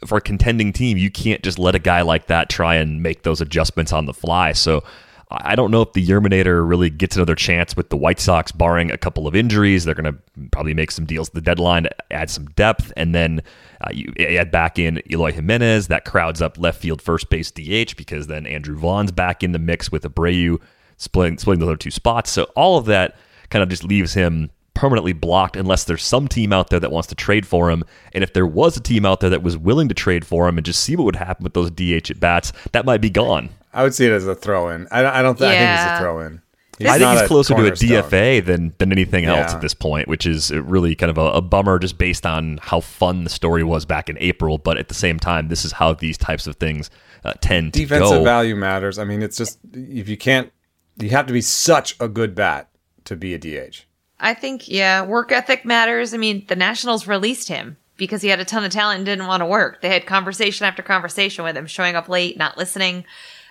for 0.08 0.18
a 0.18 0.22
contending 0.22 0.72
team, 0.72 0.98
you 0.98 1.12
can't 1.12 1.44
just 1.44 1.60
let 1.60 1.76
a 1.76 1.80
guy 1.80 2.04
like 2.04 2.28
that 2.28 2.50
try 2.50 2.76
and 2.76 3.04
make 3.04 3.24
those 3.24 3.42
adjustments 3.42 3.92
on 3.92 4.06
the 4.06 4.14
fly. 4.14 4.54
So 4.54 4.86
I 5.32 5.56
don't 5.56 5.72
know 5.72 5.82
if 5.82 5.94
the 5.94 6.06
Yerminator 6.06 6.68
really 6.68 6.90
gets 6.90 7.16
another 7.16 7.36
chance 7.36 7.76
with 7.76 7.90
the 7.90 7.98
White 7.98 8.20
Sox, 8.20 8.52
barring 8.52 8.92
a 8.92 8.98
couple 8.98 9.28
of 9.28 9.36
injuries. 9.36 9.86
They're 9.86 9.96
going 9.96 10.14
to 10.14 10.50
probably 10.52 10.74
make 10.74 10.92
some 10.92 11.06
deals 11.06 11.30
at 11.30 11.36
the 11.36 11.42
deadline, 11.42 11.88
add 12.10 12.30
some 12.30 12.46
depth, 12.48 12.92
and 12.98 13.16
then 13.16 13.42
uh, 13.82 13.92
you 13.94 14.14
add 14.20 14.52
back 14.52 14.78
in 14.78 15.02
Eloy 15.10 15.32
Jimenez. 15.32 15.88
That 15.88 16.06
crowds 16.06 16.42
up 16.42 16.58
left 16.58 16.82
field, 16.82 17.02
first 17.02 17.30
base, 17.30 17.50
DH, 17.50 17.96
because 17.96 18.28
then 18.28 18.46
Andrew 18.46 18.76
Vaughn's 18.76 19.12
back 19.12 19.42
in 19.42 19.54
the 19.54 19.60
mix 19.60 19.92
with 19.92 20.04
Abreu 20.04 20.60
splitting, 20.98 21.38
splitting 21.38 21.62
those 21.62 21.70
other 21.70 21.78
two 21.78 21.92
spots. 21.92 22.30
So 22.30 22.44
all 22.56 22.78
of 22.78 22.86
that 22.86 23.16
kind 23.50 23.64
of 23.64 23.70
just 23.70 23.84
leaves 23.84 24.14
him 24.14 24.52
permanently 24.74 25.14
blocked 25.14 25.56
unless 25.56 25.84
there's 25.84 26.04
some 26.04 26.28
team 26.28 26.52
out 26.52 26.70
there 26.70 26.80
that 26.80 26.92
wants 26.92 27.08
to 27.10 27.16
trade 27.16 27.46
for 27.46 27.70
him. 27.70 27.84
And 28.14 28.24
if 28.24 28.34
there 28.34 28.48
was 28.48 28.78
a 28.78 28.82
team 28.82 29.06
out 29.06 29.20
there 29.20 29.30
that 29.30 29.44
was 29.44 29.58
willing 29.58 29.88
to 29.90 29.94
trade 29.94 30.26
for 30.26 30.48
him 30.48 30.58
and 30.58 30.66
just 30.66 30.82
see 30.82 30.96
what 30.96 31.06
would 31.06 31.16
happen 31.16 31.44
with 31.44 31.54
those 31.54 31.72
DH 31.72 32.10
at 32.10 32.20
bats, 32.20 32.52
that 32.72 32.86
might 32.86 33.02
be 33.02 33.10
gone. 33.10 33.50
I 33.74 33.84
would 33.84 33.94
see 33.94 34.06
it 34.06 34.12
as 34.12 34.28
a 34.28 34.36
throw 34.36 34.70
in. 34.70 34.88
I, 34.92 35.02
don't- 35.02 35.14
I 35.14 35.22
don't. 35.22 35.38
Th- 35.38 35.50
I 35.50 35.58
think 35.58 35.80
he's 35.80 35.92
a 35.92 36.00
throw 36.00 36.20
in. 36.20 36.42
I 36.84 36.98
think 36.98 37.20
he's 37.20 37.28
closer 37.28 37.54
to 37.54 37.60
a 37.60 37.64
cornerstone. 37.64 37.90
DFA 37.90 38.44
than 38.44 38.74
than 38.80 38.92
anything 38.92 39.26
else 39.26 39.52
Yeah. 39.52 39.56
at 39.56 39.62
this 39.62 39.76
point, 39.76 40.08
which 40.08 40.26
is 40.26 40.52
really 40.52 40.96
kind 40.96 41.12
of 41.12 41.18
a, 41.20 41.34
a 41.34 41.42
bummer 41.42 41.78
just 41.78 42.00
based 42.00 42.26
on 42.26 42.58
how 42.62 42.80
fun 42.80 43.24
the 43.24 43.30
story 43.30 43.64
was 43.64 43.86
back 43.86 44.10
in 44.10 44.18
April. 44.20 44.58
But 44.58 44.78
at 44.80 44.88
the 44.88 44.96
same 44.96 45.20
time, 45.20 45.50
this 45.50 45.64
is 45.64 45.74
how 45.74 45.94
these 45.94 46.18
types 46.18 46.48
of 46.48 46.56
things 46.56 46.90
uh, 47.24 47.34
tend 47.40 47.74
to 47.76 47.80
go. 47.86 47.86
Defensive 47.86 48.24
value 48.24 48.56
matters. 48.56 48.98
I 48.98 49.04
mean, 49.04 49.22
it's 49.22 49.38
just 49.38 49.60
if 49.74 50.10
you 50.10 50.18
can't, 50.18 50.52
you 50.98 51.10
have 51.12 51.28
to 51.28 51.34
be 51.34 51.42
such 51.42 51.96
a 52.00 52.08
good 52.08 52.34
bat 52.34 52.70
to 53.06 53.16
be 53.16 53.36
a 53.36 53.38
DH. 53.38 53.84
I 54.20 54.34
think, 54.34 54.68
yeah, 54.68 55.04
work 55.04 55.32
ethic 55.32 55.66
matters. 55.66 56.16
I 56.16 56.18
mean, 56.18 56.46
the 56.48 56.56
Nationals 56.56 57.06
released 57.08 57.48
him 57.48 57.78
because 57.98 58.24
he 58.24 58.30
had 58.30 58.40
a 58.40 58.46
ton 58.46 58.64
of 58.64 58.72
talent 58.72 58.98
and 58.98 59.06
didn't 59.06 59.28
want 59.28 59.42
to 59.42 59.46
work. 59.48 59.82
They 59.82 59.90
had 59.90 60.08
conversation 60.08 60.66
after 60.66 60.82
conversation 60.82 61.44
with 61.44 61.56
him, 61.56 61.68
showing 61.68 61.96
up 61.96 62.10
late, 62.10 62.38
not 62.38 62.58
listening. 62.58 63.06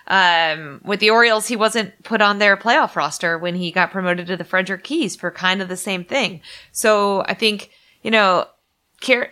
Um, 0.07 0.81
with 0.83 0.99
the 0.99 1.09
Orioles, 1.09 1.47
he 1.47 1.55
wasn't 1.55 2.03
put 2.03 2.21
on 2.21 2.39
their 2.39 2.57
playoff 2.57 2.95
roster 2.95 3.37
when 3.37 3.55
he 3.55 3.71
got 3.71 3.91
promoted 3.91 4.27
to 4.27 4.37
the 4.37 4.43
Frederick 4.43 4.83
Keys 4.83 5.15
for 5.15 5.31
kind 5.31 5.61
of 5.61 5.69
the 5.69 5.77
same 5.77 6.03
thing. 6.03 6.41
So 6.71 7.21
I 7.27 7.33
think, 7.33 7.71
you 8.03 8.11
know, 8.11 8.47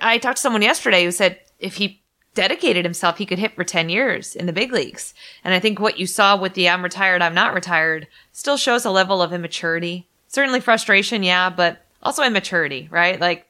I 0.01 0.17
talked 0.17 0.37
to 0.37 0.41
someone 0.41 0.61
yesterday 0.61 1.03
who 1.03 1.11
said 1.11 1.39
if 1.59 1.75
he 1.75 2.01
dedicated 2.33 2.85
himself, 2.85 3.17
he 3.17 3.25
could 3.25 3.39
hit 3.39 3.55
for 3.55 3.63
10 3.63 3.89
years 3.89 4.35
in 4.35 4.45
the 4.45 4.53
big 4.53 4.71
leagues. 4.71 5.13
And 5.43 5.53
I 5.53 5.59
think 5.59 5.79
what 5.79 5.99
you 5.99 6.07
saw 6.07 6.37
with 6.37 6.53
the 6.53 6.69
I'm 6.69 6.83
retired, 6.83 7.21
I'm 7.21 7.33
not 7.33 7.53
retired 7.53 8.07
still 8.31 8.57
shows 8.57 8.85
a 8.85 8.91
level 8.91 9.21
of 9.21 9.33
immaturity. 9.33 10.07
Certainly 10.27 10.61
frustration, 10.61 11.23
yeah, 11.23 11.49
but 11.49 11.83
also 12.01 12.23
immaturity, 12.23 12.87
right? 12.91 13.19
Like, 13.19 13.48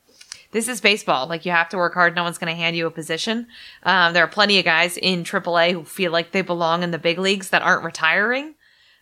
this 0.51 0.67
is 0.67 0.81
baseball. 0.81 1.27
Like, 1.27 1.45
you 1.45 1.51
have 1.51 1.69
to 1.69 1.77
work 1.77 1.93
hard. 1.93 2.15
No 2.15 2.23
one's 2.23 2.38
going 2.38 2.53
to 2.53 2.59
hand 2.59 2.75
you 2.75 2.88
a 2.88 2.91
position. 2.91 3.47
Um, 3.83 4.13
there 4.13 4.23
are 4.23 4.27
plenty 4.27 4.59
of 4.59 4.65
guys 4.65 4.97
in 4.97 5.23
AAA 5.23 5.73
who 5.73 5.83
feel 5.83 6.12
like 6.12 6.31
they 6.31 6.41
belong 6.41 6.83
in 6.83 6.91
the 6.91 6.97
big 6.97 7.19
leagues 7.19 7.49
that 7.49 7.62
aren't 7.62 7.83
retiring. 7.83 8.55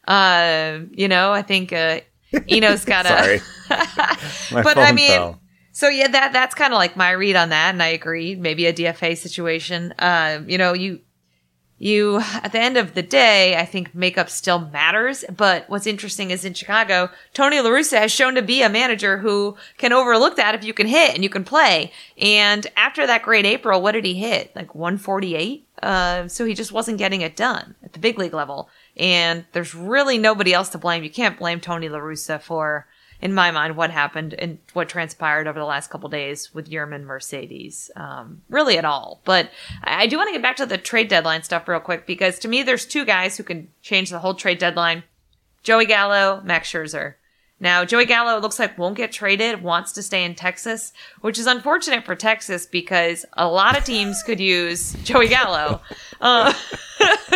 Uh, 0.08 0.80
you 0.92 1.08
know, 1.08 1.32
I 1.32 1.42
think, 1.42 1.72
uh, 1.74 2.02
Eno's 2.50 2.86
got 2.86 3.06
a. 3.06 3.42
but 4.52 4.78
I 4.78 4.92
mean, 4.92 5.10
fell. 5.10 5.42
So 5.72 5.90
yeah, 5.90 6.08
that 6.08 6.34
that's 6.34 6.56
kind 6.56 6.74
of 6.74 6.78
like 6.78 6.98
my 6.98 7.12
read 7.12 7.36
on 7.36 7.50
that, 7.50 7.70
and 7.74 7.84
I 7.84 7.90
agree. 7.90 8.36
Maybe 8.36 8.66
a 8.66 8.74
DFA 8.74 9.16
situation. 9.16 9.94
Uh, 10.00 10.42
you 10.48 10.58
know, 10.58 10.74
you 10.74 11.02
you 11.80 12.20
at 12.20 12.52
the 12.52 12.60
end 12.60 12.78
of 12.78 12.94
the 12.94 13.04
day, 13.04 13.56
I 13.56 13.66
think 13.66 13.94
makeup 13.94 14.30
still 14.30 14.60
matters. 14.60 15.24
But 15.36 15.70
what's 15.70 15.86
interesting 15.88 16.32
is 16.32 16.44
in 16.44 16.54
Chicago, 16.54 17.10
Tony 17.34 17.60
La 17.60 17.70
Russa 17.70 18.00
has 18.00 18.12
shown 18.12 18.36
to 18.36 18.42
be 18.42 18.62
a 18.62 18.70
manager 18.70 19.20
who 19.20 19.56
can 19.78 19.94
overlook 19.94 20.36
that 20.38 20.56
if 20.56 20.64
you 20.64 20.74
can 20.74 20.88
hit 20.88 21.14
and 21.14 21.24
you 21.24 21.30
can 21.30 21.44
play. 21.44 21.92
And 22.18 22.66
after 22.76 23.06
that 23.06 23.24
great 23.24 23.46
April, 23.46 23.82
what 23.82 23.92
did 23.92 24.06
he 24.06 24.16
hit? 24.16 24.56
Like 24.56 24.74
148. 24.74 25.68
Uh, 25.84 26.28
so 26.28 26.46
he 26.46 26.56
just 26.56 26.72
wasn't 26.72 26.98
getting 26.98 27.22
it 27.22 27.36
done 27.36 27.76
at 27.84 27.94
the 27.94 28.00
big 28.00 28.18
league 28.18 28.34
level. 28.34 28.70
And 28.96 29.46
there's 29.52 29.76
really 29.76 30.18
nobody 30.18 30.54
else 30.54 30.70
to 30.70 30.80
blame. 30.80 31.04
You 31.04 31.12
can't 31.12 31.38
blame 31.38 31.60
Tony 31.60 31.90
La 31.90 32.00
Russa 32.00 32.42
for 32.42 32.88
in 33.22 33.34
my 33.34 33.52
mind, 33.52 33.76
what 33.76 33.92
happened 33.92 34.34
and 34.36 34.60
what 34.74 34.90
transpired 34.90 35.48
over 35.48 35.60
the 35.60 35.66
last 35.66 35.90
couple 35.90 36.10
days 36.10 36.54
with 36.54 36.70
Yermin 36.70 37.04
Mercedes, 37.04 37.90
um, 37.96 38.42
really 38.50 38.78
at 38.78 38.86
all. 38.86 39.22
But 39.26 39.50
I 39.84 40.08
do 40.08 40.18
want 40.18 40.28
to 40.30 40.34
get 40.34 40.42
back 40.42 40.58
to 40.58 40.66
the 40.66 40.78
trade 40.78 41.08
deadline 41.08 41.44
stuff 41.44 41.68
real 41.68 41.80
quick 41.80 42.06
because 42.06 42.40
to 42.40 42.48
me, 42.48 42.64
there's 42.64 42.86
two 42.86 43.06
guys 43.06 43.38
who 43.38 43.44
can 43.44 43.70
change 43.82 44.10
the 44.10 44.20
whole 44.20 44.36
trade 44.36 44.60
deadline: 44.60 45.04
Joey 45.64 45.86
Gallo, 45.86 46.42
Max 46.44 46.72
Scherzer. 46.72 47.16
Now, 47.60 47.86
Joey 47.86 48.06
Gallo 48.06 48.40
looks 48.40 48.60
like 48.60 48.78
won't 48.78 48.96
get 48.96 49.12
traded, 49.12 49.64
wants 49.64 49.92
to 49.94 50.04
stay 50.04 50.24
in 50.24 50.36
Texas, 50.36 50.94
which 51.22 51.40
is 51.40 51.48
unfortunate 51.48 52.06
for 52.06 52.16
Texas 52.16 52.68
because 52.68 53.26
a 53.34 53.48
lot 53.48 53.78
of 53.78 53.84
teams 53.84 54.22
could 54.24 54.40
use 54.40 54.94
Joey 55.04 55.28
Gallo. 55.28 55.82
Uh, 56.20 56.52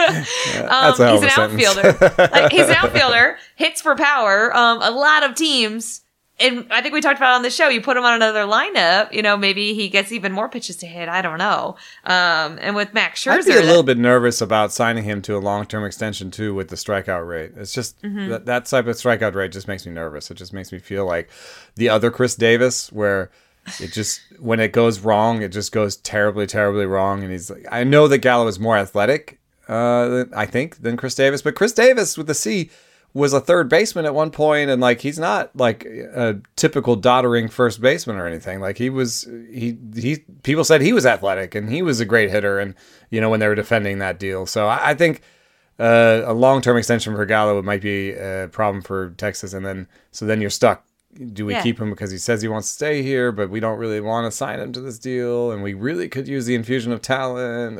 um, 0.67 0.93
he's 0.93 1.21
an 1.21 1.29
outfielder. 1.29 1.95
like, 2.17 2.51
he's 2.51 2.67
an 2.67 2.71
outfielder, 2.77 3.37
hits 3.55 3.79
for 3.79 3.95
power. 3.95 4.51
Um, 4.57 4.81
a 4.81 4.89
lot 4.89 5.21
of 5.21 5.35
teams, 5.35 6.01
and 6.41 6.67
I 6.71 6.81
think 6.81 6.93
we 6.93 7.01
talked 7.01 7.17
about 7.17 7.35
on 7.35 7.43
the 7.43 7.49
show. 7.49 7.69
You 7.69 7.81
put 7.81 7.97
him 7.97 8.03
on 8.03 8.13
another 8.13 8.45
lineup, 8.45 9.11
you 9.13 9.21
know, 9.21 9.37
maybe 9.37 9.73
he 9.73 9.89
gets 9.89 10.11
even 10.11 10.31
more 10.31 10.49
pitches 10.49 10.75
to 10.77 10.87
hit. 10.87 11.07
I 11.07 11.21
don't 11.21 11.37
know. 11.37 11.75
Um, 12.03 12.57
and 12.61 12.75
with 12.75 12.93
Max 12.93 13.23
Scherzer, 13.23 13.39
I'd 13.39 13.45
be 13.45 13.55
a 13.55 13.61
little 13.61 13.83
bit 13.83 13.97
nervous 13.97 14.41
about 14.41 14.71
signing 14.71 15.03
him 15.03 15.21
to 15.23 15.37
a 15.37 15.39
long 15.39 15.65
term 15.65 15.85
extension 15.85 16.31
too 16.31 16.53
with 16.53 16.69
the 16.69 16.75
strikeout 16.75 17.27
rate. 17.27 17.51
It's 17.55 17.73
just 17.73 18.01
mm-hmm. 18.01 18.29
that, 18.29 18.45
that 18.45 18.65
type 18.65 18.87
of 18.87 18.95
strikeout 18.95 19.35
rate 19.35 19.51
just 19.51 19.67
makes 19.67 19.85
me 19.85 19.91
nervous. 19.91 20.31
It 20.31 20.35
just 20.35 20.53
makes 20.53 20.71
me 20.71 20.79
feel 20.79 21.05
like 21.05 21.29
the 21.75 21.89
other 21.89 22.11
Chris 22.11 22.35
Davis, 22.35 22.91
where 22.91 23.31
it 23.79 23.91
just 23.91 24.21
when 24.39 24.59
it 24.59 24.73
goes 24.73 24.99
wrong, 24.99 25.41
it 25.41 25.49
just 25.49 25.71
goes 25.71 25.97
terribly, 25.97 26.47
terribly 26.47 26.85
wrong. 26.85 27.23
And 27.23 27.31
he's 27.31 27.49
like, 27.49 27.65
I 27.71 27.83
know 27.83 28.07
that 28.07 28.19
Gallo 28.19 28.47
is 28.47 28.59
more 28.59 28.77
athletic, 28.77 29.39
uh, 29.67 30.25
I 30.35 30.45
think, 30.45 30.81
than 30.81 30.97
Chris 30.97 31.15
Davis, 31.15 31.41
but 31.41 31.55
Chris 31.55 31.73
Davis 31.73 32.17
with 32.17 32.27
the 32.27 32.33
C 32.33 32.69
was 33.13 33.33
a 33.33 33.41
third 33.41 33.69
baseman 33.69 34.05
at 34.05 34.13
one 34.13 34.31
point, 34.31 34.69
and 34.69 34.81
like 34.81 35.01
he's 35.01 35.19
not 35.19 35.55
like 35.55 35.85
a 35.85 36.39
typical 36.55 36.95
doddering 36.95 37.49
first 37.49 37.81
baseman 37.81 38.17
or 38.17 38.27
anything. 38.27 38.59
Like 38.59 38.77
he 38.77 38.89
was, 38.89 39.23
he 39.51 39.77
he 39.95 40.19
people 40.43 40.63
said 40.63 40.81
he 40.81 40.93
was 40.93 41.05
athletic 41.05 41.55
and 41.55 41.69
he 41.69 41.81
was 41.81 41.99
a 41.99 42.05
great 42.05 42.29
hitter, 42.29 42.59
and 42.59 42.75
you 43.09 43.19
know 43.21 43.29
when 43.29 43.39
they 43.39 43.47
were 43.47 43.55
defending 43.55 43.99
that 43.99 44.19
deal. 44.19 44.45
So 44.45 44.67
I, 44.67 44.91
I 44.91 44.93
think. 44.93 45.21
Uh, 45.79 46.25
a 46.27 46.33
long-term 46.33 46.77
extension 46.77 47.15
for 47.15 47.25
Gallo 47.25 47.59
might 47.63 47.81
be 47.81 48.11
a 48.11 48.47
problem 48.51 48.83
for 48.83 49.11
Texas, 49.17 49.53
and 49.53 49.65
then 49.65 49.87
so 50.11 50.27
then 50.27 50.39
you're 50.39 50.51
stuck 50.51 50.85
do 51.33 51.45
we 51.45 51.53
yeah. 51.53 51.61
keep 51.61 51.79
him 51.79 51.89
because 51.89 52.11
he 52.11 52.17
says 52.17 52.41
he 52.41 52.47
wants 52.47 52.69
to 52.69 52.73
stay 52.73 53.03
here, 53.03 53.31
but 53.31 53.49
we 53.49 53.59
don't 53.59 53.77
really 53.77 53.99
want 53.99 54.25
to 54.25 54.35
sign 54.35 54.59
him 54.59 54.71
to 54.73 54.81
this 54.81 54.97
deal, 54.97 55.51
and 55.51 55.61
we 55.61 55.73
really 55.73 56.07
could 56.07 56.27
use 56.27 56.45
the 56.45 56.55
infusion 56.55 56.91
of 56.91 57.01
talent? 57.01 57.79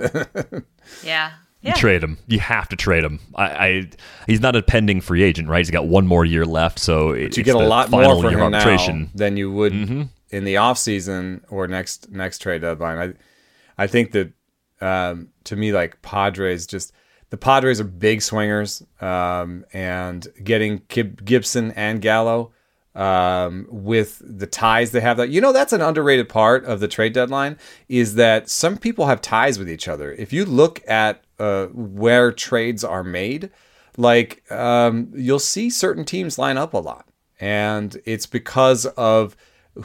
yeah. 1.04 1.32
Yeah. 1.62 1.74
trade 1.74 2.04
him. 2.04 2.18
You 2.28 2.40
have 2.40 2.70
to 2.70 2.76
trade 2.76 3.04
him. 3.04 3.20
I, 3.36 3.46
I, 3.46 3.90
he's 4.26 4.42
not 4.42 4.56
a 4.56 4.64
pending 4.64 5.02
free 5.02 5.22
agent, 5.22 5.48
right? 5.48 5.60
He's 5.60 5.70
got 5.70 5.88
one 5.88 6.08
more 6.08 6.26
year 6.26 6.46
left, 6.46 6.80
so 6.80 7.12
it, 7.12 7.38
you 7.38 7.44
get 7.44 7.56
a 7.56 7.60
lot 7.60 7.92
more 7.92 8.04
for 8.22 8.32
him 8.32 8.52
now 8.52 9.08
than 9.14 9.38
you 9.38 9.52
would 9.52 9.72
mm-hmm. 9.72 10.04
in 10.32 10.44
the 10.44 10.58
off 10.58 10.80
season 10.80 11.44
or 11.50 11.68
next 11.68 12.12
next 12.12 12.40
trade 12.40 12.62
deadline. 12.62 13.16
I 13.78 13.84
I 13.84 13.88
think 13.88 14.12
that 14.14 14.34
um, 14.82 15.30
to 15.46 15.56
me, 15.56 15.72
like 15.72 16.02
Padres, 16.02 16.66
just 16.66 16.94
the 17.30 17.38
Padres 17.38 17.80
are 17.80 17.86
big 17.86 18.22
swingers, 18.22 18.84
um, 19.00 19.64
and 19.72 20.28
getting 20.44 20.82
Gibson 20.88 21.72
and 21.74 22.02
Gallo 22.02 22.54
um, 22.96 23.68
with 23.70 24.22
the 24.26 24.48
ties 24.48 24.92
they 24.92 25.00
have. 25.00 25.18
That 25.18 25.30
you 25.30 25.42
know, 25.42 25.54
that's 25.54 25.74
an 25.74 25.82
underrated 25.82 26.30
part 26.30 26.66
of 26.66 26.80
the 26.80 26.88
trade 26.88 27.14
deadline 27.14 27.58
is 27.88 28.16
that 28.16 28.50
some 28.50 28.78
people 28.78 29.08
have 29.08 29.22
ties 29.22 29.58
with 29.58 29.70
each 29.70 29.88
other. 29.88 30.12
If 30.12 30.34
you 30.34 30.46
look 30.46 30.82
at 30.88 31.24
uh, 31.42 31.68
where 31.68 32.32
trades 32.32 32.84
are 32.84 33.04
made, 33.04 33.50
like 33.98 34.50
um, 34.52 35.12
you'll 35.16 35.40
see 35.40 35.70
certain 35.70 36.06
teams 36.06 36.38
line 36.38 36.58
up 36.58 36.74
a 36.74 36.78
lot, 36.78 37.08
and 37.40 38.02
it's 38.06 38.26
because 38.26 38.86
of 38.86 39.36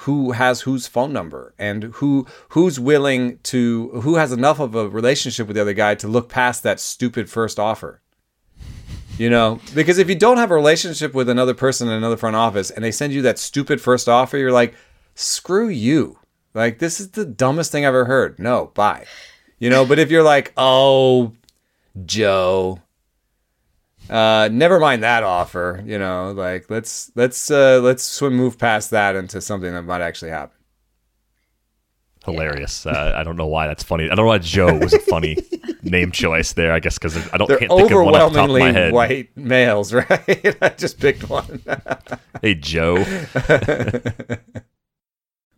who 0.00 0.32
has 0.32 0.62
whose 0.62 0.86
phone 0.86 1.12
number 1.12 1.54
and 1.58 1.84
who 1.94 2.26
who's 2.50 2.78
willing 2.78 3.38
to 3.38 3.88
who 4.02 4.16
has 4.16 4.32
enough 4.32 4.58
of 4.58 4.74
a 4.74 4.88
relationship 4.88 5.46
with 5.46 5.54
the 5.54 5.62
other 5.62 5.72
guy 5.72 5.94
to 5.94 6.08
look 6.08 6.28
past 6.28 6.62
that 6.62 6.80
stupid 6.80 7.30
first 7.30 7.58
offer 7.58 8.02
you 9.18 9.30
know, 9.30 9.60
because 9.74 9.98
if 9.98 10.08
you 10.08 10.14
don't 10.14 10.36
have 10.36 10.50
a 10.50 10.54
relationship 10.54 11.14
with 11.14 11.28
another 11.28 11.54
person 11.54 11.88
in 11.88 11.94
another 11.94 12.18
front 12.18 12.36
office 12.36 12.70
and 12.70 12.84
they 12.84 12.90
send 12.90 13.14
you 13.14 13.22
that 13.22 13.38
stupid 13.38 13.80
first 13.80 14.08
offer, 14.08 14.36
you're 14.36 14.52
like, 14.52 14.74
screw 15.14 15.68
you. 15.68 16.18
Like, 16.52 16.78
this 16.78 17.00
is 17.00 17.12
the 17.12 17.24
dumbest 17.24 17.72
thing 17.72 17.84
I've 17.84 17.90
ever 17.90 18.04
heard. 18.04 18.38
No, 18.38 18.72
bye. 18.74 19.06
You 19.58 19.70
know, 19.70 19.86
but 19.86 19.98
if 19.98 20.10
you're 20.10 20.22
like, 20.22 20.52
oh, 20.56 21.32
Joe, 22.04 22.80
uh, 24.10 24.48
never 24.52 24.78
mind 24.78 25.02
that 25.02 25.22
offer, 25.22 25.82
you 25.86 25.98
know, 25.98 26.32
like 26.32 26.68
let's 26.70 27.10
let's 27.14 27.50
uh 27.50 27.80
let's 27.82 28.02
swim 28.02 28.34
move 28.34 28.58
past 28.58 28.90
that 28.90 29.16
into 29.16 29.40
something 29.40 29.72
that 29.72 29.82
might 29.82 30.00
actually 30.02 30.30
happen 30.30 30.56
hilarious. 32.26 32.84
Uh, 32.84 33.12
I 33.16 33.22
don't 33.22 33.36
know 33.36 33.46
why 33.46 33.66
that's 33.66 33.82
funny. 33.82 34.04
I 34.04 34.08
don't 34.08 34.18
know 34.18 34.26
why 34.26 34.38
Joe 34.38 34.76
was 34.78 34.92
a 34.92 34.98
funny 34.98 35.38
name 35.82 36.10
choice 36.12 36.52
there. 36.52 36.72
I 36.72 36.80
guess 36.80 36.98
because 36.98 37.16
I 37.32 37.38
don't 37.38 37.48
They're 37.48 37.58
can't 37.58 37.72
think 37.72 37.90
of 37.90 38.04
one 38.04 38.14
off 38.14 38.32
the 38.32 38.38
top 38.40 38.50
of 38.50 38.58
my 38.58 38.72
head. 38.72 38.92
white 38.92 39.34
males, 39.36 39.94
right? 39.94 40.56
I 40.60 40.68
just 40.76 41.00
picked 41.00 41.30
one. 41.30 41.62
hey 42.42 42.54
Joe. 42.54 42.96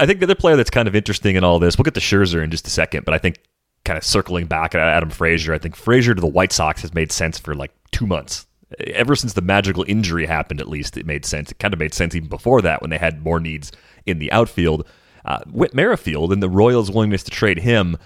I 0.00 0.06
think 0.06 0.20
the 0.20 0.24
other 0.24 0.34
player 0.34 0.56
that's 0.56 0.70
kind 0.70 0.88
of 0.88 0.96
interesting 0.96 1.36
in 1.36 1.44
all 1.44 1.58
this, 1.58 1.76
we'll 1.76 1.84
get 1.84 1.94
to 1.94 2.00
Scherzer 2.00 2.42
in 2.42 2.50
just 2.50 2.66
a 2.66 2.70
second, 2.70 3.04
but 3.04 3.12
I 3.12 3.18
think 3.18 3.38
kind 3.84 3.98
of 3.98 4.04
circling 4.04 4.46
back 4.46 4.74
at 4.74 4.80
Adam 4.80 5.10
Frazier, 5.10 5.52
I 5.52 5.58
think 5.58 5.76
Frazier 5.76 6.14
to 6.14 6.20
the 6.20 6.26
White 6.26 6.52
Sox 6.52 6.80
has 6.82 6.94
made 6.94 7.12
sense 7.12 7.38
for 7.38 7.54
like 7.54 7.70
two 7.92 8.06
months. 8.06 8.46
Ever 8.86 9.14
since 9.14 9.34
the 9.34 9.42
Madrigal 9.42 9.84
injury 9.86 10.24
happened, 10.24 10.60
at 10.60 10.68
least 10.68 10.96
it 10.96 11.04
made 11.04 11.26
sense. 11.26 11.50
It 11.50 11.58
kind 11.58 11.74
of 11.74 11.80
made 11.80 11.92
sense 11.92 12.14
even 12.14 12.28
before 12.28 12.62
that 12.62 12.80
when 12.80 12.90
they 12.90 12.98
had 12.98 13.22
more 13.22 13.40
needs 13.40 13.72
in 14.06 14.18
the 14.18 14.32
outfield. 14.32 14.86
Uh, 15.24 15.40
Whit 15.50 15.74
Merrifield 15.74 16.32
and 16.32 16.42
the 16.42 16.48
Royals' 16.48 16.90
willingness 16.90 17.22
to 17.24 17.30
trade 17.30 17.58
him, 17.58 17.98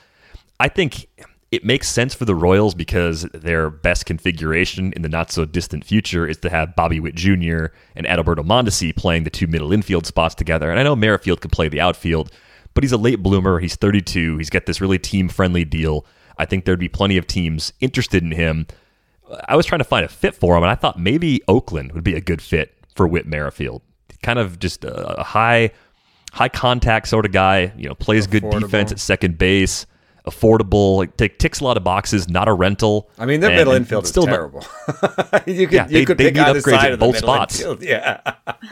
I 0.59 0.69
think 0.69 1.07
it 1.55 1.65
makes 1.65 1.89
sense 1.89 2.15
for 2.15 2.25
the 2.25 2.35
Royals 2.35 2.75
because 2.75 3.23
their 3.33 3.71
best 3.71 4.07
configuration 4.07 4.93
in 4.95 5.03
the 5.03 5.09
not 5.09 5.31
so 5.31 5.45
distant 5.45 5.85
future 5.85 6.27
is 6.27 6.37
to 6.39 6.51
have 6.51 6.75
Bobby 6.75 6.99
Witt 6.99 7.15
Jr. 7.15 7.67
and 7.95 8.07
Adalberto 8.07 8.45
Mondesi 8.45 8.95
playing 8.95 9.23
the 9.23 9.31
two 9.31 9.47
middle 9.47 9.73
infield 9.73 10.05
spots 10.05 10.35
together. 10.35 10.71
And 10.71 10.81
I 10.81 10.83
know 10.83 10.97
Merrifield 10.97 11.41
could 11.41 11.53
play 11.53 11.69
the 11.69 11.81
outfield, 11.81 12.33
but 12.75 12.83
he's 12.83 12.91
a 12.91 12.97
late 12.97 13.23
bloomer. 13.23 13.61
He's 13.61 13.77
32. 13.77 14.37
He's 14.37 14.51
got 14.51 14.67
this 14.67 14.81
really 14.81 14.99
team 14.99 15.29
friendly 15.29 15.65
deal. 15.65 16.05
I 16.37 16.45
think 16.45 16.65
there'd 16.65 16.81
be 16.81 16.89
plenty 16.89 17.17
of 17.17 17.29
teams 17.29 17.73
interested 17.81 18.25
in 18.25 18.33
him. 18.33 18.67
I 19.49 19.55
was 19.55 19.65
trying 19.65 19.79
to 19.79 19.85
find 19.85 20.05
a 20.05 20.09
fit 20.09 20.35
for 20.35 20.57
him, 20.57 20.65
and 20.65 20.71
I 20.71 20.75
thought 20.75 20.99
maybe 20.99 21.41
Oakland 21.47 21.93
would 21.93 22.05
be 22.05 22.15
a 22.15 22.21
good 22.21 22.43
fit 22.43 22.75
for 22.97 23.07
Whit 23.07 23.27
Merrifield. 23.27 23.83
Kind 24.23 24.41
of 24.41 24.59
just 24.59 24.85
a 24.85 25.23
high, 25.23 25.71
high 26.33 26.49
contact 26.49 27.07
sort 27.07 27.27
of 27.27 27.33
guy. 27.33 27.73
You 27.77 27.89
know, 27.89 27.95
plays 27.95 28.27
good 28.27 28.43
defense 28.51 28.91
at 28.91 28.99
second 28.99 29.39
base 29.39 29.87
affordable, 30.27 30.97
like 30.97 31.17
tick, 31.17 31.39
ticks 31.39 31.61
a 31.61 31.65
lot 31.65 31.77
of 31.77 31.85
boxes, 31.85 32.29
not 32.29 32.49
a 32.49 32.53
rental. 32.53 33.11
I 33.19 33.27
mean, 33.27 33.41
their 33.41 33.51
and- 33.51 33.59
middle 33.59 33.75
infield 33.75 34.05
is 34.05 34.11
still 34.11 34.25
not- 34.27 34.33
terrible. 34.33 34.65
you 35.47 35.67
could 35.67 35.73
Yeah, 35.75 35.87
you 35.87 35.93
they- 35.99 36.05
could 36.07 36.19
they 36.19 36.25
pick 36.25 36.35
need 36.37 36.41
upgrades 36.43 36.63
side 36.71 36.87
at 36.87 36.93
of 36.95 36.99
both 37.01 37.19
spots. 37.19 37.61
infield. 37.61 37.83
Yeah, 37.83 38.21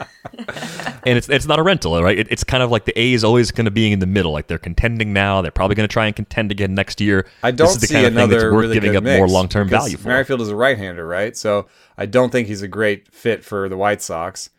and 1.05 1.17
it's 1.17 1.29
it's 1.29 1.45
not 1.45 1.59
a 1.59 1.63
rental, 1.63 2.01
right? 2.01 2.17
It, 2.17 2.27
it's 2.31 2.43
kind 2.43 2.63
of 2.63 2.71
like 2.71 2.85
the 2.85 2.99
A 2.99 3.13
is 3.13 3.23
always 3.23 3.51
going 3.51 3.65
to 3.65 3.71
be 3.71 3.91
in 3.91 3.99
the 3.99 4.05
middle. 4.07 4.31
Like 4.31 4.47
they're 4.47 4.57
contending 4.57 5.13
now, 5.13 5.41
they're 5.41 5.51
probably 5.51 5.75
going 5.75 5.87
to 5.87 5.93
try 5.93 6.05
and 6.07 6.15
contend 6.15 6.51
again 6.51 6.73
next 6.73 6.99
year. 7.01 7.27
I 7.43 7.51
don't 7.51 7.67
this 7.67 7.75
is 7.75 7.81
the 7.81 7.87
see 7.87 7.93
kind 7.95 8.07
of 8.07 8.13
thing 8.15 8.29
that's 8.29 8.43
worth 8.43 8.53
really 8.53 8.73
giving 8.73 8.95
up 8.95 9.03
more 9.03 9.27
long 9.27 9.47
term 9.47 9.67
value 9.69 9.97
for. 9.97 10.07
Merrifield 10.07 10.41
is 10.41 10.49
a 10.49 10.55
right-hander, 10.55 11.05
right? 11.07 11.35
So 11.37 11.67
I 11.97 12.05
don't 12.05 12.31
think 12.31 12.47
he's 12.47 12.61
a 12.61 12.67
great 12.67 13.13
fit 13.13 13.43
for 13.43 13.69
the 13.69 13.77
White 13.77 14.01
Sox. 14.01 14.49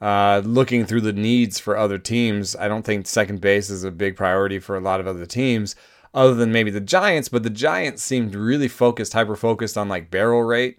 Uh, 0.00 0.42
looking 0.44 0.84
through 0.84 1.00
the 1.00 1.12
needs 1.12 1.60
for 1.60 1.76
other 1.76 1.96
teams, 1.96 2.56
I 2.56 2.66
don't 2.66 2.82
think 2.84 3.06
second 3.06 3.40
base 3.40 3.70
is 3.70 3.84
a 3.84 3.90
big 3.92 4.16
priority 4.16 4.58
for 4.58 4.76
a 4.76 4.80
lot 4.80 4.98
of 4.98 5.06
other 5.06 5.24
teams, 5.26 5.76
other 6.14 6.34
than 6.34 6.52
maybe 6.52 6.70
the 6.70 6.80
Giants. 6.80 7.28
But 7.28 7.42
the 7.42 7.50
Giants 7.50 8.02
seemed 8.02 8.34
really 8.34 8.68
focused, 8.68 9.12
hyper 9.12 9.36
focused 9.36 9.78
on 9.78 9.88
like 9.88 10.10
barrel 10.10 10.42
rate 10.42 10.78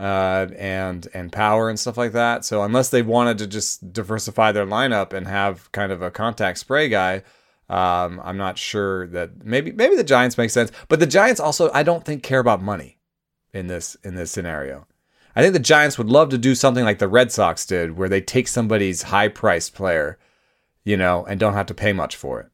uh, 0.00 0.48
and 0.56 1.06
and 1.12 1.30
power 1.30 1.68
and 1.68 1.78
stuff 1.78 1.98
like 1.98 2.12
that. 2.12 2.44
So 2.44 2.62
unless 2.62 2.88
they 2.88 3.02
wanted 3.02 3.38
to 3.38 3.46
just 3.46 3.92
diversify 3.92 4.52
their 4.52 4.66
lineup 4.66 5.12
and 5.12 5.26
have 5.26 5.70
kind 5.72 5.92
of 5.92 6.00
a 6.00 6.10
contact 6.10 6.58
spray 6.58 6.88
guy, 6.88 7.22
um, 7.68 8.20
I'm 8.24 8.38
not 8.38 8.58
sure 8.58 9.06
that 9.08 9.44
maybe 9.44 9.72
maybe 9.72 9.96
the 9.96 10.04
Giants 10.04 10.38
make 10.38 10.50
sense. 10.50 10.72
But 10.88 11.00
the 11.00 11.06
Giants 11.06 11.40
also 11.40 11.70
I 11.74 11.82
don't 11.82 12.04
think 12.04 12.22
care 12.22 12.40
about 12.40 12.62
money 12.62 12.98
in 13.52 13.66
this 13.66 13.94
in 14.02 14.14
this 14.14 14.30
scenario. 14.30 14.86
I 15.36 15.42
think 15.42 15.52
the 15.52 15.60
Giants 15.60 15.96
would 15.98 16.08
love 16.08 16.30
to 16.30 16.38
do 16.38 16.54
something 16.54 16.84
like 16.84 16.98
the 16.98 17.06
Red 17.06 17.30
Sox 17.30 17.64
did, 17.64 17.96
where 17.96 18.08
they 18.08 18.20
take 18.20 18.48
somebody's 18.48 19.02
high 19.02 19.28
priced 19.28 19.74
player, 19.74 20.18
you 20.82 20.96
know, 20.96 21.24
and 21.24 21.38
don't 21.38 21.54
have 21.54 21.66
to 21.66 21.74
pay 21.74 21.92
much 21.92 22.16
for 22.16 22.40
it. 22.40 22.50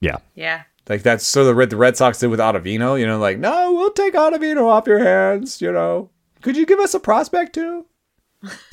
Yeah, 0.00 0.18
Yeah. 0.34 0.62
Like 0.88 1.02
that's 1.02 1.26
so 1.26 1.44
the 1.44 1.54
Red, 1.54 1.70
the 1.70 1.76
Red 1.76 1.96
Sox 1.96 2.18
did 2.18 2.28
with 2.28 2.40
Ottavino, 2.40 2.98
you 2.98 3.06
know, 3.06 3.18
like, 3.18 3.38
no, 3.38 3.72
we'll 3.72 3.90
take 3.90 4.14
Ottavino 4.14 4.66
off 4.66 4.86
your 4.86 5.00
hands, 5.00 5.60
you 5.60 5.72
know. 5.72 6.10
Could 6.42 6.56
you 6.56 6.66
give 6.66 6.78
us 6.78 6.94
a 6.94 7.00
prospect 7.00 7.54
too? 7.54 7.86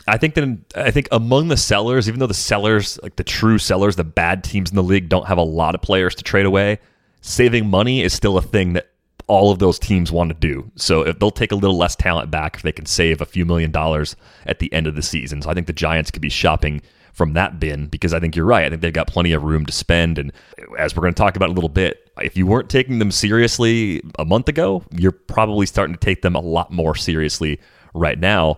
I 0.08 0.17
think 0.17 0.36
that 0.36 0.58
I 0.76 0.91
think 0.91 1.08
among 1.12 1.47
the 1.47 1.58
sellers, 1.58 2.08
even 2.08 2.19
though 2.19 2.28
the 2.28 2.34
sellers, 2.34 2.99
like 3.02 3.15
the 3.15 3.23
true 3.23 3.58
sellers, 3.58 3.95
the 3.95 4.04
bad 4.04 4.43
teams 4.43 4.69
in 4.69 4.76
the 4.76 4.84
league, 4.84 5.10
don't 5.10 5.28
have 5.28 5.38
a 5.38 5.43
lot 5.43 5.73
of 5.73 5.82
players 5.82 6.13
to 6.15 6.23
trade 6.23 6.45
away, 6.45 6.80
saving 7.21 7.67
money 7.69 8.02
is 8.02 8.13
still 8.13 8.38
a 8.38 8.41
thing 8.41 8.73
that 8.73 8.89
all 9.28 9.52
of 9.52 9.60
those 9.60 9.80
teams 9.80 10.12
want 10.12 10.30
to 10.30 10.36
do. 10.36 10.69
So 10.76 11.02
if 11.02 11.17
they'll 11.17 11.32
take 11.32 11.52
a 11.52 11.56
little 11.56 11.78
less 11.78 11.95
talent 11.95 12.30
back 12.30 12.58
if 12.58 12.62
they 12.62 12.73
can 12.73 12.86
save 12.86 13.21
a 13.21 13.26
few 13.26 13.45
million 13.45 13.71
dollars 13.71 14.15
at 14.45 14.60
the 14.60 14.71
end 14.73 14.86
of 14.86 14.95
the 14.95 15.02
season. 15.02 15.41
So 15.41 15.49
I 15.49 15.54
think 15.54 15.67
the 15.67 15.73
Giants 15.73 16.12
could 16.12 16.21
be 16.21 16.30
shopping 16.30 16.82
from 17.13 17.34
that 17.34 17.60
bin 17.60 17.88
because 17.88 18.13
I 18.13 18.19
think 18.19 18.36
you're 18.36 18.45
right. 18.45 18.65
I 18.65 18.69
think 18.69 18.82
they've 18.82 18.91
got 18.91 19.08
plenty 19.08 19.32
of 19.32 19.43
room 19.43 19.65
to 19.65 19.71
spend. 19.71 20.17
And 20.17 20.34
as 20.78 20.95
we're 20.95 21.02
going 21.02 21.13
to 21.13 21.17
talk 21.17 21.36
about 21.36 21.45
in 21.49 21.52
a 21.52 21.56
little 21.56 21.69
bit, 21.69 22.12
if 22.21 22.36
you 22.36 22.45
weren't 22.45 22.69
taking 22.69 22.99
them 22.99 23.12
seriously 23.12 24.02
a 24.19 24.26
month 24.26 24.49
ago, 24.49 24.84
you're 24.91 25.12
probably 25.12 25.65
starting 25.65 25.93
to 25.95 25.99
take 25.99 26.23
them 26.23 26.36
a 26.36 26.41
lot 26.41 26.71
more 26.71 26.95
seriously 26.95 27.60
right 27.93 28.19
now. 28.19 28.58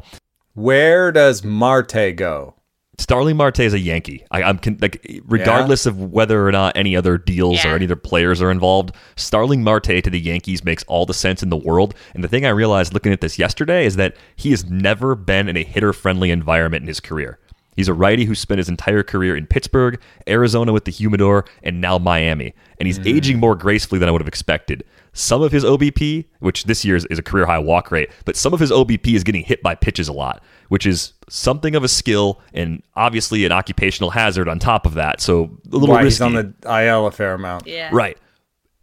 Where 0.54 1.12
does 1.12 1.44
Marte 1.44 2.16
go? 2.16 2.56
Starling 2.98 3.36
Marte 3.36 3.60
is 3.60 3.74
a 3.74 3.80
Yankee. 3.80 4.26
I, 4.32 4.44
I'm 4.44 4.58
con- 4.58 4.78
like, 4.82 5.06
regardless 5.26 5.86
of 5.86 6.00
whether 6.00 6.48
or 6.48 6.52
not 6.54 6.78
any 6.78 6.96
other 6.96 7.18
deals 7.18 7.62
Yeah. 7.62 7.74
or 7.74 7.76
any 7.76 7.84
other 7.84 7.98
players 7.98 8.42
are 8.42 8.50
involved. 8.50 8.96
Starling 9.18 9.64
Marte 9.64 10.02
to 10.02 10.10
the 10.10 10.18
Yankees 10.18 10.64
makes 10.64 10.82
all 10.84 11.06
the 11.06 11.14
sense 11.14 11.44
in 11.44 11.50
the 11.50 11.58
world. 11.58 11.94
And 12.14 12.24
the 12.24 12.30
thing 12.30 12.46
I 12.46 12.52
realized 12.52 12.94
looking 12.94 13.12
at 13.12 13.20
this 13.20 13.38
yesterday 13.38 13.86
is 13.86 13.98
that 13.98 14.16
he 14.38 14.52
has 14.52 14.70
never 14.70 15.14
been 15.14 15.50
in 15.50 15.58
a 15.58 15.64
hitter-friendly 15.66 16.32
environment 16.32 16.84
in 16.84 16.88
his 16.88 17.02
career. 17.02 17.38
He's 17.76 17.88
a 17.88 17.94
righty 17.94 18.26
who 18.26 18.36
spent 18.36 18.58
his 18.60 18.70
entire 18.70 19.04
career 19.04 19.36
in 19.36 19.48
Pittsburgh, 19.48 20.00
Arizona 20.28 20.72
with 20.72 20.86
the 20.86 20.92
Humidor, 20.92 21.46
and 21.64 21.82
now 21.82 21.98
Miami. 21.98 22.54
And 22.80 22.88
he's 22.88 23.00
mm. 23.00 23.08
aging 23.08 23.40
more 23.40 23.56
gracefully 23.56 24.00
than 24.00 24.10
I 24.10 24.12
would 24.12 24.22
have 24.22 24.28
expected. 24.28 24.84
Some 25.14 25.42
of 25.42 25.52
his 25.52 25.64
OBP, 25.64 26.26
which 26.40 26.66
this 26.66 26.84
year 26.84 26.96
is, 26.96 27.06
is 27.06 27.18
a 27.18 27.24
career 27.24 27.46
high 27.46 27.60
walk 27.60 27.90
rate, 27.92 28.10
but 28.26 28.36
some 28.36 28.54
of 28.54 28.60
his 28.60 28.70
OBP 28.70 29.14
is 29.14 29.24
getting 29.24 29.44
hit 29.44 29.64
by 29.64 29.74
pitches 29.74 30.10
a 30.10 30.14
lot, 30.14 30.44
which 30.68 30.86
is 30.86 31.14
something 31.30 31.74
of 31.74 31.84
a 31.84 31.88
skill 31.88 32.42
and 32.54 32.84
obviously 32.96 33.46
an 33.46 33.52
occupational 33.52 34.10
hazard 34.10 34.50
on 34.50 34.60
top 34.60 34.86
of 34.86 34.96
that. 34.96 35.22
So 35.22 35.58
a 35.72 35.78
little 35.78 35.96
Why 35.96 36.02
risky. 36.02 36.26
he's 36.26 36.36
on 36.36 36.56
the 36.62 36.84
IL 36.84 37.08
a 37.08 37.12
fair 37.12 37.34
amount. 37.34 37.66
Yeah. 37.66 37.90
Right. 37.94 38.18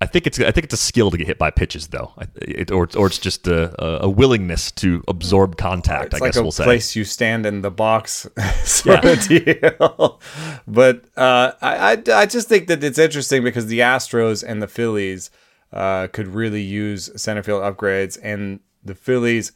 I 0.03 0.07
think 0.07 0.27
it's 0.27 0.41
I 0.41 0.51
think 0.51 0.65
it's 0.65 0.75
a 0.75 0.79
skill 0.79 1.13
to 1.13 1.17
get 1.17 1.29
hit 1.29 1.39
by 1.39 1.53
pitches 1.53 1.87
though, 1.87 2.13
it, 2.41 2.73
or 2.73 2.89
or 2.97 3.07
it's 3.07 3.19
just 3.19 3.47
a, 3.47 4.03
a 4.03 4.11
willingness 4.11 4.73
to 4.73 5.03
absorb 5.07 5.57
contact. 5.57 6.07
It's 6.07 6.15
I 6.17 6.19
like 6.19 6.33
guess 6.33 6.39
a 6.39 6.43
we'll 6.43 6.51
say. 6.51 6.65
place 6.65 6.97
you 6.97 7.05
stand 7.05 7.47
in 7.47 7.63
the 7.63 7.71
box 7.71 8.27
sort 8.65 9.05
of 9.05 9.23
deal. 9.29 10.21
but 10.67 11.05
uh, 11.17 11.53
I, 11.63 11.93
I 11.93 12.03
I 12.23 12.27
just 12.27 12.49
think 12.49 12.67
that 12.67 12.83
it's 12.83 12.99
interesting 12.99 13.45
because 13.45 13.67
the 13.67 13.79
Astros 13.79 14.43
and 14.45 14.61
the 14.61 14.67
Phillies 14.67 15.31
uh, 15.73 16.09
could 16.09 16.27
really 16.27 16.63
use 16.63 17.09
center 17.15 17.45
field 17.45 17.63
upgrades, 17.63 18.19
and 18.23 18.59
the 18.83 18.97
Phillies 18.97 19.53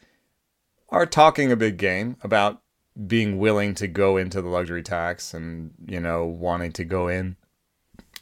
are 0.91 1.07
talking 1.07 1.51
a 1.51 1.57
big 1.57 1.77
game 1.77 2.17
about 2.23 2.63
being 3.09 3.39
willing 3.39 3.75
to 3.75 3.89
go 3.89 4.17
into 4.17 4.41
the 4.41 4.49
luxury 4.49 4.85
tax 4.85 5.35
and 5.35 5.73
you 5.85 5.99
know 5.99 6.25
wanting 6.25 6.71
to 6.71 6.85
go 6.85 7.09
in, 7.09 7.35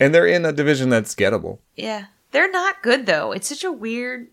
and 0.01 0.15
they're 0.15 0.27
in 0.27 0.47
a 0.47 0.53
division 0.53 0.89
that's 0.89 1.15
gettable. 1.15 1.59
Yeah. 1.77 2.07
They're 2.35 2.51
not 2.51 2.83
good 2.83 3.07
though. 3.07 3.31
It's 3.31 3.49
such 3.49 3.63
a 3.63 3.71
weird. 3.71 4.27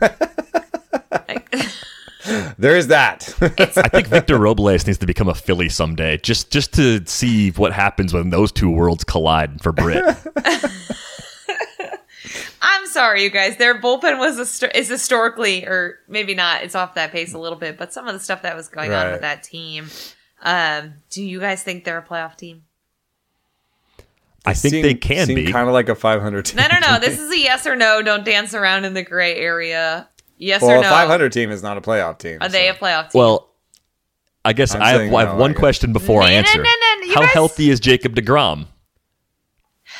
like, 0.00 1.54
There 2.56 2.74
is 2.74 2.86
that. 2.86 3.28
I 3.42 3.88
think 3.88 4.06
Victor 4.06 4.38
Robles 4.38 4.86
needs 4.86 4.96
to 4.98 5.06
become 5.06 5.28
a 5.28 5.34
Philly 5.34 5.68
someday, 5.68 6.16
just 6.16 6.50
just 6.50 6.72
to 6.72 7.04
see 7.06 7.50
what 7.50 7.74
happens 7.74 8.14
when 8.14 8.30
those 8.30 8.50
two 8.50 8.70
worlds 8.70 9.04
collide 9.04 9.60
for 9.60 9.72
Britt. 9.72 10.02
I'm 12.62 12.86
sorry, 12.86 13.24
you 13.24 13.30
guys. 13.30 13.58
Their 13.58 13.78
bullpen 13.78 14.18
was 14.18 14.38
a, 14.62 14.78
is 14.78 14.88
historically, 14.88 15.66
or 15.66 15.98
maybe 16.08 16.34
not. 16.34 16.62
It's 16.62 16.74
off 16.74 16.94
that 16.94 17.12
pace 17.12 17.34
a 17.34 17.38
little 17.38 17.58
bit, 17.58 17.76
but 17.76 17.92
some 17.92 18.08
of 18.08 18.14
the 18.14 18.20
stuff 18.20 18.40
that 18.40 18.56
was 18.56 18.68
going 18.68 18.90
on 18.94 19.12
with 19.12 19.20
that 19.20 19.42
team. 19.42 19.88
Um, 20.40 20.94
do 21.10 21.22
you 21.22 21.40
guys 21.40 21.62
think 21.62 21.84
they're 21.84 21.98
a 21.98 22.02
playoff 22.02 22.36
team? 22.36 22.62
I 24.46 24.52
think 24.54 24.72
they 24.82 24.94
can 24.94 25.26
be. 25.28 25.50
kind 25.50 25.68
of 25.68 25.72
like 25.74 25.88
a 25.88 25.94
500 25.94 26.44
team. 26.44 26.56
No, 26.60 26.66
no, 26.68 26.78
no. 26.94 26.98
this 27.00 27.18
is 27.18 27.30
a 27.30 27.38
yes 27.38 27.66
or 27.66 27.76
no. 27.76 28.02
Don't 28.02 28.24
dance 28.24 28.52
around 28.54 28.84
in 28.84 28.92
the 28.94 29.02
gray 29.02 29.36
area. 29.36 30.08
Yes 30.36 30.60
Well, 30.62 30.72
or 30.72 30.76
a 30.78 30.82
no? 30.82 30.88
500 30.90 31.32
team 31.32 31.50
is 31.50 31.62
not 31.62 31.78
a 31.78 31.80
playoff 31.80 32.18
team. 32.18 32.38
Are 32.40 32.48
they 32.48 32.68
a 32.68 32.74
playoff 32.74 33.10
team? 33.10 33.20
Well, 33.20 33.50
I 34.44 34.52
guess 34.52 34.74
I'm 34.74 34.82
have, 34.82 34.96
saying 34.96 35.14
I 35.14 35.24
have 35.24 35.38
one 35.38 35.52
I 35.52 35.54
question 35.54 35.92
before 35.94 36.20
I 36.22 36.26
No, 36.26 36.30
no, 36.32 36.38
answer. 36.40 36.58
no, 36.58 36.64
no, 36.64 37.06
you 37.06 37.14
How 37.14 37.20
guys- 37.22 37.30
healthy 37.32 37.70
is 37.70 37.80
Jacob 37.80 38.14
Degrom? 38.14 38.66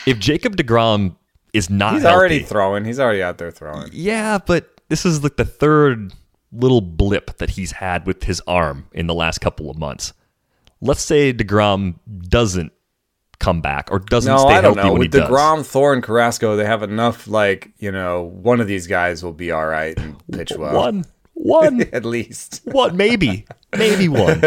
If 0.07 0.19
Jacob 0.19 0.57
Degrom 0.57 1.17
is 1.55 1.71
not 1.71 1.95
He's 1.95 2.03
healthy, 2.03 2.15
already 2.15 2.41
throwing. 2.41 2.85
He's 2.85 3.01
already 3.01 3.23
out 3.23 3.39
there 3.39 3.51
throwing. 3.51 3.89
Yeah, 3.93 4.39
but 4.45 4.81
this 4.91 5.07
is 5.07 5.23
like 5.23 5.37
the 5.37 5.45
third 5.47 6.13
little 6.53 6.83
blip 6.83 7.39
that 7.39 7.51
he's 7.51 7.73
had 7.73 8.07
with 8.07 8.25
his 8.25 8.43
arm 8.47 8.87
in 8.93 9.07
the 9.07 9.15
last 9.15 9.41
couple 9.41 9.71
of 9.71 9.79
months. 9.79 10.13
Let's 10.83 11.01
say 11.03 11.33
DeGrom 11.33 11.95
doesn't 12.29 12.73
come 13.45 13.61
back 13.61 13.89
or 13.91 13.99
doesn't 13.99 14.33
No, 14.33 14.39
stay 14.39 14.55
I 14.55 14.61
don't 14.61 14.75
healthy 14.77 14.87
know. 14.89 14.93
when 14.95 14.99
With 15.01 15.15
he 15.15 15.21
does. 15.21 15.29
DeGrom, 15.29 15.65
Thor, 15.67 15.93
and 15.93 16.03
Carrasco, 16.03 16.57
they 16.57 16.65
have 16.65 16.83
enough, 16.83 17.27
like, 17.27 17.73
you 17.79 17.93
know, 17.93 18.23
one 18.23 18.61
of 18.61 18.67
these 18.67 18.87
guys 18.87 19.23
will 19.23 19.33
be 19.33 19.51
all 19.51 19.67
right 19.67 19.99
and 19.99 20.17
pitch 20.33 20.53
well. 20.59 20.75
One, 20.75 21.05
one, 21.35 21.83
At 21.93 22.05
least. 22.05 22.63
one, 22.65 22.97
maybe, 22.97 23.45
maybe 23.77 24.09
one. 24.09 24.41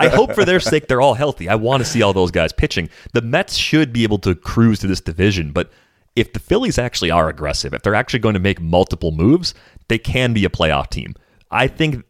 I 0.00 0.08
hope 0.08 0.34
for 0.34 0.44
their 0.44 0.60
sake 0.60 0.88
they're 0.88 1.00
all 1.00 1.14
healthy. 1.14 1.48
I 1.48 1.54
want 1.54 1.80
to 1.82 1.88
see 1.88 2.02
all 2.02 2.12
those 2.12 2.30
guys 2.30 2.52
pitching. 2.52 2.88
The 3.12 3.22
Mets 3.22 3.54
should 3.56 3.92
be 3.92 4.02
able 4.04 4.18
to 4.20 4.34
cruise 4.34 4.78
to 4.80 4.86
this 4.86 5.00
division, 5.00 5.52
but 5.52 5.70
if 6.16 6.32
the 6.32 6.40
Phillies 6.40 6.78
actually 6.78 7.10
are 7.10 7.28
aggressive, 7.28 7.72
if 7.72 7.82
they're 7.82 7.94
actually 7.94 8.18
going 8.20 8.34
to 8.34 8.40
make 8.40 8.60
multiple 8.60 9.12
moves, 9.12 9.54
they 9.88 9.98
can 9.98 10.32
be 10.32 10.44
a 10.44 10.48
playoff 10.48 10.90
team. 10.90 11.14
I 11.50 11.68
think 11.68 12.04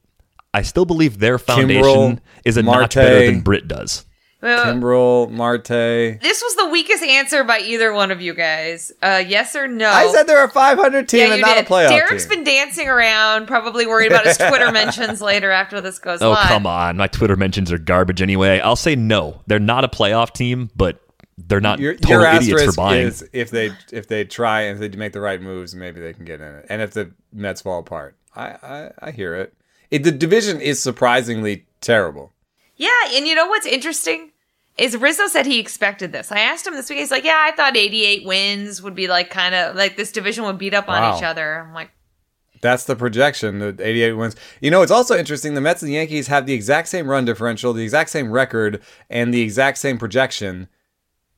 I 0.55 0.63
still 0.63 0.85
believe 0.87 1.19
their 1.19 1.39
foundation 1.39 1.83
Kimbrel, 1.85 2.19
is 2.45 2.57
a 2.57 2.63
Marte. 2.63 2.81
notch 2.81 2.95
better 2.95 3.27
than 3.27 3.41
Britt 3.41 3.69
does. 3.69 4.07
Uh, 4.43 4.65
Kimbrel, 4.65 5.31
Marte. 5.31 5.69
this 5.69 6.43
was 6.43 6.57
the 6.57 6.69
weakest 6.71 7.03
answer 7.03 7.45
by 7.45 7.59
either 7.59 7.93
one 7.93 8.11
of 8.11 8.23
you 8.23 8.33
guys. 8.33 8.91
Uh, 9.03 9.23
yes 9.27 9.55
or 9.55 9.69
no? 9.69 9.91
I 9.91 10.09
said 10.13 10.23
they're 10.27 10.43
a 10.45 10.49
500 10.51 11.09
team 11.09 11.21
yeah, 11.29 11.33
and 11.35 11.43
not 11.43 11.57
did. 11.57 11.67
a 11.67 11.69
playoff 11.69 11.89
Derek's 11.91 12.25
team. 12.25 12.37
been 12.39 12.45
dancing 12.45 12.89
around, 12.89 13.47
probably 13.47 13.87
worried 13.87 14.11
about 14.13 14.25
his 14.25 14.39
Twitter 14.49 14.73
mentions 14.73 15.21
later 15.21 15.51
after 15.51 15.83
this 15.83 15.99
goes 15.99 16.23
Oh, 16.23 16.31
live. 16.31 16.49
come 16.49 16.67
on. 16.67 16.97
My 16.97 17.07
Twitter 17.07 17.37
mentions 17.37 17.71
are 17.71 17.77
garbage 17.79 18.23
anyway. 18.23 18.61
I'll 18.61 18.77
say 18.77 18.97
no. 18.97 19.43
They're 19.47 19.59
not 19.59 19.85
a 19.85 19.89
playoff 19.89 20.33
team, 20.33 20.71
but 20.75 21.03
they're 21.37 21.61
not 21.61 21.79
your, 21.79 21.95
total 21.95 22.23
your 22.23 22.33
idiots 22.33 22.65
for 22.65 22.73
buying. 22.73 23.07
is 23.09 23.29
if 23.35 23.51
they 23.51 23.71
if 23.93 24.09
they 24.09 24.25
try 24.25 24.63
and 24.63 24.83
if 24.83 24.91
they 24.91 24.97
make 24.97 25.13
the 25.13 25.21
right 25.21 25.41
moves, 25.41 25.75
maybe 25.75 26.01
they 26.01 26.13
can 26.15 26.25
get 26.25 26.41
in 26.41 26.55
it. 26.55 26.67
And 26.71 26.81
if 26.81 26.93
the 26.93 27.13
Mets 27.33 27.61
fall 27.63 27.81
apart, 27.81 28.17
I 28.35 28.57
I, 28.63 28.91
I 29.01 29.11
hear 29.11 29.35
it. 29.35 29.55
it. 29.91 30.03
The 30.05 30.13
division 30.13 30.61
is 30.63 30.81
surprisingly 30.81 31.67
terrible. 31.83 32.33
Yeah, 32.77 32.89
and 33.13 33.27
you 33.27 33.35
know 33.35 33.47
what's 33.47 33.67
interesting 33.67 34.30
is 34.81 34.97
Rizzo 34.97 35.27
said 35.29 35.47
he 35.47 35.59
expected 35.61 36.11
this. 36.13 36.33
I 36.33 36.41
asked 36.41 36.67
him 36.67 36.75
this 36.75 36.89
week. 36.91 36.99
He's 36.99 37.11
like, 37.11 37.25
"Yeah, 37.25 37.39
I 37.39 37.53
thought 37.53 37.77
88 37.77 38.25
wins 38.25 38.83
would 38.83 38.95
be 38.95 39.07
like 39.09 39.31
kind 39.31 39.55
of 39.55 39.77
like 39.77 39.97
this 39.97 40.11
division 40.11 40.45
would 40.45 40.59
beat 40.59 40.75
up 40.75 40.89
on 40.89 41.03
Wow. 41.03 41.17
each 41.17 41.23
other." 41.23 41.61
I'm 41.61 41.75
like, 41.75 41.91
That's 42.63 42.85
the 42.85 42.97
projection. 42.97 43.59
The 43.59 43.77
88 43.81 44.13
wins. 44.15 44.37
You 44.61 44.71
know, 44.71 44.83
it's 44.83 44.91
also 44.93 45.17
interesting. 45.17 45.55
The 45.55 45.61
Mets 45.61 45.83
and 45.83 45.89
the 45.89 45.95
Yankees 45.95 46.27
have 46.29 46.47
the 46.47 46.53
exact 46.55 46.89
same 46.89 47.09
run 47.09 47.25
differential, 47.25 47.73
the 47.73 47.83
exact 47.85 48.11
same 48.11 48.31
record, 48.33 48.83
and 49.09 49.33
the 49.33 49.41
exact 49.43 49.79
same 49.79 49.97
projection, 49.99 50.69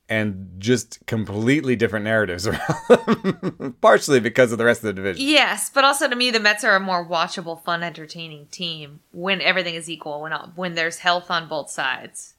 and 0.09 0.50
just 0.59 0.98
completely 1.07 1.76
different 1.76 2.05
narratives 2.05 2.46
around 2.48 2.61
them. 2.88 3.76
Partially 3.81 4.18
because 4.20 4.52
of 4.52 4.59
the 4.59 4.64
rest 4.64 4.81
of 4.81 4.87
the 4.87 4.92
division. 4.92 5.24
"Yes," 5.26 5.70
but 5.72 5.85
also 5.85 6.09
to 6.09 6.16
me, 6.16 6.31
the 6.31 6.40
Mets 6.40 6.64
are 6.64 6.76
a 6.76 6.81
more 6.81 7.07
watchable, 7.07 7.62
fun, 7.62 7.83
entertaining 7.83 8.46
team 8.46 9.00
when 9.12 9.40
everything 9.40 9.74
is 9.74 9.88
equal. 9.88 10.20
When 10.22 10.33
when 10.55 10.74
there's 10.74 10.98
health 10.98 11.31
on 11.31 11.48
both 11.48 11.70
sides. 11.70 12.32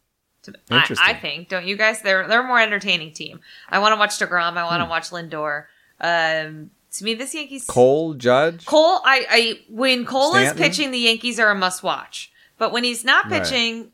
To- 0.43 0.53
I, 0.71 0.81
Interesting. 0.81 1.07
I 1.09 1.13
think, 1.13 1.49
don't 1.49 1.65
you 1.65 1.75
guys? 1.77 2.01
They're 2.01 2.27
they're 2.27 2.41
a 2.43 2.47
more 2.47 2.59
entertaining 2.59 3.11
team. 3.13 3.39
I 3.69 3.79
want 3.79 3.93
to 3.93 3.97
watch 3.97 4.11
Degrom. 4.19 4.57
I 4.57 4.63
want 4.63 4.81
Hmm. 4.81 4.87
to 4.87 4.89
watch 4.89 5.09
Lindor. 5.09 5.65
Um, 6.01 6.71
to 6.91 7.03
me, 7.03 7.13
this 7.15 7.33
Yankees 7.33 7.65
Cole, 7.65 8.13
Judge. 8.13 8.65
Cole, 8.65 8.99
I, 9.05 9.25
I 9.29 9.59
when 9.69 10.05
Cole 10.05 10.31
Stanton? 10.31 10.55
is 10.55 10.61
pitching, 10.61 10.91
the 10.91 10.99
Yankees 10.99 11.39
are 11.39 11.49
a 11.49 11.55
must 11.55 11.81
watch. 11.81 12.31
But 12.57 12.71
when 12.71 12.83
he's 12.83 13.03
not 13.03 13.29
Right. 13.31 13.41
pitching, 13.41 13.91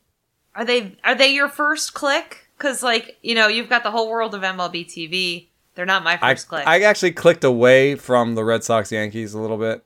are 0.54 0.64
they 0.64 0.96
are 1.04 1.14
they 1.14 1.32
your 1.32 1.48
first 1.48 1.94
click? 1.94 2.48
Because 2.58 2.82
like 2.82 3.16
you 3.22 3.34
know, 3.34 3.46
you've 3.46 3.68
got 3.68 3.82
the 3.84 3.90
whole 3.90 4.10
world 4.10 4.34
of 4.34 4.42
MLB 4.42 4.84
TV. 4.86 5.46
They're 5.76 5.86
not 5.86 6.02
my 6.02 6.18
I, 6.20 6.34
first 6.34 6.48
click. 6.48 6.66
I 6.66 6.80
actually 6.82 7.12
clicked 7.12 7.44
away 7.44 7.94
from 7.94 8.34
the 8.34 8.44
Red 8.44 8.64
Sox 8.64 8.90
Yankees 8.92 9.32
a 9.34 9.38
little 9.38 9.56
bit 9.56 9.82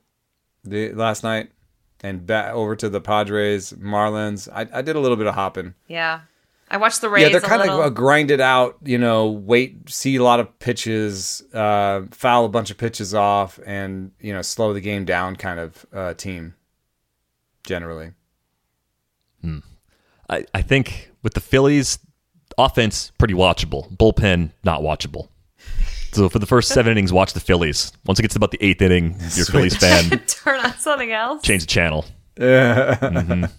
the, 0.63 0.91
last 0.93 1.23
night 1.23 1.51
and 2.01 2.25
back 2.25 2.53
over 2.53 2.75
to 2.75 2.89
the 2.89 2.99
Padres 2.99 3.71
Marlins. 3.73 4.49
I, 4.51 4.67
I 4.77 4.81
did 4.81 4.95
a 4.95 4.99
little 4.99 5.15
bit 5.15 5.27
of 5.27 5.35
hopping. 5.35 5.75
yeah, 5.87 6.21
I 6.67 6.77
watched 6.77 7.01
the 7.01 7.09
Rays. 7.09 7.23
yeah, 7.23 7.29
they're 7.29 7.41
kind 7.41 7.61
little. 7.61 7.81
of 7.81 7.93
grinded 7.93 8.41
out. 8.41 8.77
You 8.83 8.97
know, 8.97 9.27
wait, 9.29 9.89
see 9.89 10.15
a 10.15 10.23
lot 10.23 10.39
of 10.39 10.57
pitches, 10.59 11.43
uh, 11.53 12.01
foul 12.11 12.45
a 12.45 12.49
bunch 12.49 12.71
of 12.71 12.77
pitches 12.77 13.13
off, 13.13 13.59
and 13.65 14.11
you 14.19 14.33
know, 14.33 14.41
slow 14.41 14.73
the 14.73 14.81
game 14.81 15.05
down 15.05 15.35
kind 15.35 15.59
of 15.59 15.85
uh, 15.93 16.13
team. 16.15 16.55
Generally, 17.63 18.11
I, 20.29 20.45
I 20.53 20.61
think 20.61 21.11
with 21.23 21.33
the 21.35 21.39
Phillies, 21.39 21.99
offense 22.57 23.11
pretty 23.17 23.33
watchable. 23.33 23.95
Bullpen 23.95 24.51
not 24.63 24.81
watchable. 24.81 25.29
So 26.11 26.29
for 26.29 26.39
the 26.39 26.45
first 26.45 26.69
seven 26.69 26.91
innings, 26.91 27.11
watch 27.11 27.33
the 27.33 27.39
Phillies. 27.39 27.91
Once 28.05 28.19
it 28.19 28.21
gets 28.23 28.33
to 28.35 28.39
about 28.39 28.51
the 28.51 28.63
eighth 28.63 28.81
inning, 28.81 29.15
you're 29.35 29.45
Phillies 29.45 29.75
fan. 29.75 30.09
turn 30.27 30.59
on 30.65 30.73
something 30.77 31.11
else. 31.11 31.41
Change 31.43 31.63
the 31.63 31.67
channel. 31.67 32.05
Mhm. 32.37 33.49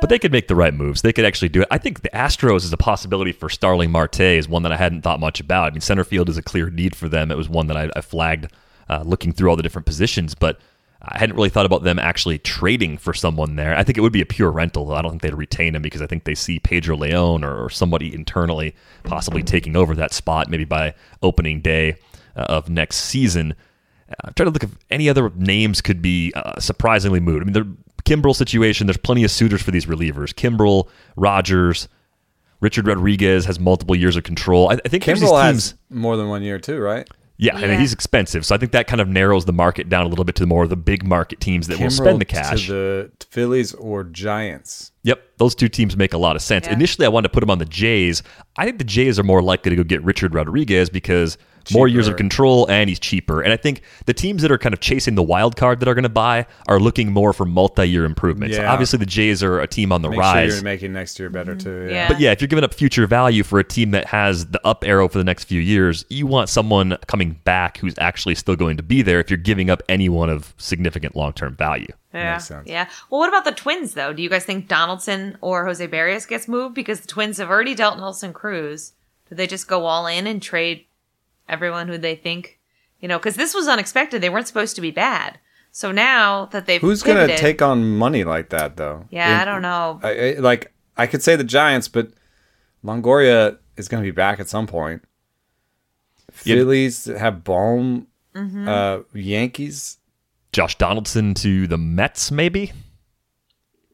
But 0.00 0.10
they 0.10 0.18
could 0.18 0.32
make 0.32 0.48
the 0.48 0.54
right 0.54 0.72
moves. 0.72 1.02
They 1.02 1.12
could 1.12 1.24
actually 1.24 1.48
do 1.48 1.62
it. 1.62 1.68
I 1.70 1.78
think 1.78 2.02
the 2.02 2.10
Astros 2.10 2.64
is 2.64 2.72
a 2.72 2.76
possibility 2.76 3.32
for 3.32 3.48
Starling 3.48 3.90
Marte 3.90 4.20
is 4.20 4.48
one 4.48 4.62
that 4.62 4.72
I 4.72 4.76
hadn't 4.76 5.02
thought 5.02 5.18
much 5.18 5.40
about. 5.40 5.66
I 5.66 5.70
mean, 5.70 5.80
center 5.80 6.04
field 6.04 6.28
is 6.28 6.36
a 6.36 6.42
clear 6.42 6.70
need 6.70 6.94
for 6.94 7.08
them. 7.08 7.30
It 7.30 7.36
was 7.36 7.48
one 7.48 7.66
that 7.66 7.76
I, 7.76 7.90
I 7.96 8.00
flagged 8.00 8.52
uh, 8.88 9.02
looking 9.04 9.32
through 9.32 9.50
all 9.50 9.56
the 9.56 9.62
different 9.62 9.86
positions, 9.86 10.34
but 10.34 10.60
I 11.02 11.18
hadn't 11.18 11.36
really 11.36 11.48
thought 11.48 11.66
about 11.66 11.84
them 11.84 11.98
actually 11.98 12.38
trading 12.38 12.98
for 12.98 13.14
someone 13.14 13.56
there. 13.56 13.76
I 13.76 13.84
think 13.84 13.98
it 13.98 14.00
would 14.00 14.12
be 14.12 14.20
a 14.20 14.26
pure 14.26 14.50
rental, 14.50 14.86
though. 14.86 14.94
I 14.94 15.02
don't 15.02 15.12
think 15.12 15.22
they'd 15.22 15.34
retain 15.34 15.74
him 15.74 15.82
because 15.82 16.02
I 16.02 16.06
think 16.06 16.24
they 16.24 16.34
see 16.34 16.58
Pedro 16.58 16.96
Leon 16.96 17.44
or, 17.44 17.64
or 17.64 17.70
somebody 17.70 18.12
internally 18.12 18.74
possibly 19.04 19.42
taking 19.42 19.76
over 19.76 19.94
that 19.94 20.12
spot 20.12 20.50
maybe 20.50 20.64
by 20.64 20.94
opening 21.22 21.60
day 21.60 21.96
uh, 22.36 22.42
of 22.42 22.68
next 22.68 22.96
season. 22.96 23.54
Uh, 24.10 24.14
I'm 24.24 24.34
trying 24.34 24.46
to 24.46 24.52
look 24.52 24.64
if 24.64 24.76
any 24.90 25.08
other 25.08 25.30
names 25.36 25.80
could 25.80 26.02
be 26.02 26.32
uh, 26.34 26.58
surprisingly 26.58 27.20
moved. 27.20 27.42
I 27.42 27.50
mean, 27.52 27.78
the 27.98 28.02
Kimbrel 28.04 28.34
situation, 28.34 28.86
there's 28.86 28.96
plenty 28.96 29.22
of 29.24 29.30
suitors 29.30 29.62
for 29.62 29.70
these 29.70 29.86
relievers. 29.86 30.32
Kimbrel, 30.34 30.88
Rogers, 31.16 31.88
Richard 32.60 32.86
Rodriguez 32.86 33.44
has 33.44 33.60
multiple 33.60 33.94
years 33.94 34.16
of 34.16 34.24
control. 34.24 34.70
I, 34.70 34.74
I 34.84 34.88
think 34.88 35.04
there's 35.04 35.20
these 35.20 35.28
teams. 35.30 35.40
has 35.40 35.74
more 35.90 36.16
than 36.16 36.28
one 36.28 36.42
year 36.42 36.58
too, 36.58 36.78
right? 36.80 37.08
Yeah, 37.40 37.56
I 37.56 37.60
Yeah. 37.60 37.66
mean, 37.68 37.78
he's 37.80 37.92
expensive. 37.92 38.44
So 38.44 38.52
I 38.52 38.58
think 38.58 38.72
that 38.72 38.88
kind 38.88 39.00
of 39.00 39.06
narrows 39.08 39.44
the 39.44 39.52
market 39.52 39.88
down 39.88 40.04
a 40.04 40.08
little 40.08 40.24
bit 40.24 40.34
to 40.36 40.42
the 40.42 40.48
more 40.48 40.64
of 40.64 40.70
the 40.70 40.76
big 40.76 41.04
market 41.06 41.38
teams 41.38 41.68
that 41.68 41.78
will 41.78 41.88
spend 41.90 42.20
the 42.20 42.24
cash. 42.24 42.66
to 42.66 42.72
the 42.72 43.10
Phillies 43.30 43.74
or 43.74 44.02
Giants. 44.02 44.90
Yep, 45.04 45.22
those 45.38 45.54
two 45.54 45.68
teams 45.68 45.96
make 45.96 46.12
a 46.14 46.18
lot 46.18 46.34
of 46.34 46.42
sense. 46.42 46.66
Yeah. 46.66 46.72
Initially, 46.72 47.06
I 47.06 47.10
wanted 47.10 47.28
to 47.28 47.34
put 47.34 47.44
him 47.44 47.50
on 47.50 47.58
the 47.58 47.64
Jays. 47.64 48.24
I 48.56 48.64
think 48.64 48.78
the 48.78 48.84
Jays 48.84 49.20
are 49.20 49.22
more 49.22 49.40
likely 49.40 49.70
to 49.70 49.76
go 49.76 49.84
get 49.84 50.02
Richard 50.02 50.34
Rodriguez 50.34 50.90
because 50.90 51.38
more 51.72 51.88
years 51.88 52.08
of 52.08 52.16
control 52.16 52.66
and 52.70 52.88
he's 52.88 52.98
cheaper. 52.98 53.40
And 53.42 53.52
I 53.52 53.56
think 53.56 53.82
the 54.06 54.14
teams 54.14 54.42
that 54.42 54.50
are 54.50 54.58
kind 54.58 54.72
of 54.72 54.80
chasing 54.80 55.14
the 55.14 55.22
wild 55.22 55.56
card 55.56 55.80
that 55.80 55.88
are 55.88 55.94
going 55.94 56.02
to 56.04 56.08
buy 56.08 56.46
are 56.68 56.78
looking 56.80 57.12
more 57.12 57.32
for 57.32 57.44
multi-year 57.44 58.04
improvements. 58.04 58.56
Yeah. 58.56 58.72
Obviously, 58.72 58.98
the 58.98 59.06
Jays 59.06 59.42
are 59.42 59.60
a 59.60 59.66
team 59.66 59.92
on 59.92 60.02
the 60.02 60.08
Make 60.08 60.16
sure 60.16 60.22
rise. 60.22 60.54
you're 60.54 60.62
making 60.64 60.92
next 60.92 61.18
year 61.18 61.30
better 61.30 61.54
too. 61.56 61.86
Yeah. 61.86 61.94
Yeah. 61.94 62.08
But 62.08 62.20
yeah, 62.20 62.32
if 62.32 62.40
you're 62.40 62.48
giving 62.48 62.64
up 62.64 62.74
future 62.74 63.06
value 63.06 63.42
for 63.42 63.58
a 63.58 63.64
team 63.64 63.90
that 63.92 64.06
has 64.06 64.46
the 64.46 64.64
up 64.66 64.84
arrow 64.86 65.08
for 65.08 65.18
the 65.18 65.24
next 65.24 65.44
few 65.44 65.60
years, 65.60 66.04
you 66.08 66.26
want 66.26 66.48
someone 66.48 66.96
coming 67.06 67.32
back 67.44 67.78
who's 67.78 67.94
actually 67.98 68.34
still 68.34 68.56
going 68.56 68.76
to 68.76 68.82
be 68.82 69.02
there 69.02 69.20
if 69.20 69.30
you're 69.30 69.36
giving 69.36 69.70
up 69.70 69.82
anyone 69.88 70.30
of 70.30 70.54
significant 70.58 71.14
long 71.16 71.32
term 71.32 71.56
value. 71.56 71.88
Yeah, 72.14 72.32
Makes 72.32 72.46
sense. 72.46 72.66
yeah. 72.68 72.88
Well, 73.10 73.20
what 73.20 73.28
about 73.28 73.44
the 73.44 73.52
Twins 73.52 73.94
though? 73.94 74.12
Do 74.14 74.22
you 74.22 74.30
guys 74.30 74.44
think 74.44 74.66
Donaldson 74.68 75.36
or 75.42 75.66
Jose 75.66 75.86
Berrios 75.88 76.26
gets 76.26 76.48
moved 76.48 76.74
because 76.74 77.00
the 77.00 77.06
Twins 77.06 77.36
have 77.38 77.50
already 77.50 77.74
dealt 77.74 77.98
Nelson 77.98 78.32
Cruz? 78.32 78.92
Do 79.28 79.34
they 79.34 79.46
just 79.46 79.68
go 79.68 79.84
all 79.84 80.06
in 80.06 80.26
and 80.26 80.40
trade 80.40 80.86
everyone 81.48 81.88
who 81.88 81.98
they 81.98 82.14
think, 82.16 82.58
you 83.00 83.08
know? 83.08 83.18
Because 83.18 83.36
this 83.36 83.54
was 83.54 83.68
unexpected. 83.68 84.20
They 84.20 84.30
weren't 84.30 84.46
supposed 84.48 84.74
to 84.76 84.82
be 84.82 84.90
bad. 84.90 85.38
So 85.70 85.92
now 85.92 86.46
that 86.46 86.66
they've 86.66 86.80
Who's 86.80 87.02
going 87.02 87.28
to 87.28 87.36
take 87.36 87.60
on 87.62 87.96
money 87.96 88.24
like 88.24 88.48
that 88.50 88.76
though? 88.76 89.04
Yeah, 89.10 89.34
In- 89.34 89.40
I 89.40 89.44
don't 89.44 89.62
know. 89.62 90.00
I, 90.02 90.10
I, 90.10 90.32
like 90.38 90.72
I 90.96 91.06
could 91.06 91.22
say 91.22 91.36
the 91.36 91.44
Giants, 91.44 91.88
but 91.88 92.08
Longoria 92.84 93.58
is 93.76 93.86
going 93.88 94.02
to 94.02 94.06
be 94.06 94.10
back 94.14 94.40
at 94.40 94.48
some 94.48 94.66
point. 94.66 95.02
Yeah. 96.44 96.56
Phillies 96.56 97.04
have 97.06 97.44
Bohm. 97.44 98.06
Mm-hmm. 98.34 98.68
Uh, 98.68 98.98
Yankees, 99.14 99.98
Josh 100.52 100.76
Donaldson 100.78 101.34
to 101.34 101.66
the 101.66 101.78
Mets, 101.78 102.30
maybe? 102.30 102.72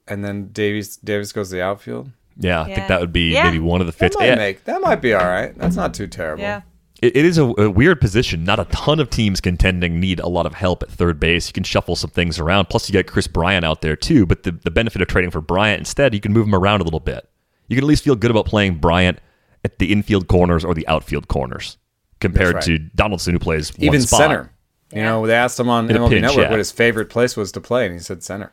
and 0.07 0.23
then 0.23 0.49
Davis. 0.49 0.97
Davis 0.99 1.33
goes 1.33 1.49
to 1.49 1.55
the 1.55 1.63
outfield. 1.63 2.11
Yeah, 2.37 2.63
I 2.63 2.69
Yeah. 2.69 2.75
think 2.75 2.89
that 2.89 3.01
would 3.01 3.13
be 3.13 3.33
Yeah. 3.33 3.45
maybe 3.45 3.59
one 3.59 3.81
of 3.81 3.87
the 3.87 3.93
That 3.93 3.99
fits. 3.99 4.17
might 4.19 4.27
Yeah, 4.27 4.35
make 4.35 4.65
that 4.65 4.81
might 4.83 5.01
be 5.01 5.15
all 5.15 5.25
right. 5.25 5.57
That's 5.57 5.77
not 5.77 5.95
too 5.95 6.07
terrible. 6.07 6.43
yeah. 6.43 6.61
It, 7.05 7.17
it 7.17 7.25
is 7.27 7.37
a, 7.37 7.45
a 7.59 7.69
weird 7.71 8.01
position. 8.01 8.45
Not 8.45 8.59
a 8.59 8.65
ton 8.67 8.99
of 8.99 9.11
teams 9.11 9.43
contending 9.43 10.01
need 10.01 10.21
a 10.21 10.29
lot 10.29 10.47
of 10.47 10.55
help 10.55 10.83
at 10.83 10.91
third 10.91 11.21
base. 11.21 11.49
You 11.49 11.53
can 11.53 11.63
shuffle 11.63 11.97
some 11.97 12.09
things 12.09 12.39
around. 12.39 12.71
Plus, 12.71 12.89
you 12.89 12.95
get 12.95 13.07
Kris 13.07 13.27
Bryant 13.27 13.63
out 13.63 13.83
there 13.83 13.95
too. 13.95 14.25
But 14.25 14.45
the, 14.45 14.53
the 14.53 14.71
benefit 14.71 15.03
of 15.03 15.09
trading 15.09 15.31
for 15.31 15.43
Bryant 15.43 15.81
instead, 15.81 16.15
you 16.15 16.21
can 16.21 16.33
move 16.33 16.47
him 16.47 16.55
around 16.55 16.81
a 16.81 16.85
little 16.85 17.01
bit. 17.01 17.29
You 17.69 17.77
can 17.77 17.85
at 17.85 17.89
least 17.89 18.05
feel 18.05 18.17
good 18.17 18.31
about 18.31 18.47
playing 18.47 18.77
Bryant 18.77 19.19
at 19.65 19.79
the 19.79 19.93
infield 19.93 20.29
corners 20.29 20.65
or 20.65 20.73
the 20.73 20.89
outfield 20.89 21.29
corners 21.29 21.77
compared 22.21 22.57
That's 22.57 22.67
to. 22.67 22.79
Donaldson, 22.79 23.35
who 23.35 23.39
plays 23.39 23.77
one 23.77 23.85
Even 23.85 24.01
spot. 24.01 24.19
center. 24.19 24.51
You 24.91 25.03
know, 25.03 25.27
they 25.27 25.35
asked 25.35 25.61
him 25.61 25.69
on 25.69 25.91
In 25.91 25.99
MLB 25.99 26.09
pinch, 26.09 26.23
Network 26.23 26.45
yeah. 26.45 26.51
what 26.51 26.59
his 26.59 26.73
favorite 26.73 27.11
place 27.11 27.37
was 27.37 27.53
to 27.53 27.61
play, 27.61 27.85
and 27.85 27.95
he 27.95 28.01
said 28.01 28.23
center. 28.23 28.51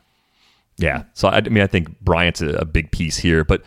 Yeah. 0.76 1.04
So 1.14 1.28
I, 1.28 1.36
I 1.36 1.40
mean, 1.42 1.62
I 1.62 1.66
think 1.66 2.00
Bryant's 2.00 2.42
a, 2.42 2.48
a 2.48 2.64
big 2.66 2.90
piece 2.90 3.16
here, 3.16 3.44
but 3.44 3.62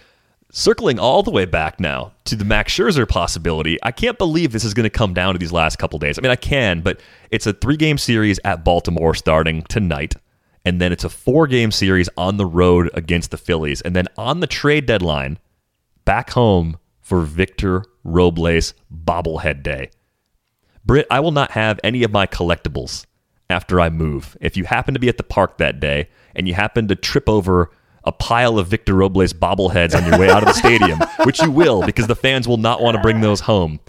circling 0.55 0.97
all 0.97 1.21
the 1.21 1.31
way 1.31 1.43
back 1.43 1.81
now 1.81 2.13
to 2.23 2.33
the 2.33 2.45
Max 2.45 2.73
Scherzer 2.73 3.07
possibility, 3.07 3.77
I 3.83 3.91
can't 3.91 4.17
believe 4.17 4.53
this 4.53 4.63
is 4.63 4.73
going 4.73 4.85
to 4.85 4.89
come 4.89 5.13
down 5.13 5.33
to 5.33 5.37
these 5.37 5.51
last 5.51 5.75
couple 5.77 5.99
days. 5.99 6.17
I 6.17 6.21
mean, 6.21 6.31
I 6.31 6.37
can, 6.37 6.79
but 6.79 7.01
it's 7.29 7.45
a 7.45 7.51
three-game 7.51 7.97
series 7.97 8.39
at 8.45 8.63
Baltimore 8.63 9.13
starting 9.13 9.63
tonight, 9.63 10.15
and 10.63 10.79
then 10.79 10.93
it's 10.93 11.03
a 11.03 11.09
four-game 11.09 11.71
series 11.71 12.07
on 12.15 12.37
the 12.37 12.45
road 12.45 12.89
against 12.93 13.31
the 13.31 13.37
Phillies, 13.37 13.81
and 13.81 13.97
then 13.97 14.07
on 14.17 14.39
the 14.39 14.47
trade 14.47 14.85
deadline, 14.85 15.39
back 16.05 16.29
home 16.29 16.77
for 17.01 17.23
Victor 17.23 17.83
Robles 18.05 18.73
bobblehead 18.89 19.61
day. 19.61 19.89
Britt, 20.85 21.05
I 21.11 21.19
will 21.19 21.31
not 21.31 21.51
have 21.51 21.81
any 21.83 22.01
of 22.03 22.13
my 22.13 22.27
collectibles 22.27 23.05
after 23.49 23.81
I 23.81 23.89
move. 23.89 24.37
If 24.39 24.55
you 24.55 24.63
happen 24.63 24.93
to 24.93 25.01
be 25.01 25.09
at 25.09 25.17
the 25.17 25.23
park 25.23 25.57
that 25.57 25.81
day 25.81 26.07
and 26.33 26.47
you 26.47 26.53
happen 26.53 26.87
to 26.87 26.95
trip 26.95 27.27
over 27.27 27.71
a 28.05 28.11
pile 28.11 28.57
of 28.59 28.67
Victor 28.67 28.93
Robles 28.93 29.33
bobbleheads 29.33 29.95
on 29.95 30.05
your 30.09 30.19
way 30.19 30.29
out 30.29 30.43
of 30.43 30.47
the 30.47 30.53
stadium, 30.53 30.99
which 31.23 31.41
you 31.41 31.51
will 31.51 31.83
because 31.85 32.07
the 32.07 32.15
fans 32.15 32.47
will 32.47 32.57
not 32.57 32.81
want 32.81 32.95
to 32.95 33.01
bring 33.01 33.21
those 33.21 33.41
home, 33.41 33.79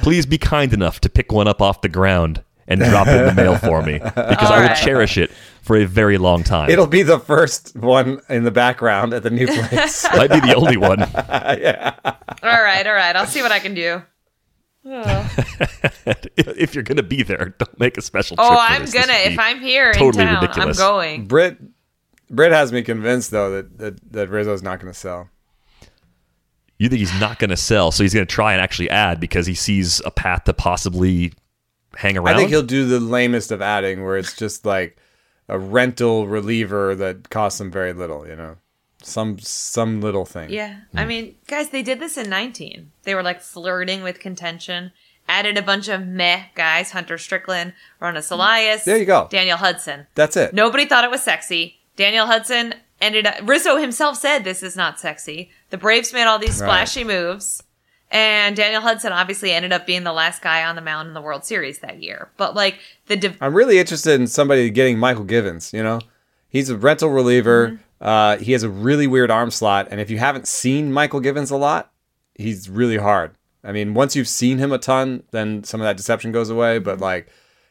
please 0.00 0.26
be 0.26 0.38
kind 0.38 0.72
enough 0.72 1.00
to 1.00 1.08
pick 1.08 1.32
one 1.32 1.48
up 1.48 1.62
off 1.62 1.80
the 1.80 1.88
ground 1.88 2.42
and 2.68 2.80
drop 2.80 3.06
it 3.08 3.20
in 3.20 3.26
the 3.26 3.34
mail 3.34 3.56
for 3.56 3.82
me 3.82 3.94
because 3.94 4.14
I 4.50 4.58
will 4.58 4.62
Alright. 4.62 4.76
cherish 4.76 5.18
it 5.18 5.30
for 5.62 5.76
a 5.76 5.84
very 5.84 6.18
long 6.18 6.42
time. 6.42 6.70
It'll 6.70 6.86
be 6.86 7.02
the 7.02 7.18
first 7.18 7.76
one 7.76 8.20
in 8.28 8.44
the 8.44 8.50
background 8.50 9.14
at 9.14 9.22
the 9.22 9.30
new 9.30 9.46
place. 9.46 10.04
Might 10.16 10.30
be 10.30 10.40
the 10.40 10.54
only 10.54 10.76
one. 10.76 10.98
yeah. 11.14 11.94
All 12.04 12.62
right, 12.62 12.86
all 12.86 12.94
right. 12.94 13.14
I'll 13.16 13.26
see 13.26 13.42
what 13.42 13.52
I 13.52 13.58
can 13.58 13.74
do. 13.74 14.02
Oh, 14.84 15.36
if 16.36 16.74
you're 16.74 16.82
gonna 16.82 17.04
be 17.04 17.22
there, 17.22 17.54
don't 17.56 17.78
make 17.78 17.96
a 17.96 18.02
special 18.02 18.36
trip. 18.36 18.48
Oh, 18.50 18.56
I'm 18.58 18.82
this. 18.82 18.92
This 18.92 19.06
gonna. 19.06 19.18
If 19.18 19.38
I'm 19.38 19.60
here 19.60 19.92
totally 19.92 20.24
in 20.24 20.28
town, 20.28 20.42
ridiculous. 20.42 20.80
I'm 20.80 20.84
going. 20.84 21.26
Brit, 21.26 21.56
Brit 22.32 22.50
has 22.50 22.72
me 22.72 22.82
convinced 22.82 23.30
though 23.30 23.50
that 23.50 23.78
that, 23.78 24.12
that 24.12 24.30
Rizzo's 24.30 24.62
not 24.62 24.80
going 24.80 24.92
to 24.92 24.98
sell. 24.98 25.28
You 26.78 26.88
think 26.88 26.98
he's 26.98 27.20
not 27.20 27.38
gonna 27.38 27.56
sell, 27.56 27.92
so 27.92 28.02
he's 28.02 28.12
gonna 28.12 28.26
try 28.26 28.52
and 28.52 28.60
actually 28.60 28.90
add 28.90 29.20
because 29.20 29.46
he 29.46 29.54
sees 29.54 30.02
a 30.04 30.10
path 30.10 30.42
to 30.44 30.52
possibly 30.52 31.32
hang 31.96 32.16
around. 32.16 32.34
I 32.34 32.38
think 32.38 32.50
he'll 32.50 32.64
do 32.64 32.86
the 32.86 32.98
lamest 32.98 33.52
of 33.52 33.62
adding, 33.62 34.02
where 34.02 34.16
it's 34.16 34.34
just 34.34 34.66
like 34.66 34.96
a 35.48 35.60
rental 35.60 36.26
reliever 36.26 36.96
that 36.96 37.30
costs 37.30 37.60
him 37.60 37.70
very 37.70 37.92
little. 37.92 38.26
You 38.26 38.34
know, 38.34 38.56
some 39.00 39.38
some 39.38 40.00
little 40.00 40.24
thing. 40.24 40.50
Yeah. 40.50 40.80
Hmm. 40.90 40.98
I 40.98 41.04
mean, 41.04 41.36
guys, 41.46 41.68
they 41.68 41.84
did 41.84 42.00
this 42.00 42.16
in 42.16 42.28
19. 42.28 42.90
They 43.04 43.14
were 43.14 43.22
like 43.22 43.40
flirting 43.40 44.02
with 44.02 44.18
contention, 44.18 44.90
added 45.28 45.56
a 45.56 45.62
bunch 45.62 45.86
of 45.86 46.04
meh 46.04 46.46
guys 46.56 46.90
Hunter 46.90 47.16
Strickland, 47.16 47.74
Roenis 48.00 48.32
Elias. 48.32 48.82
There 48.82 48.98
you 48.98 49.04
go. 49.04 49.28
Daniel 49.30 49.58
Hudson. 49.58 50.08
That's 50.16 50.36
it. 50.36 50.52
Nobody 50.52 50.86
thought 50.86 51.04
it 51.04 51.12
was 51.12 51.22
sexy. 51.22 51.78
Daniel 51.96 52.26
Hudson 52.26 52.74
ended 53.00 53.26
up, 53.26 53.36
Rizzo 53.42 53.76
himself 53.76 54.16
said 54.16 54.40
this 54.44 54.62
is 54.62 54.76
not 54.76 54.98
sexy. 55.00 55.50
The 55.70 55.78
Braves 55.78 56.12
made 56.12 56.24
all 56.24 56.38
these 56.38 56.60
Right. 56.60 56.68
splashy 56.68 57.04
moves. 57.04 57.62
And 58.10 58.54
Daniel 58.54 58.82
Hudson 58.82 59.12
obviously 59.12 59.52
ended 59.52 59.72
up 59.72 59.86
being 59.86 60.04
the 60.04 60.12
last 60.12 60.42
guy 60.42 60.64
on 60.64 60.76
the 60.76 60.82
mound 60.82 61.08
in 61.08 61.14
the 61.14 61.20
World 61.22 61.44
Series 61.46 61.78
that 61.78 62.02
year. 62.02 62.28
But 62.36 62.54
like 62.54 62.78
the 63.06 63.16
div- 63.16 63.38
I'm 63.40 63.54
really 63.54 63.78
interested 63.78 64.20
in 64.20 64.26
somebody 64.26 64.68
getting 64.70 64.98
Michael 64.98 65.24
Givens. 65.24 65.72
You 65.72 65.82
know, 65.82 66.00
he's 66.48 66.68
a 66.68 66.76
rental 66.76 67.08
reliever. 67.10 67.68
Mm-hmm. 67.68 67.76
Uh, 68.06 68.36
he 68.38 68.52
has 68.52 68.62
a 68.64 68.68
really 68.68 69.06
weird 69.06 69.30
arm 69.30 69.50
slot, 69.50 69.88
and 69.90 70.00
if 70.00 70.10
you 70.10 70.18
haven't 70.18 70.48
seen 70.48 70.92
Michael 70.92 71.20
Givens 71.20 71.50
a 71.52 71.56
lot, 71.56 71.92
he's 72.34 72.68
really 72.68 72.96
hard. 72.98 73.30
I 73.64 73.70
mean, 73.70 73.94
once 73.94 74.16
you've 74.16 74.26
seen 74.28 74.58
him 74.58 74.72
a 74.72 74.78
ton, 74.78 75.22
then 75.30 75.62
some 75.62 75.80
of 75.80 75.84
that 75.84 75.96
deception 75.96 76.32
goes 76.32 76.50
away. 76.50 76.78
But 76.80 76.94
Mm-hmm. 76.96 77.02
like, 77.04 77.28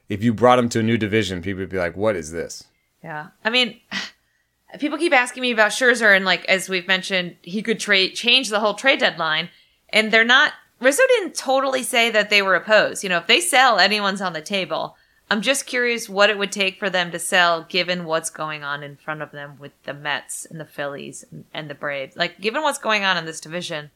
if 0.09 0.23
you 0.23 0.33
brought 0.33 0.57
him 0.57 0.69
to 0.69 0.79
a 0.79 0.83
new 0.83 0.97
division, 0.97 1.41
people 1.41 1.59
would 1.59 1.69
be 1.69 1.77
like, 1.77 1.95
"What 1.97 2.15
is 2.15 2.31
this?" 2.31 2.63
Yeah. 3.03 3.27
I 3.43 3.49
mean, 3.49 3.79
people 4.79 4.97
keep 4.97 5.13
asking 5.13 5.41
me 5.41 5.51
about 5.51 5.71
Scherzer, 5.71 6.15
and 6.15 6.25
like 6.25 6.45
as 6.45 6.69
we've 6.69 6.87
mentioned, 6.87 7.35
he 7.41 7.61
could 7.61 7.79
trade 7.79 8.15
change 8.15 8.49
the 8.49 8.59
whole 8.59 8.73
trade 8.73 8.99
deadline, 8.99 9.49
and 9.89 10.11
they're 10.11 10.23
not. 10.23 10.53
Rizzo 10.79 11.03
didn't 11.07 11.35
totally 11.35 11.83
say 11.83 12.09
that 12.09 12.31
they 12.31 12.41
were 12.41 12.55
opposed. 12.55 13.03
You 13.03 13.09
know, 13.09 13.17
if 13.17 13.27
they 13.27 13.39
sell, 13.39 13.77
anyone's 13.77 14.21
on 14.21 14.33
the 14.33 14.41
table. 14.41 14.95
I'm 15.29 15.41
just 15.41 15.65
curious 15.65 16.09
what 16.09 16.29
it 16.29 16.37
would 16.37 16.51
take 16.51 16.77
for 16.77 16.89
them 16.89 17.11
to 17.11 17.19
sell, 17.19 17.63
given 17.63 18.03
what's 18.03 18.29
going 18.29 18.63
on 18.63 18.83
in 18.83 18.97
front 18.97 19.21
of 19.21 19.31
them 19.31 19.57
with 19.59 19.71
the 19.83 19.93
Mets 19.93 20.45
and 20.45 20.59
the 20.59 20.65
Phillies 20.65 21.23
and, 21.31 21.45
and 21.53 21.69
the 21.69 21.75
Braves. 21.75 22.17
Like, 22.17 22.41
given 22.41 22.63
what's 22.63 22.79
going 22.79 23.05
on 23.05 23.15
in 23.15 23.23
this 23.23 23.39
division, 23.39 23.91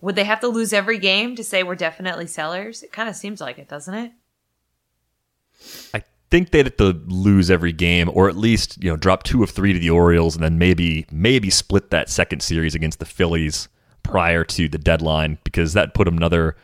would 0.00 0.16
they 0.16 0.24
have 0.24 0.40
to 0.40 0.48
lose 0.48 0.72
every 0.72 0.96
game 0.96 1.36
to 1.36 1.44
say 1.44 1.62
we're 1.62 1.74
definitely 1.74 2.26
sellers? 2.26 2.82
It 2.82 2.92
kind 2.92 3.10
of 3.10 3.16
seems 3.16 3.42
like 3.42 3.58
it, 3.58 3.68
doesn't 3.68 3.92
it? 3.92 4.12
I 5.92 6.02
think 6.30 6.50
they'd 6.50 6.66
have 6.66 6.76
to 6.76 7.00
lose 7.06 7.50
every 7.50 7.72
game, 7.72 8.10
or 8.12 8.28
at 8.28 8.36
least 8.36 8.82
you 8.82 8.90
know 8.90 8.96
drop 8.96 9.22
two 9.22 9.42
of 9.42 9.50
three 9.50 9.72
to 9.72 9.78
the 9.78 9.90
Orioles, 9.90 10.34
and 10.34 10.44
then 10.44 10.58
maybe 10.58 11.06
maybe 11.10 11.50
split 11.50 11.90
that 11.90 12.08
second 12.08 12.42
series 12.42 12.74
against 12.74 12.98
the 12.98 13.06
Phillies 13.06 13.68
prior 14.02 14.44
to 14.44 14.68
the 14.68 14.78
deadline 14.78 15.38
because 15.44 15.72
that 15.74 15.94
put 15.94 16.04
them 16.04 16.16
another 16.16 16.56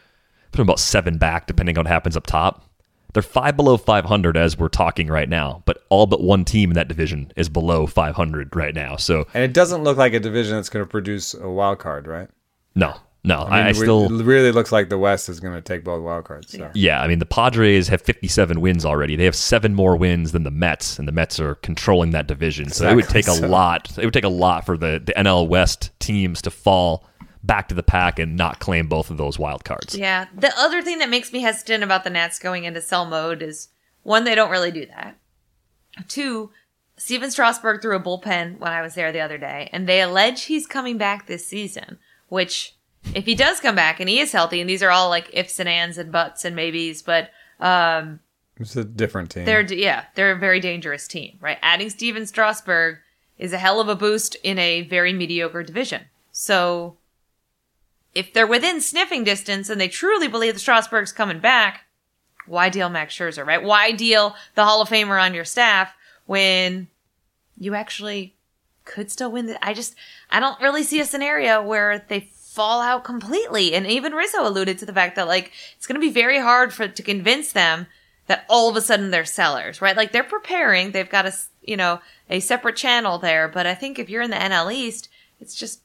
put 0.53 0.59
them 0.59 0.67
about 0.67 0.81
seven 0.81 1.19
back, 1.19 1.47
depending 1.47 1.77
on 1.77 1.85
what 1.85 1.93
happens 1.93 2.17
up 2.17 2.27
top. 2.27 2.65
They're 3.13 3.23
five 3.23 3.57
below 3.57 3.79
500 3.79 4.37
as 4.37 4.59
we're 4.59 4.69
talking 4.69 5.09
right 5.09 5.29
now, 5.29 5.63
but 5.65 5.85
all 5.89 6.07
but 6.07 6.23
one 6.23 6.45
team 6.45 6.71
in 6.71 6.75
that 6.75 6.89
division 6.89 7.33
is 7.35 7.49
below 7.49 7.87
500 7.87 8.55
right 8.55 8.75
now. 8.75 8.97
So 8.97 9.27
And 9.33 9.43
it 9.43 9.55
doesn't 9.55 9.85
look 9.85 9.97
like 9.97 10.13
a 10.13 10.21
division 10.21 10.57
that's 10.57 10.69
going 10.69 10.85
to 10.85 10.91
produce 10.91 11.33
a 11.33 11.49
wild 11.49 11.79
card, 11.79 12.07
right? 12.07 12.29
no, 12.75 12.95
no, 13.27 13.43
I, 13.43 13.45
mean, 13.45 13.53
I 13.53 13.67
re- 13.69 13.75
still 13.75 14.21
it 14.21 14.25
really 14.25 14.53
looks 14.53 14.73
like 14.73 14.89
the 14.89 14.99
West 14.99 15.29
is 15.29 15.41
going 15.41 15.55
to 15.55 15.61
take 15.61 15.85
both 15.85 16.03
wild 16.03 16.25
cards. 16.25 16.53
So. 16.53 16.71
Yeah, 16.75 17.03
I 17.03 17.09
mean 17.09 17.19
the 17.19 17.27
Padres 17.27 17.89
have 17.89 18.01
57 18.01 18.61
wins 18.61 18.85
already. 18.85 19.17
They 19.17 19.25
have 19.25 19.35
seven 19.35 19.75
more 19.75 19.97
wins 19.97 20.33
than 20.33 20.45
the 20.45 20.51
Mets, 20.51 20.99
and 20.99 21.09
the 21.09 21.13
Mets 21.13 21.41
are 21.41 21.57
controlling 21.57 22.13
that 22.13 22.27
division. 22.27 22.71
So 22.71 22.89
it 22.89 22.95
would 22.95 23.05
take 23.09 23.27
Exactly 23.27 23.47
a 23.47 23.49
so. 23.49 23.53
lot. 23.53 23.99
It 23.99 24.05
would 24.05 24.15
take 24.15 24.25
a 24.25 24.29
lot 24.29 24.65
for 24.65 24.79
the, 24.79 25.03
the 25.05 25.13
NL 25.15 25.49
West 25.49 25.91
teams 25.99 26.41
to 26.43 26.51
fall 26.51 27.05
back 27.43 27.69
to 27.69 27.75
the 27.75 27.83
pack 27.83 28.19
and 28.19 28.37
not 28.37 28.61
claim 28.61 28.87
both 28.89 29.11
of 29.11 29.17
those 29.17 29.39
wild 29.39 29.65
cards. 29.65 29.97
Yeah. 29.97 30.27
The 30.35 30.53
other 30.59 30.83
thing 30.83 30.99
that 30.99 31.09
makes 31.09 31.33
me 31.33 31.41
hesitant 31.41 31.83
about 31.85 32.05
the 32.05 32.11
Nats 32.11 32.39
going 32.39 32.65
into 32.65 32.81
sell 32.81 33.07
mode 33.07 33.43
is 33.43 33.69
one, 34.03 34.25
they 34.25 34.35
don't 34.37 34.51
really 34.51 34.71
do 34.71 34.87
that. 34.87 35.17
Two, 36.09 36.51
Stephen 36.97 37.31
Strasburg 37.31 37.83
threw 37.83 37.97
a 37.97 38.01
bullpen 38.01 38.59
when 38.59 38.73
I 38.73 38.83
was 38.83 38.95
there 38.95 39.11
the 39.13 39.21
other 39.21 39.39
day, 39.39 39.69
and 39.73 39.89
they 39.89 40.01
allege 40.01 40.45
he's 40.45 40.67
coming 40.67 40.97
back 40.97 41.27
this 41.27 41.47
season, 41.47 41.99
which 42.29 42.76
if 43.15 43.25
he 43.25 43.35
does 43.35 43.61
come 43.61 43.75
back 43.75 44.01
and 44.01 44.09
he 44.09 44.21
is 44.21 44.33
healthy, 44.33 44.61
and 44.61 44.69
these 44.69 44.83
are 44.83 44.91
all 44.91 45.09
like 45.09 45.31
ifs 45.33 45.59
and 45.61 45.69
ands 45.69 45.99
and 45.99 46.13
buts 46.13 46.45
and 46.45 46.55
maybes, 46.57 47.03
but 47.03 47.31
um 47.61 48.21
It's 48.59 48.77
a 48.77 48.85
different 48.85 49.31
team. 49.31 49.45
they're 49.45 49.63
yeah, 49.63 50.05
they're 50.15 50.33
a 50.33 50.39
very 50.39 50.61
dangerous 50.61 51.07
team, 51.09 51.39
right? 51.41 51.59
Adding 51.63 51.91
Stephen 51.91 52.27
Strasburg 52.27 52.99
is 53.39 53.53
a 53.53 53.59
hell 53.59 53.81
of 53.81 53.89
a 53.89 53.95
boost 53.95 54.35
in 54.43 54.59
a 54.59 54.83
very 54.83 55.13
mediocre 55.13 55.63
division. 55.63 56.07
So 56.33 56.97
if 58.15 58.33
they're 58.33 58.47
within 58.47 58.81
sniffing 58.81 59.25
distance 59.25 59.69
and 59.69 59.79
they 59.81 59.89
truly 59.89 60.27
believe 60.29 60.55
that 60.55 60.61
Strasburg's 60.61 61.13
coming 61.13 61.39
back, 61.39 61.83
why 62.47 62.69
deal 62.71 62.89
Max 62.89 63.15
Scherzer, 63.15 63.47
right? 63.47 63.63
Why 63.63 63.93
deal 63.93 64.35
the 64.55 64.65
Hall 64.65 64.81
of 64.81 64.89
Famer 64.89 65.21
on 65.23 65.35
your 65.35 65.45
staff 65.45 65.93
when 66.25 66.89
you 67.59 67.75
actually 67.75 68.35
could 68.85 69.11
still 69.11 69.33
win 69.33 69.47
the 69.47 69.67
I 69.67 69.75
just 69.75 69.97
I 70.31 70.41
don't 70.41 70.61
really 70.61 70.83
see 70.83 71.01
a 71.01 71.05
scenario 71.05 71.63
where 71.63 72.05
they 72.09 72.31
fall 72.57 72.81
out 72.81 73.05
completely. 73.05 73.75
And 73.75 73.87
even 73.87 74.15
Rizzo 74.15 74.49
alluded 74.49 74.79
to 74.79 74.87
the 74.87 74.93
fact 74.93 75.15
that 75.17 75.29
like 75.29 75.53
it's 75.77 75.87
gonna 75.87 76.01
be 76.01 76.11
very 76.11 76.41
hard 76.41 76.73
for 76.73 76.89
to 76.89 77.03
convince 77.03 77.53
them 77.53 77.87
that 78.29 78.47
all 78.49 78.71
of 78.71 78.77
a 78.77 78.81
sudden 78.81 79.11
they're 79.11 79.27
sellers, 79.27 79.83
right? 79.83 79.97
Like 79.97 80.11
they're 80.11 80.25
preparing, 80.25 80.91
they've 80.91 81.09
got 81.09 81.27
a 81.27 81.35
you 81.63 81.77
know, 81.77 82.01
a 82.31 82.41
separate 82.41 82.77
channel 82.77 83.19
there, 83.19 83.47
but 83.47 83.67
I 83.67 83.75
think 83.75 83.99
if 83.99 84.09
you're 84.09 84.23
in 84.23 84.31
the 84.31 84.37
NL 84.37 84.73
East, 84.73 85.11
it's 85.39 85.55
just 85.55 85.83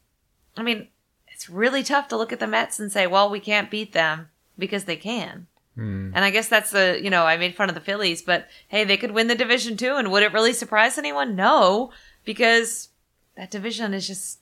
I 0.56 0.64
mean, 0.64 0.88
it's 1.28 1.50
really 1.50 1.84
tough 1.84 2.08
to 2.08 2.18
look 2.18 2.32
at 2.32 2.40
the 2.40 2.48
Mets 2.48 2.80
and 2.80 2.90
say, 2.90 3.06
well, 3.06 3.30
we 3.30 3.42
can't 3.42 3.70
beat 3.70 3.92
them 3.92 4.30
because 4.58 4.86
they 4.86 4.96
can. 4.96 5.48
Hmm. 5.76 6.12
And 6.16 6.24
I 6.24 6.30
guess 6.30 6.48
that's 6.48 6.72
the, 6.72 7.00
you 7.02 7.10
know, 7.10 7.26
I 7.26 7.36
made 7.36 7.56
fun 7.56 7.68
of 7.68 7.76
the 7.76 7.82
Phillies, 7.82 8.22
but 8.22 8.48
hey, 8.70 8.86
they 8.86 8.98
could 8.98 9.12
win 9.12 9.28
the 9.28 9.36
division 9.36 9.76
too. 9.76 9.96
And 9.96 10.10
would 10.12 10.24
it 10.24 10.34
really 10.34 10.54
surprise 10.54 10.98
anyone? 10.98 11.36
No, 11.36 11.92
because 12.24 12.90
that 13.36 13.52
division 13.52 13.94
is 13.94 14.08
just 14.08 14.40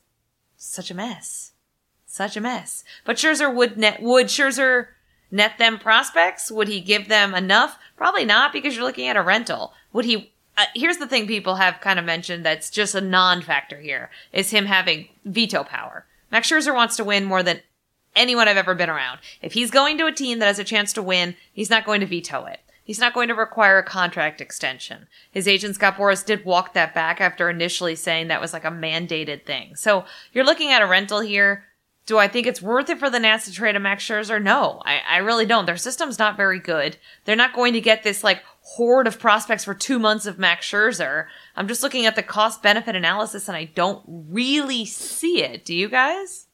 such 0.57 0.91
a 0.91 0.95
mess. 0.95 1.48
Such 2.19 2.35
a 2.35 2.41
mess. 2.41 2.83
But 3.05 3.15
Scherzer 3.15 3.55
would 3.55 3.77
net, 3.77 4.01
would 4.01 4.25
Scherzer 4.25 4.87
net 5.31 5.57
them 5.57 5.79
prospects? 5.79 6.51
Would 6.51 6.67
he 6.67 6.81
give 6.81 7.07
them 7.07 7.33
enough? 7.33 7.79
Probably 7.95 8.25
not 8.25 8.51
because 8.51 8.75
you're 8.75 8.83
looking 8.83 9.07
at 9.07 9.15
a 9.15 9.21
rental. 9.21 9.71
Would 9.93 10.03
he, 10.03 10.33
uh, 10.57 10.65
here's 10.75 10.97
the 10.97 11.07
thing 11.07 11.27
people 11.27 11.55
have 11.55 11.79
kind 11.79 11.97
of 11.97 12.03
mentioned 12.03 12.45
that's 12.45 12.69
just 12.69 12.93
a 12.93 12.99
non-factor 12.99 13.79
here 13.79 14.09
is 14.33 14.51
him 14.51 14.65
having 14.65 15.07
veto 15.23 15.63
power. 15.63 16.07
Max 16.29 16.51
Scherzer 16.51 16.75
wants 16.75 16.97
to 16.97 17.05
win 17.05 17.23
more 17.23 17.41
than 17.41 17.61
anyone 18.17 18.49
I've 18.49 18.57
ever 18.57 18.75
been 18.75 18.89
around. 18.89 19.19
If 19.41 19.53
he's 19.53 19.71
going 19.71 19.97
to 19.99 20.05
a 20.05 20.11
team 20.11 20.39
that 20.39 20.47
has 20.47 20.59
a 20.59 20.65
chance 20.65 20.91
to 20.91 21.01
win, 21.01 21.37
he's 21.53 21.69
not 21.69 21.85
going 21.85 22.01
to 22.01 22.05
veto 22.05 22.43
it. 22.43 22.59
He's 22.83 22.99
not 22.99 23.13
going 23.13 23.29
to 23.29 23.33
require 23.33 23.77
a 23.77 23.83
contract 23.83 24.41
extension. 24.41 25.07
His 25.31 25.47
agent 25.47 25.75
Scott 25.75 25.95
Boras 25.95 26.25
did 26.25 26.43
walk 26.43 26.73
that 26.73 26.93
back 26.93 27.21
after 27.21 27.49
initially 27.49 27.95
saying 27.95 28.27
that 28.27 28.41
was 28.41 28.51
like 28.51 28.65
a 28.65 28.71
mandated 28.71 29.45
thing. 29.45 29.77
So 29.77 30.03
you're 30.33 30.43
looking 30.43 30.71
at 30.73 30.81
a 30.81 30.87
rental 30.87 31.21
here. 31.21 31.63
Do 32.09 32.17
I 32.17 32.27
think 32.27 32.47
it's 32.47 32.59
worth 32.59 32.89
it 32.89 32.97
for 32.97 33.07
the 33.07 33.19
Nats 33.19 33.45
to 33.45 33.51
trade 33.51 33.75
a 33.75 33.79
Max 33.79 34.03
Scherzer? 34.03 34.41
No, 34.41 34.81
I, 34.83 34.99
I 35.07 35.17
really 35.17 35.45
don't. 35.45 35.67
Their 35.67 35.77
system's 35.77 36.17
not 36.17 36.35
very 36.35 36.57
good. 36.57 36.97
They're 37.25 37.35
not 37.35 37.53
going 37.53 37.73
to 37.73 37.81
get 37.81 38.01
this 38.01 38.23
like 38.23 38.41
horde 38.61 39.05
of 39.05 39.19
prospects 39.19 39.63
for 39.63 39.75
two 39.75 39.99
months 39.99 40.25
of 40.25 40.39
Max 40.39 40.65
Scherzer. 40.65 41.27
I'm 41.55 41.67
just 41.67 41.83
looking 41.83 42.07
at 42.07 42.15
the 42.15 42.23
cost 42.23 42.63
benefit 42.63 42.95
analysis 42.95 43.47
and 43.47 43.55
I 43.55 43.65
don't 43.65 44.01
really 44.07 44.85
see 44.85 45.43
it. 45.43 45.63
Do 45.63 45.75
you 45.75 45.87
guys? 45.87 46.47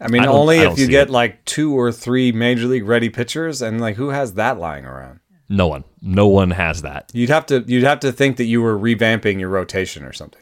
I 0.00 0.08
mean, 0.08 0.22
I 0.22 0.28
only 0.28 0.60
I 0.60 0.72
if 0.72 0.78
you 0.78 0.86
get 0.86 1.08
it. 1.08 1.12
like 1.12 1.44
two 1.44 1.78
or 1.78 1.92
three 1.92 2.32
major 2.32 2.66
league 2.66 2.86
ready 2.86 3.10
pitchers, 3.10 3.60
and 3.60 3.82
like 3.82 3.96
who 3.96 4.08
has 4.08 4.32
that 4.32 4.58
lying 4.58 4.86
around? 4.86 5.20
No 5.50 5.66
one, 5.66 5.84
no 6.00 6.26
one 6.26 6.52
has 6.52 6.80
that. 6.80 7.10
You'd 7.12 7.28
have 7.28 7.44
to 7.46 7.62
you'd 7.66 7.84
have 7.84 8.00
to 8.00 8.12
think 8.12 8.38
that 8.38 8.44
you 8.44 8.62
were 8.62 8.78
revamping 8.78 9.38
your 9.38 9.50
rotation 9.50 10.04
or 10.04 10.14
something. 10.14 10.40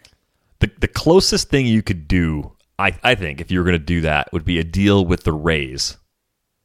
The 0.60 0.70
the 0.78 0.86
closest 0.86 1.48
thing 1.50 1.66
you 1.66 1.82
could 1.82 2.06
do, 2.06 2.52
I 2.78 2.96
I 3.02 3.14
think, 3.14 3.40
if 3.40 3.50
you 3.50 3.58
were 3.58 3.64
going 3.64 3.78
to 3.78 3.84
do 3.84 4.00
that, 4.02 4.32
would 4.32 4.44
be 4.44 4.58
a 4.58 4.64
deal 4.64 5.04
with 5.04 5.24
the 5.24 5.32
Rays, 5.32 5.96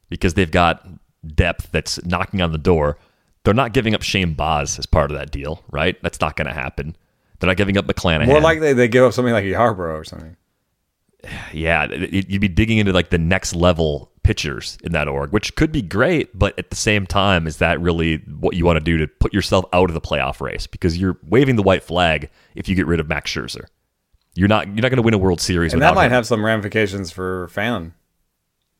because 0.08 0.34
they've 0.34 0.50
got 0.50 0.86
depth 1.26 1.70
that's 1.72 2.04
knocking 2.04 2.40
on 2.40 2.52
the 2.52 2.58
door. 2.58 2.98
They're 3.44 3.54
not 3.54 3.72
giving 3.72 3.94
up 3.94 4.02
Shane 4.02 4.34
Baz 4.34 4.78
as 4.78 4.86
part 4.86 5.10
of 5.10 5.16
that 5.16 5.30
deal, 5.30 5.64
right? 5.70 6.00
That's 6.02 6.20
not 6.20 6.36
going 6.36 6.48
to 6.48 6.54
happen. 6.54 6.96
They're 7.38 7.48
not 7.48 7.56
giving 7.56 7.78
up 7.78 7.86
McClanahan. 7.86 8.26
More 8.26 8.40
likely 8.40 8.72
they 8.72 8.88
give 8.88 9.04
up 9.04 9.12
something 9.12 9.32
like 9.32 9.44
Yarbrough 9.44 10.00
or 10.00 10.04
something. 10.04 10.36
yeah, 11.52 11.86
you'd 11.90 12.40
be 12.40 12.48
digging 12.48 12.78
into 12.78 12.92
like 12.92 13.10
the 13.10 13.18
next 13.18 13.54
level 13.54 14.12
pitchers 14.22 14.76
in 14.82 14.92
that 14.92 15.08
org, 15.08 15.32
which 15.32 15.54
could 15.54 15.72
be 15.72 15.82
great, 15.82 16.36
but 16.38 16.58
at 16.58 16.70
the 16.70 16.76
same 16.76 17.06
time, 17.06 17.46
is 17.46 17.58
that 17.58 17.80
really 17.80 18.18
what 18.38 18.54
you 18.54 18.64
want 18.64 18.76
to 18.76 18.84
do 18.84 18.98
to 18.98 19.06
put 19.06 19.32
yourself 19.32 19.64
out 19.72 19.88
of 19.88 19.94
the 19.94 20.00
playoff 20.00 20.40
race? 20.40 20.66
Because 20.66 20.98
you're 20.98 21.18
waving 21.26 21.56
the 21.56 21.62
white 21.62 21.82
flag 21.82 22.28
if 22.54 22.68
you 22.68 22.74
get 22.74 22.86
rid 22.86 23.00
of 23.00 23.08
Max 23.08 23.32
Scherzer. 23.32 23.64
You're 24.38 24.48
not 24.48 24.66
you're 24.68 24.76
not 24.82 24.90
going 24.90 24.96
to 24.96 25.02
win 25.02 25.14
a 25.14 25.18
World 25.18 25.40
Series 25.40 25.72
And 25.72 25.82
that 25.82 25.94
might 25.94 26.06
him. 26.06 26.12
have 26.12 26.26
some 26.26 26.44
ramifications 26.44 27.10
for 27.10 27.48
fan 27.48 27.92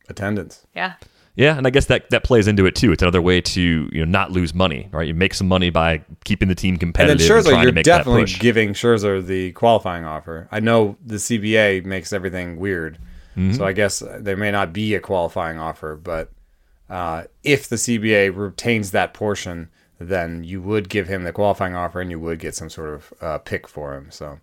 attendance. 0.08 0.66
Yeah. 0.74 0.94
Yeah, 1.34 1.56
and 1.56 1.68
I 1.68 1.70
guess 1.70 1.86
that 1.86 2.10
that 2.10 2.24
plays 2.24 2.48
into 2.48 2.66
it 2.66 2.74
too. 2.74 2.90
It's 2.90 3.00
another 3.02 3.22
way 3.22 3.40
to 3.40 3.60
you 3.92 3.98
know 4.00 4.04
not 4.10 4.32
lose 4.32 4.52
money, 4.54 4.88
right? 4.90 5.06
You 5.06 5.14
make 5.14 5.34
some 5.34 5.46
money 5.46 5.70
by 5.70 6.02
keeping 6.24 6.48
the 6.48 6.54
team 6.56 6.74
And 6.74 6.80
then 6.80 6.92
competitive 6.92 7.30
and, 7.30 7.46
trying 7.46 7.62
you're 7.62 7.70
to 7.70 7.74
make 7.74 7.84
that 7.84 7.98
definitely 7.98 8.22
push. 8.22 8.40
giving 8.40 8.72
Scherzer 8.72 9.24
the 9.24 9.52
qualifying 9.52 10.04
offer. 10.04 10.48
I 10.50 10.58
know 10.58 10.96
the 11.04 11.16
CBA 11.16 11.84
makes 11.84 12.12
everything 12.12 12.56
weird, 12.58 12.98
Mm-hmm. 13.36 13.52
so 13.52 13.64
I 13.64 13.72
guess 13.72 14.02
there 14.18 14.36
may 14.36 14.50
not 14.50 14.72
be 14.72 14.94
a 14.96 15.00
qualifying 15.00 15.58
offer. 15.58 15.94
But 15.94 16.32
uh, 16.90 17.24
if 17.44 17.68
the 17.68 17.76
CBA 17.76 18.36
retains 18.36 18.90
that 18.90 19.14
portion, 19.14 19.68
then 20.00 20.42
you 20.42 20.60
would 20.60 20.88
give 20.88 21.06
him 21.06 21.22
the 21.22 21.32
qualifying 21.32 21.76
offer, 21.76 22.00
and 22.00 22.10
you 22.10 22.18
would 22.18 22.40
get 22.40 22.56
some 22.56 22.68
sort 22.68 22.92
of 22.94 23.12
uh, 23.20 23.38
pick 23.38 23.68
for 23.68 23.94
him. 23.94 24.08
So 24.10 24.40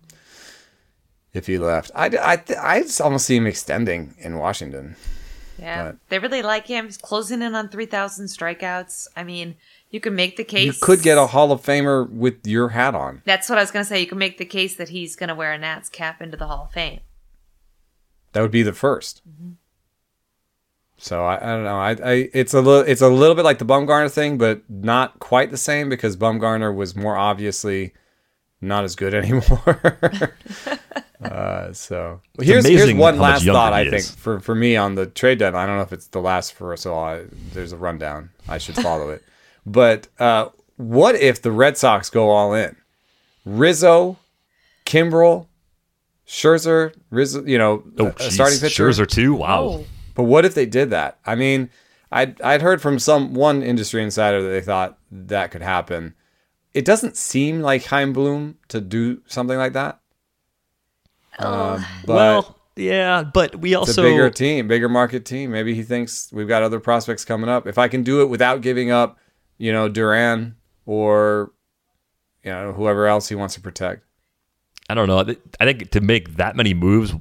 if 1.36 1.46
he 1.46 1.58
left, 1.58 1.90
I 1.94 2.06
I 2.06 2.42
I 2.58 2.84
almost 3.00 3.26
see 3.26 3.36
him 3.36 3.46
extending 3.46 4.14
in 4.18 4.38
Washington. 4.38 4.96
Yeah. 5.58 5.84
But- 5.84 5.96
They 6.08 6.18
really 6.18 6.42
like 6.42 6.66
him. 6.66 6.86
He's 6.86 6.98
closing 6.98 7.42
in 7.42 7.54
on 7.54 7.68
3,000 7.68 8.26
strikeouts. 8.26 9.08
I 9.16 9.24
mean, 9.24 9.56
you 9.90 10.00
can 10.00 10.14
make 10.14 10.36
the 10.36 10.44
case. 10.44 10.66
You 10.66 10.72
could 10.80 11.02
get 11.02 11.16
a 11.16 11.28
Hall 11.28 11.52
of 11.52 11.62
Famer 11.62 12.08
with 12.10 12.46
your 12.46 12.70
hat 12.70 12.94
on. 12.94 13.22
That's 13.24 13.48
what 13.48 13.58
I 13.58 13.62
was 13.62 13.70
going 13.70 13.84
to 13.84 13.88
say. 13.88 14.00
You 14.00 14.06
can 14.06 14.18
make 14.18 14.38
the 14.38 14.44
case 14.44 14.76
that 14.76 14.90
he's 14.90 15.16
going 15.16 15.28
to 15.28 15.34
wear 15.34 15.52
a 15.52 15.58
Nats 15.58 15.88
cap 15.88 16.20
into 16.20 16.36
the 16.36 16.46
Hall 16.46 16.64
of 16.64 16.72
Fame. 16.72 17.00
That 18.32 18.42
would 18.42 18.50
be 18.50 18.62
the 18.62 18.72
1st 18.72 19.22
mm-hmm. 19.22 19.52
So 20.98 21.24
I, 21.24 21.36
I 21.36 21.54
don't 21.54 21.64
know. 21.64 21.78
I, 21.78 21.90
I 21.90 22.30
it's 22.32 22.54
a 22.54 22.60
little 22.62 22.80
it's 22.80 23.02
a 23.02 23.08
little 23.08 23.34
bit 23.34 23.44
like 23.44 23.58
the 23.58 23.66
Bumgarner 23.66 24.10
thing, 24.10 24.38
but 24.38 24.62
not 24.68 25.18
quite 25.18 25.50
the 25.50 25.58
same 25.58 25.90
because 25.90 26.16
Bumgarner 26.16 26.74
was 26.74 26.96
more 26.96 27.16
obviously 27.16 27.92
not 28.62 28.84
as 28.84 28.96
good 28.96 29.12
anymore. 29.22 29.98
uh, 31.24 31.72
so 31.72 32.20
here's 32.40 32.66
here's 32.66 32.92
one 32.94 33.18
last 33.18 33.44
thought 33.44 33.72
I 33.72 33.88
think 33.88 34.04
for 34.04 34.40
for 34.40 34.54
me 34.54 34.76
on 34.76 34.94
the 34.96 35.06
trade 35.06 35.38
deadline. 35.38 35.64
I 35.64 35.66
don't 35.66 35.76
know 35.76 35.82
if 35.82 35.92
it's 35.92 36.08
the 36.08 36.20
last 36.20 36.52
for 36.54 36.72
us 36.72 36.82
so 36.82 36.94
I, 36.98 37.24
there's 37.52 37.72
a 37.72 37.76
rundown. 37.76 38.30
I 38.48 38.58
should 38.58 38.74
follow 38.76 39.10
it. 39.10 39.22
But 39.68 40.06
uh, 40.20 40.50
what 40.76 41.16
if 41.16 41.42
the 41.42 41.50
Red 41.50 41.76
Sox 41.76 42.08
go 42.08 42.30
all 42.30 42.54
in? 42.54 42.76
Rizzo, 43.44 44.16
Kimbrel, 44.84 45.48
Scherzer, 46.26 46.94
Rizzo, 47.10 47.44
you 47.44 47.58
know, 47.58 47.82
Oh, 47.98 48.06
a- 48.06 48.14
a 48.26 48.30
starting 48.30 48.60
pitcher. 48.60 48.88
Scherzer 48.88 49.08
too. 49.08 49.34
Wow. 49.34 49.62
Oh. 49.62 49.84
But 50.14 50.22
what 50.24 50.44
if 50.44 50.54
they 50.54 50.66
did 50.66 50.90
that? 50.90 51.18
I 51.26 51.34
mean, 51.34 51.68
I'd, 52.12 52.40
I'd 52.42 52.62
heard 52.62 52.80
from 52.80 52.98
some 53.00 53.34
one 53.34 53.62
industry 53.62 54.02
insider 54.02 54.40
that 54.42 54.48
they 54.50 54.60
thought 54.60 54.98
that 55.10 55.50
could 55.50 55.62
happen. 55.62 56.14
It 56.72 56.84
doesn't 56.84 57.16
seem 57.16 57.60
like 57.60 57.84
Chaim 57.86 58.12
Bloom 58.12 58.58
to 58.68 58.80
do 58.80 59.22
something 59.26 59.58
like 59.58 59.72
that. 59.72 59.98
Uh, 61.38 61.82
but 62.04 62.14
well, 62.14 62.58
yeah, 62.76 63.22
but 63.22 63.56
we 63.56 63.70
it's 63.72 63.78
also 63.78 64.02
a 64.02 64.10
bigger 64.10 64.30
team, 64.30 64.68
bigger 64.68 64.88
market 64.88 65.24
team. 65.24 65.50
Maybe 65.50 65.74
he 65.74 65.82
thinks 65.82 66.30
we've 66.32 66.48
got 66.48 66.62
other 66.62 66.80
prospects 66.80 67.24
coming 67.24 67.48
up. 67.48 67.66
If 67.66 67.78
I 67.78 67.88
can 67.88 68.02
do 68.02 68.22
it 68.22 68.28
without 68.28 68.60
giving 68.60 68.90
up, 68.90 69.18
you 69.58 69.72
know, 69.72 69.88
Duran 69.88 70.56
or 70.84 71.52
you 72.42 72.50
know 72.50 72.72
whoever 72.72 73.06
else 73.06 73.28
he 73.28 73.34
wants 73.34 73.54
to 73.54 73.60
protect. 73.60 74.04
I 74.88 74.94
don't 74.94 75.08
know. 75.08 75.18
I 75.58 75.64
think 75.64 75.90
to 75.90 76.00
make 76.00 76.36
that 76.36 76.54
many 76.54 76.74
moves, 76.74 77.12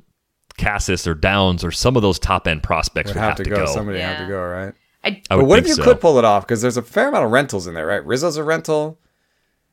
Casas 0.57 1.07
or 1.07 1.15
Downs 1.15 1.63
or 1.63 1.71
some 1.71 1.95
of 1.95 2.01
those 2.01 2.19
top 2.19 2.47
end 2.47 2.61
prospects 2.63 3.09
Would 3.09 3.15
would 3.15 3.21
have, 3.21 3.37
have, 3.37 3.43
to 3.45 3.49
go. 3.49 3.65
go. 3.65 3.73
Somebody 3.73 3.99
have 3.99 4.19
to 4.19 4.27
go, 4.27 4.41
right? 4.45 4.73
I, 5.03 5.07
I 5.07 5.21
But 5.29 5.37
would 5.39 5.47
what 5.47 5.59
if 5.59 5.67
you 5.67 5.75
so. 5.75 5.83
could 5.83 5.99
pull 6.01 6.17
it 6.19 6.25
off? 6.25 6.45
Because 6.45 6.61
there's 6.61 6.77
a 6.77 6.81
fair 6.81 7.09
amount 7.09 7.25
of 7.25 7.31
rentals 7.31 7.67
in 7.67 7.73
there, 7.73 7.85
right? 7.87 8.05
Rizzo's 8.05 8.37
a 8.37 8.43
rental. 8.43 8.99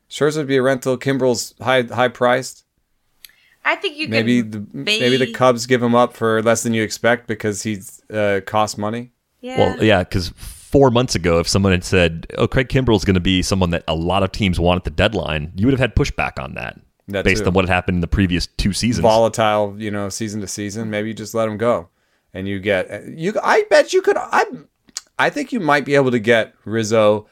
Scherzer 0.09 0.37
would 0.37 0.47
be 0.47 0.57
a 0.57 0.61
rental. 0.61 0.97
Kimbrel's 0.97 1.55
high 1.61 1.83
high 1.83 2.07
priced. 2.07 2.62
I 3.65 3.75
think 3.75 3.97
you 3.97 4.07
Maybe 4.09 4.41
can. 4.41 4.51
the 4.51 4.65
may- 4.73 4.99
maybe 4.99 5.17
the 5.17 5.31
Cubs 5.31 5.65
give 5.65 5.81
him 5.81 5.95
up 5.95 6.13
for 6.13 6.41
less 6.41 6.63
than 6.63 6.73
you 6.73 6.83
expect 6.83 7.27
because 7.27 7.63
he's 7.63 8.01
uh, 8.11 8.41
costs 8.45 8.77
money. 8.77 9.11
Yeah. 9.41 9.57
Well, 9.57 9.83
yeah, 9.83 9.99
because 10.03 10.29
four 10.29 10.89
months 10.91 11.15
ago, 11.15 11.39
if 11.39 11.47
someone 11.47 11.71
had 11.71 11.83
said, 11.83 12.27
"Oh, 12.37 12.47
Craig 12.47 12.67
Kimbrel's 12.69 13.05
going 13.05 13.13
to 13.15 13.19
be 13.21 13.41
someone 13.41 13.69
that 13.71 13.83
a 13.87 13.95
lot 13.95 14.23
of 14.23 14.31
teams 14.31 14.59
want 14.59 14.77
at 14.79 14.83
the 14.83 14.89
deadline," 14.89 15.51
you 15.55 15.65
would 15.67 15.73
have 15.73 15.79
had 15.79 15.95
pushback 15.95 16.41
on 16.41 16.55
that, 16.55 16.79
That 17.07 17.23
based 17.25 17.43
too. 17.43 17.47
on 17.47 17.53
what 17.53 17.65
had 17.65 17.73
happened 17.73 17.95
in 17.95 18.01
the 18.01 18.07
previous 18.07 18.47
two 18.47 18.73
seasons. 18.73 19.01
Volatile, 19.03 19.75
you 19.77 19.91
know, 19.91 20.09
season 20.09 20.41
to 20.41 20.47
season. 20.47 20.89
Maybe 20.89 21.09
you 21.09 21.13
just 21.13 21.33
let 21.33 21.47
him 21.47 21.57
go, 21.57 21.89
and 22.33 22.47
you 22.47 22.59
get 22.59 23.07
you. 23.07 23.33
I 23.43 23.63
bet 23.69 23.93
you 23.93 24.01
could. 24.01 24.17
I 24.17 24.45
I 25.19 25.29
think 25.29 25.51
you 25.53 25.59
might 25.59 25.85
be 25.85 25.95
able 25.95 26.11
to 26.11 26.19
get 26.19 26.53
Rizzo 26.65 27.27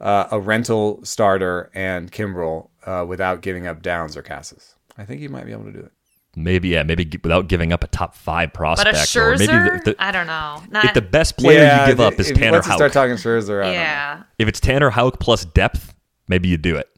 uh, 0.00 0.28
a 0.30 0.40
rental 0.40 1.00
starter 1.04 1.70
and 1.74 2.10
Kimbrel 2.10 2.68
uh, 2.86 3.04
without 3.06 3.42
giving 3.42 3.66
up 3.66 3.82
Downs 3.82 4.16
or 4.16 4.22
Casas. 4.22 4.74
I 4.98 5.04
think 5.04 5.20
you 5.22 5.28
might 5.28 5.46
be 5.46 5.52
able 5.52 5.64
to 5.64 5.72
do 5.72 5.78
it. 5.80 5.92
maybe, 6.36 6.68
yeah, 6.68 6.82
maybe 6.82 7.04
g- 7.04 7.18
without 7.22 7.48
giving 7.48 7.72
up 7.72 7.82
a 7.84 7.86
top 7.86 8.14
five 8.14 8.50
but 8.52 8.56
a 8.56 8.58
prospect, 8.58 9.16
or 9.16 9.30
maybe 9.36 9.46
Scherzer, 9.52 9.84
the, 9.84 9.90
the, 9.92 10.02
I 10.02 10.10
don't 10.12 10.26
know. 10.26 10.62
Not, 10.70 10.84
if 10.86 10.94
the 10.94 11.02
best 11.02 11.36
player 11.38 11.62
you 11.80 11.86
give 11.86 12.00
up 12.00 12.14
is 12.18 12.30
if- 12.30 12.36
Tanner 12.36 12.52
Once 12.58 12.66
you 12.66 12.72
start 12.74 12.92
talking 12.92 13.14
Scherzer, 13.16 13.60
I 13.60 13.64
don't 13.64 13.72
know. 13.74 13.80
yeah. 13.80 14.22
if 14.38 14.48
it's 14.48 14.60
Tanner 14.60 14.90
Houck 14.90 15.20
plus 15.20 15.44
depth, 15.44 15.94
maybe 16.28 16.48
you 16.48 16.56
do 16.56 16.76
it 16.76 16.88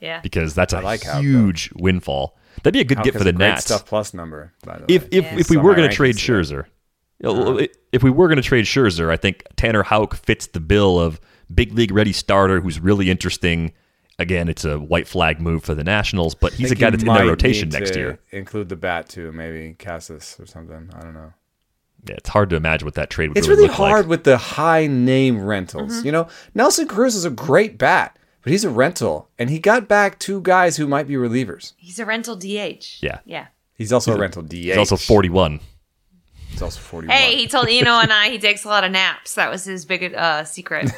Yeah. 0.00 0.20
because 0.20 0.54
that's 0.54 0.72
a 0.72 0.78
I 0.78 0.80
like 0.80 1.02
Houck, 1.02 1.22
huge 1.22 1.70
windfall. 1.74 2.36
That'd 2.62 2.72
be 2.74 2.80
a 2.80 2.84
good 2.84 2.98
Houck 2.98 3.04
get 3.06 3.14
for 3.14 3.24
the 3.24 3.30
a 3.30 3.32
great 3.32 3.48
Nats. 3.48 3.64
stuff 3.64 3.84
plus 3.86 4.14
number. 4.14 4.52
By 4.64 4.78
the 4.78 4.84
if 4.92 5.02
way. 5.04 5.08
if 5.10 5.24
Yeah. 5.24 5.38
if 5.38 5.50
we 5.50 5.56
were 5.56 5.74
going 5.74 5.88
to 5.88 5.94
trade 5.94 6.14
rankings 6.16 6.48
today. 6.48 6.68
Scherzer, 7.24 7.62
Uh, 7.62 7.66
if 7.92 8.02
we 8.02 8.10
were 8.10 8.28
going 8.28 8.36
to 8.36 8.42
trade 8.42 8.64
Scherzer, 8.66 9.10
I 9.10 9.16
think 9.16 9.44
Tanner 9.56 9.82
Houck 9.82 10.14
fits 10.14 10.46
the 10.48 10.60
bill 10.60 11.00
of 11.00 11.20
big 11.52 11.72
league 11.72 11.92
ready 11.92 12.12
starter 12.12 12.60
who's 12.60 12.78
really 12.80 13.10
interesting. 13.10 13.72
Again, 14.18 14.48
it's 14.48 14.64
a 14.64 14.78
white 14.78 15.08
flag 15.08 15.40
move 15.40 15.64
for 15.64 15.74
the 15.74 15.82
Nationals, 15.82 16.34
but 16.34 16.52
he's 16.52 16.70
a 16.70 16.74
guy 16.76 16.90
that's 16.90 17.02
in 17.02 17.12
their 17.12 17.26
rotation 17.26 17.68
need 17.68 17.78
next 17.80 17.92
to 17.92 17.98
year. 17.98 18.18
Include 18.30 18.68
the 18.68 18.76
bat 18.76 19.08
too, 19.08 19.32
maybe 19.32 19.74
Casas 19.74 20.36
or 20.38 20.46
something. 20.46 20.90
I 20.94 21.00
don't 21.00 21.14
know. 21.14 21.32
Yeah, 22.06 22.14
it's 22.16 22.28
hard 22.28 22.50
to 22.50 22.56
imagine 22.56 22.86
what 22.86 22.94
that 22.94 23.10
trade 23.10 23.28
would 23.28 23.34
be. 23.34 23.38
It's 23.38 23.48
really, 23.48 23.62
really 23.62 23.68
look 23.68 23.76
hard 23.76 24.00
like. 24.04 24.10
with 24.10 24.24
the 24.24 24.36
high 24.36 24.86
name 24.86 25.42
rentals. 25.42 25.92
Mm-hmm. 25.94 26.06
You 26.06 26.12
know, 26.12 26.28
Nelson 26.54 26.86
Cruz 26.86 27.14
is 27.14 27.24
a 27.24 27.30
great 27.30 27.78
bat, 27.78 28.16
but 28.42 28.52
he's 28.52 28.62
a 28.64 28.70
rental, 28.70 29.30
and 29.38 29.48
he 29.50 29.58
got 29.58 29.88
back 29.88 30.18
two 30.18 30.40
guys 30.42 30.76
who 30.76 30.86
might 30.86 31.08
be 31.08 31.14
relievers. 31.14 31.72
He's 31.76 31.98
a 31.98 32.04
rental 32.04 32.36
DH. 32.36 33.02
Yeah. 33.02 33.20
Yeah. 33.24 33.46
He's 33.76 33.92
also 33.92 34.14
a 34.14 34.18
rental 34.18 34.42
DH. 34.42 34.52
He's 34.52 34.76
also 34.76 34.96
41. 34.96 35.60
He's 36.50 36.62
also 36.62 36.78
forty-one. 36.78 37.16
Hey, 37.16 37.36
he 37.36 37.48
told 37.48 37.66
Eno 37.68 37.98
and 37.98 38.12
I 38.12 38.30
he 38.30 38.38
takes 38.38 38.64
a 38.64 38.68
lot 38.68 38.84
of 38.84 38.92
naps. 38.92 39.34
That 39.34 39.50
was 39.50 39.64
his 39.64 39.84
big 39.84 40.14
uh, 40.14 40.44
secret. 40.44 40.88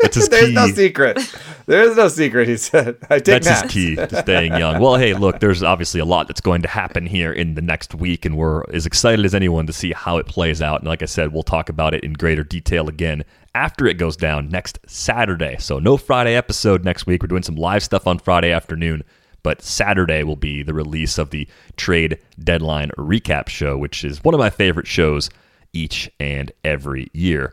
That's 0.00 0.16
his 0.16 0.28
There's 0.30 0.46
key. 0.46 0.54
no 0.54 0.68
secret. 0.68 1.18
There's 1.66 1.96
no 1.96 2.06
secret. 2.08 2.48
He 2.48 2.56
said, 2.56 2.96
"I 3.10 3.18
take 3.18 3.42
That's 3.42 3.46
naps." 3.46 3.62
his 3.62 3.72
key 3.72 3.96
to 3.96 4.22
staying 4.22 4.54
young. 4.56 4.80
Well, 4.80 4.96
hey, 4.96 5.14
look, 5.14 5.40
there's 5.40 5.62
obviously 5.62 6.00
a 6.00 6.04
lot 6.04 6.28
that's 6.28 6.40
going 6.40 6.62
to 6.62 6.68
happen 6.68 7.06
here 7.06 7.32
in 7.32 7.54
the 7.54 7.62
next 7.62 7.94
week, 7.94 8.24
and 8.24 8.36
we're 8.36 8.62
as 8.72 8.86
excited 8.86 9.24
as 9.24 9.34
anyone 9.34 9.66
to 9.66 9.72
see 9.72 9.92
how 9.92 10.18
it 10.18 10.26
plays 10.26 10.62
out. 10.62 10.80
And 10.80 10.88
like 10.88 11.02
I 11.02 11.06
said, 11.06 11.32
we'll 11.32 11.42
talk 11.42 11.68
about 11.68 11.92
it 11.92 12.04
in 12.04 12.12
greater 12.12 12.44
detail 12.44 12.88
again 12.88 13.24
after 13.54 13.86
it 13.86 13.94
goes 13.94 14.16
down 14.16 14.48
next 14.48 14.78
Saturday. 14.86 15.56
So, 15.58 15.78
no 15.80 15.96
Friday 15.96 16.36
episode 16.36 16.84
next 16.84 17.06
week. 17.06 17.22
We're 17.22 17.28
doing 17.28 17.42
some 17.42 17.56
live 17.56 17.82
stuff 17.82 18.06
on 18.06 18.18
Friday 18.20 18.52
afternoon, 18.52 19.02
but 19.42 19.60
Saturday 19.60 20.22
will 20.22 20.36
be 20.36 20.62
the 20.62 20.74
release 20.74 21.18
of 21.18 21.30
the 21.30 21.48
trade 21.76 22.18
deadline 22.38 22.90
recap 22.96 23.48
show, 23.48 23.76
which 23.76 24.04
is 24.04 24.22
one 24.22 24.34
of 24.34 24.38
my 24.38 24.50
favorite 24.50 24.86
shows 24.86 25.30
each 25.72 26.08
and 26.20 26.52
every 26.64 27.08
year. 27.12 27.52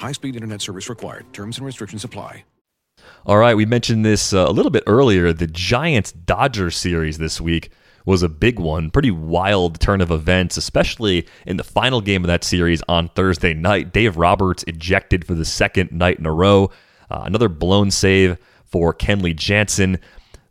High 0.00 0.12
speed 0.12 0.34
internet 0.34 0.62
service 0.62 0.88
required. 0.88 1.30
Terms 1.34 1.58
and 1.58 1.66
restrictions 1.66 2.04
apply. 2.04 2.44
All 3.26 3.36
right, 3.36 3.54
we 3.54 3.66
mentioned 3.66 4.02
this 4.02 4.32
uh, 4.32 4.46
a 4.48 4.50
little 4.50 4.70
bit 4.70 4.84
earlier. 4.86 5.30
The 5.34 5.46
Giants 5.46 6.10
Dodgers 6.10 6.74
series 6.74 7.18
this 7.18 7.38
week 7.38 7.70
was 8.06 8.22
a 8.22 8.28
big 8.30 8.58
one. 8.58 8.90
Pretty 8.90 9.10
wild 9.10 9.78
turn 9.78 10.00
of 10.00 10.10
events, 10.10 10.56
especially 10.56 11.28
in 11.46 11.58
the 11.58 11.64
final 11.64 12.00
game 12.00 12.24
of 12.24 12.28
that 12.28 12.44
series 12.44 12.82
on 12.88 13.08
Thursday 13.10 13.52
night. 13.52 13.92
Dave 13.92 14.16
Roberts 14.16 14.64
ejected 14.66 15.26
for 15.26 15.34
the 15.34 15.44
second 15.44 15.92
night 15.92 16.18
in 16.18 16.24
a 16.24 16.32
row. 16.32 16.70
Uh, 17.10 17.24
another 17.26 17.50
blown 17.50 17.90
save 17.90 18.38
for 18.64 18.94
Kenley 18.94 19.36
Jansen. 19.36 19.98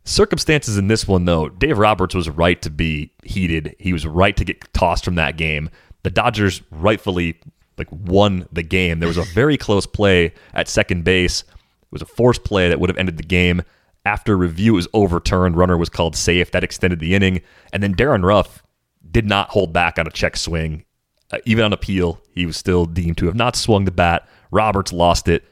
Circumstances 0.04 0.78
in 0.78 0.86
this 0.86 1.08
one, 1.08 1.24
though, 1.24 1.48
Dave 1.48 1.76
Roberts 1.76 2.14
was 2.14 2.30
right 2.30 2.62
to 2.62 2.70
be 2.70 3.12
heated. 3.24 3.74
He 3.80 3.92
was 3.92 4.06
right 4.06 4.36
to 4.36 4.44
get 4.44 4.72
tossed 4.72 5.04
from 5.04 5.16
that 5.16 5.36
game. 5.36 5.70
The 6.04 6.10
Dodgers 6.10 6.62
rightfully 6.70 7.40
like 7.80 7.88
won 7.90 8.46
the 8.52 8.62
game. 8.62 9.00
There 9.00 9.08
was 9.08 9.16
a 9.16 9.24
very 9.24 9.56
close 9.56 9.86
play 9.86 10.32
at 10.54 10.68
second 10.68 11.04
base. 11.04 11.42
It 11.42 11.92
was 11.92 12.02
a 12.02 12.06
forced 12.06 12.44
play 12.44 12.68
that 12.68 12.78
would 12.78 12.90
have 12.90 12.98
ended 12.98 13.16
the 13.16 13.24
game. 13.24 13.62
After 14.04 14.36
review, 14.36 14.74
was 14.74 14.88
overturned. 14.94 15.56
Runner 15.56 15.76
was 15.76 15.88
called 15.88 16.16
safe. 16.16 16.52
That 16.52 16.64
extended 16.64 17.00
the 17.00 17.14
inning. 17.14 17.42
And 17.72 17.82
then 17.82 17.92
Darin 17.92 18.22
Ruf 18.22 18.62
did 19.10 19.26
not 19.26 19.50
hold 19.50 19.72
back 19.72 19.98
on 19.98 20.06
a 20.06 20.10
check 20.10 20.36
swing. 20.36 20.84
Uh, 21.32 21.38
even 21.44 21.64
on 21.64 21.72
appeal, 21.72 22.20
he 22.32 22.46
was 22.46 22.56
still 22.56 22.86
deemed 22.86 23.18
to 23.18 23.26
have 23.26 23.34
not 23.34 23.56
swung 23.56 23.84
the 23.84 23.90
bat. 23.90 24.28
Roberts 24.50 24.92
lost 24.92 25.28
it. 25.28 25.44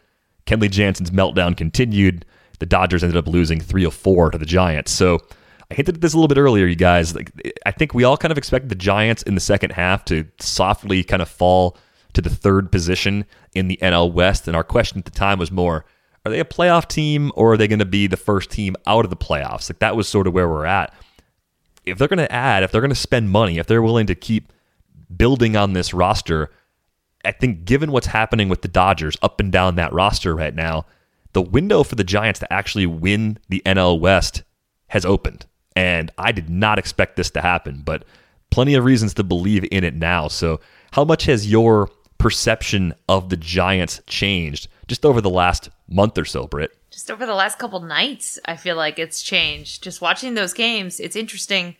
Kenley 0.46 0.70
Jansen's 0.70 1.10
meltdown 1.10 1.56
continued. 1.56 2.24
The 2.58 2.66
Dodgers 2.66 3.04
ended 3.04 3.16
up 3.16 3.28
losing 3.28 3.60
304 3.60 4.30
to 4.30 4.38
the 4.38 4.46
Giants. 4.46 4.90
So 4.92 5.18
I 5.70 5.74
hinted 5.74 5.96
at 5.96 6.00
this 6.00 6.14
a 6.14 6.16
little 6.16 6.28
bit 6.28 6.38
earlier, 6.38 6.66
you 6.66 6.74
guys. 6.74 7.14
Like, 7.14 7.30
I 7.66 7.70
think 7.70 7.94
we 7.94 8.04
all 8.04 8.16
kind 8.16 8.32
of 8.32 8.38
expected 8.38 8.70
the 8.70 8.74
Giants 8.74 9.22
in 9.22 9.34
the 9.34 9.40
second 9.40 9.72
half 9.72 10.04
to 10.06 10.26
softly 10.40 11.04
kind 11.04 11.22
of 11.22 11.28
fall 11.28 11.76
to 12.18 12.28
the 12.28 12.34
third 12.34 12.72
position 12.72 13.24
in 13.54 13.68
the 13.68 13.78
NL 13.80 14.12
West. 14.12 14.48
And 14.48 14.56
our 14.56 14.64
question 14.64 14.98
at 14.98 15.04
the 15.04 15.12
time 15.12 15.38
was 15.38 15.52
more 15.52 15.84
are 16.26 16.32
they 16.32 16.40
a 16.40 16.44
playoff 16.44 16.88
team 16.88 17.30
or 17.36 17.52
are 17.52 17.56
they 17.56 17.68
going 17.68 17.78
to 17.78 17.84
be 17.84 18.08
the 18.08 18.16
first 18.16 18.50
team 18.50 18.74
out 18.86 19.04
of 19.04 19.10
the 19.10 19.16
playoffs? 19.16 19.70
Like 19.70 19.78
that 19.78 19.96
was 19.96 20.08
sort 20.08 20.26
of 20.26 20.34
where 20.34 20.48
we're 20.48 20.66
at. 20.66 20.92
If 21.84 21.96
they're 21.96 22.08
going 22.08 22.18
to 22.18 22.30
add, 22.30 22.64
if 22.64 22.72
they're 22.72 22.80
going 22.80 22.90
to 22.90 22.96
spend 22.96 23.30
money, 23.30 23.58
if 23.58 23.66
they're 23.66 23.82
willing 23.82 24.08
to 24.08 24.16
keep 24.16 24.52
building 25.16 25.56
on 25.56 25.72
this 25.72 25.94
roster, 25.94 26.50
I 27.24 27.30
think 27.30 27.64
given 27.64 27.92
what's 27.92 28.08
happening 28.08 28.48
with 28.48 28.62
the 28.62 28.68
Dodgers 28.68 29.16
up 29.22 29.38
and 29.38 29.52
down 29.52 29.76
that 29.76 29.92
roster 29.92 30.34
right 30.34 30.54
now, 30.54 30.86
the 31.34 31.42
window 31.42 31.84
for 31.84 31.94
the 31.94 32.04
Giants 32.04 32.40
to 32.40 32.52
actually 32.52 32.86
win 32.86 33.38
the 33.48 33.62
NL 33.64 34.00
West 34.00 34.42
has 34.88 35.04
opened. 35.04 35.46
And 35.76 36.10
I 36.18 36.32
did 36.32 36.50
not 36.50 36.80
expect 36.80 37.16
this 37.16 37.30
to 37.30 37.40
happen, 37.40 37.82
but 37.84 38.04
plenty 38.50 38.74
of 38.74 38.84
reasons 38.84 39.14
to 39.14 39.22
believe 39.22 39.64
in 39.70 39.84
it 39.84 39.94
now. 39.94 40.26
So, 40.28 40.60
how 40.92 41.04
much 41.04 41.26
has 41.26 41.50
your 41.50 41.90
perception 42.18 42.94
of 43.08 43.30
the 43.30 43.36
Giants 43.36 44.00
changed 44.06 44.68
just 44.86 45.04
over 45.04 45.20
the 45.20 45.30
last 45.30 45.70
month 45.88 46.18
or 46.18 46.24
so, 46.24 46.46
Britt? 46.46 46.76
Just 46.90 47.10
over 47.10 47.26
the 47.26 47.34
last 47.34 47.58
couple 47.58 47.80
nights, 47.80 48.38
I 48.44 48.56
feel 48.56 48.76
like 48.76 48.98
it's 48.98 49.22
changed. 49.22 49.82
Just 49.82 50.00
watching 50.00 50.34
those 50.34 50.52
games, 50.52 50.98
it's 51.00 51.16
interesting. 51.16 51.76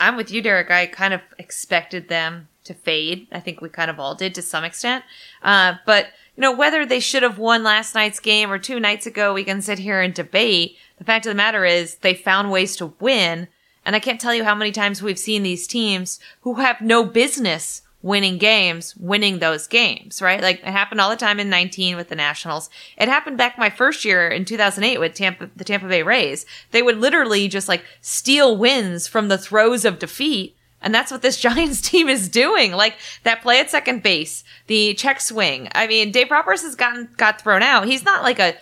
I'm 0.00 0.16
with 0.16 0.30
you, 0.30 0.42
Derek. 0.42 0.70
I 0.70 0.86
kind 0.86 1.14
of 1.14 1.20
expected 1.38 2.08
them 2.08 2.48
to 2.64 2.74
fade. 2.74 3.26
I 3.32 3.40
think 3.40 3.60
we 3.60 3.68
kind 3.68 3.90
of 3.90 3.98
all 3.98 4.14
did 4.14 4.34
to 4.34 4.42
some 4.42 4.64
extent. 4.64 5.04
Uh, 5.42 5.74
but, 5.86 6.06
you 6.36 6.40
know, 6.40 6.54
whether 6.54 6.86
they 6.86 7.00
should 7.00 7.22
have 7.22 7.38
won 7.38 7.62
last 7.62 7.94
night's 7.94 8.20
game 8.20 8.50
or 8.50 8.58
two 8.58 8.78
nights 8.80 9.06
ago, 9.06 9.34
we 9.34 9.44
can 9.44 9.60
sit 9.60 9.78
here 9.78 10.00
and 10.00 10.14
debate. 10.14 10.76
The 10.98 11.04
fact 11.04 11.26
of 11.26 11.30
the 11.30 11.36
matter 11.36 11.64
is 11.64 11.96
they 11.96 12.14
found 12.14 12.50
ways 12.50 12.76
to 12.76 12.94
win. 13.00 13.48
And 13.84 13.96
I 13.96 14.00
can't 14.00 14.20
tell 14.20 14.34
you 14.34 14.44
how 14.44 14.54
many 14.54 14.70
times 14.70 15.02
we've 15.02 15.18
seen 15.18 15.42
these 15.42 15.66
teams 15.66 16.20
who 16.42 16.54
have 16.54 16.80
no 16.80 17.04
business 17.04 17.82
winning 18.00 18.38
games, 18.38 18.94
winning 18.96 19.38
those 19.38 19.66
games, 19.66 20.22
right? 20.22 20.40
Like 20.40 20.60
it 20.60 20.66
happened 20.66 21.00
all 21.00 21.10
the 21.10 21.16
time 21.16 21.40
in 21.40 21.50
19 21.50 21.96
with 21.96 22.08
the 22.08 22.14
Nationals. 22.14 22.70
It 22.96 23.08
happened 23.08 23.38
back 23.38 23.58
my 23.58 23.70
first 23.70 24.04
year 24.04 24.28
in 24.28 24.44
2008 24.44 24.98
with 24.98 25.14
Tampa, 25.14 25.50
the 25.56 25.64
Tampa 25.64 25.88
Bay 25.88 26.02
Rays. 26.02 26.46
They 26.70 26.82
would 26.82 26.98
literally 26.98 27.48
just 27.48 27.68
like 27.68 27.84
steal 28.00 28.56
wins 28.56 29.08
from 29.08 29.28
the 29.28 29.38
throes 29.38 29.84
of 29.84 29.98
defeat. 29.98 30.56
And 30.80 30.94
that's 30.94 31.10
what 31.10 31.22
this 31.22 31.40
Giants 31.40 31.80
team 31.80 32.08
is 32.08 32.28
doing. 32.28 32.72
Like 32.72 32.94
that 33.24 33.42
play 33.42 33.58
at 33.58 33.70
second 33.70 34.02
base, 34.02 34.44
the 34.68 34.94
check 34.94 35.20
swing. 35.20 35.68
I 35.74 35.88
mean, 35.88 36.12
Dave 36.12 36.30
Roberts 36.30 36.62
has 36.62 36.76
gotten, 36.76 37.08
got 37.16 37.40
thrown 37.40 37.62
out. 37.62 37.86
He's 37.86 38.04
not 38.04 38.22
like 38.22 38.38
a 38.38 38.54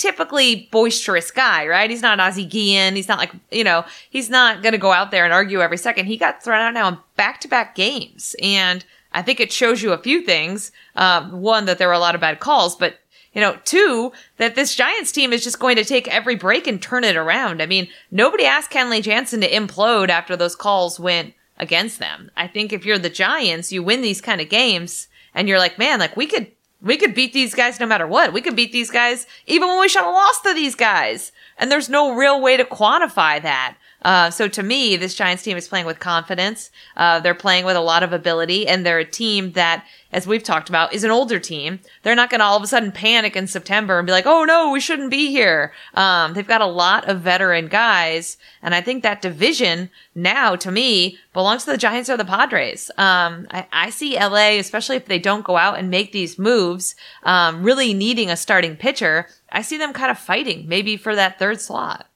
typically 0.00 0.68
boisterous 0.72 1.30
guy, 1.30 1.66
right? 1.66 1.90
He's 1.90 2.02
not 2.02 2.18
Ozzie 2.18 2.46
Guillen. 2.46 2.96
He's 2.96 3.06
not 3.06 3.18
like, 3.18 3.32
you 3.50 3.62
know, 3.62 3.84
he's 4.08 4.30
not 4.30 4.62
going 4.62 4.72
to 4.72 4.78
go 4.78 4.92
out 4.92 5.10
there 5.10 5.24
and 5.24 5.32
argue 5.32 5.60
every 5.60 5.76
second. 5.76 6.06
He 6.06 6.16
got 6.16 6.42
thrown 6.42 6.60
out 6.60 6.74
now 6.74 6.88
in 6.88 6.98
back 7.16 7.40
to 7.42 7.48
back 7.48 7.74
games. 7.74 8.34
And 8.42 8.84
I 9.12 9.22
think 9.22 9.40
it 9.40 9.52
shows 9.52 9.82
you 9.82 9.92
a 9.92 10.02
few 10.02 10.22
things. 10.22 10.72
Um, 10.96 11.42
one, 11.42 11.66
that 11.66 11.78
there 11.78 11.86
were 11.86 11.94
a 11.94 11.98
lot 11.98 12.14
of 12.14 12.20
bad 12.20 12.40
calls, 12.40 12.74
but 12.74 12.98
you 13.34 13.40
know, 13.40 13.58
two, 13.64 14.10
that 14.38 14.56
this 14.56 14.74
Giants 14.74 15.12
team 15.12 15.32
is 15.32 15.44
just 15.44 15.60
going 15.60 15.76
to 15.76 15.84
take 15.84 16.08
every 16.08 16.34
break 16.34 16.66
and 16.66 16.82
turn 16.82 17.04
it 17.04 17.16
around. 17.16 17.62
I 17.62 17.66
mean, 17.66 17.88
nobody 18.10 18.44
asked 18.44 18.72
Kenley 18.72 19.02
Jansen 19.02 19.42
to 19.42 19.50
implode 19.50 20.08
after 20.08 20.34
those 20.34 20.56
calls 20.56 20.98
went 20.98 21.34
against 21.58 21.98
them. 22.00 22.30
I 22.36 22.48
think 22.48 22.72
if 22.72 22.84
you're 22.84 22.98
the 22.98 23.10
Giants, 23.10 23.70
you 23.70 23.82
win 23.82 24.00
these 24.00 24.20
kind 24.20 24.40
of 24.40 24.48
games 24.48 25.06
and 25.34 25.46
you're 25.46 25.58
like, 25.58 25.78
man, 25.78 26.00
like 26.00 26.16
we 26.16 26.26
could 26.26 26.50
we 26.82 26.96
could 26.96 27.14
beat 27.14 27.32
these 27.32 27.54
guys 27.54 27.78
no 27.78 27.86
matter 27.86 28.06
what. 28.06 28.32
We 28.32 28.40
could 28.40 28.56
beat 28.56 28.72
these 28.72 28.90
guys 28.90 29.26
even 29.46 29.68
when 29.68 29.80
we 29.80 29.88
should 29.88 30.02
have 30.02 30.14
lost 30.14 30.44
to 30.44 30.54
these 30.54 30.74
guys. 30.74 31.32
And 31.58 31.70
there's 31.70 31.88
no 31.88 32.14
real 32.14 32.40
way 32.40 32.56
to 32.56 32.64
quantify 32.64 33.42
that. 33.42 33.76
Uh, 34.02 34.30
so 34.30 34.48
to 34.48 34.62
me, 34.62 34.96
this 34.96 35.14
Giants 35.14 35.42
team 35.42 35.56
is 35.56 35.68
playing 35.68 35.86
with 35.86 35.98
confidence. 35.98 36.70
Uh, 36.96 37.20
they're 37.20 37.34
playing 37.34 37.64
with 37.64 37.76
a 37.76 37.80
lot 37.80 38.02
of 38.02 38.12
ability, 38.12 38.66
and 38.66 38.84
they're 38.84 38.98
a 38.98 39.04
team 39.04 39.52
that, 39.52 39.84
as 40.12 40.26
we've 40.26 40.42
talked 40.42 40.68
about, 40.68 40.92
is 40.92 41.04
an 41.04 41.10
older 41.10 41.38
team. 41.38 41.80
They're 42.02 42.14
not 42.14 42.30
going 42.30 42.40
to 42.40 42.44
all 42.44 42.56
of 42.56 42.62
a 42.62 42.66
sudden 42.66 42.92
panic 42.92 43.36
in 43.36 43.46
September 43.46 43.98
and 43.98 44.06
be 44.06 44.12
like, 44.12 44.26
"Oh 44.26 44.44
no, 44.44 44.70
we 44.70 44.80
shouldn't 44.80 45.10
be 45.10 45.30
here." 45.30 45.72
Um, 45.94 46.34
they've 46.34 46.46
got 46.46 46.60
a 46.60 46.66
lot 46.66 47.08
of 47.08 47.20
veteran 47.20 47.68
guys, 47.68 48.38
and 48.62 48.74
I 48.74 48.80
think 48.80 49.02
that 49.02 49.22
division 49.22 49.90
now, 50.14 50.56
to 50.56 50.70
me, 50.70 51.18
belongs 51.32 51.64
to 51.64 51.70
the 51.70 51.78
Giants 51.78 52.10
or 52.10 52.16
the 52.16 52.24
Padres. 52.24 52.90
Um, 52.96 53.46
I, 53.50 53.66
I, 53.72 53.90
see 53.90 54.18
LA, 54.18 54.58
especially 54.58 54.96
if 54.96 55.06
they 55.06 55.18
don't 55.18 55.44
go 55.44 55.56
out 55.56 55.78
and 55.78 55.90
make 55.90 56.12
these 56.12 56.38
moves, 56.38 56.96
um, 57.22 57.62
really 57.62 57.94
needing 57.94 58.30
a 58.30 58.36
starting 58.36 58.76
pitcher. 58.76 59.28
I 59.52 59.62
see 59.62 59.78
them 59.78 59.92
kind 59.92 60.10
of 60.10 60.18
fighting, 60.18 60.66
maybe 60.68 60.96
for 60.96 61.14
that 61.14 61.38
third 61.38 61.60
slot. 61.60 62.06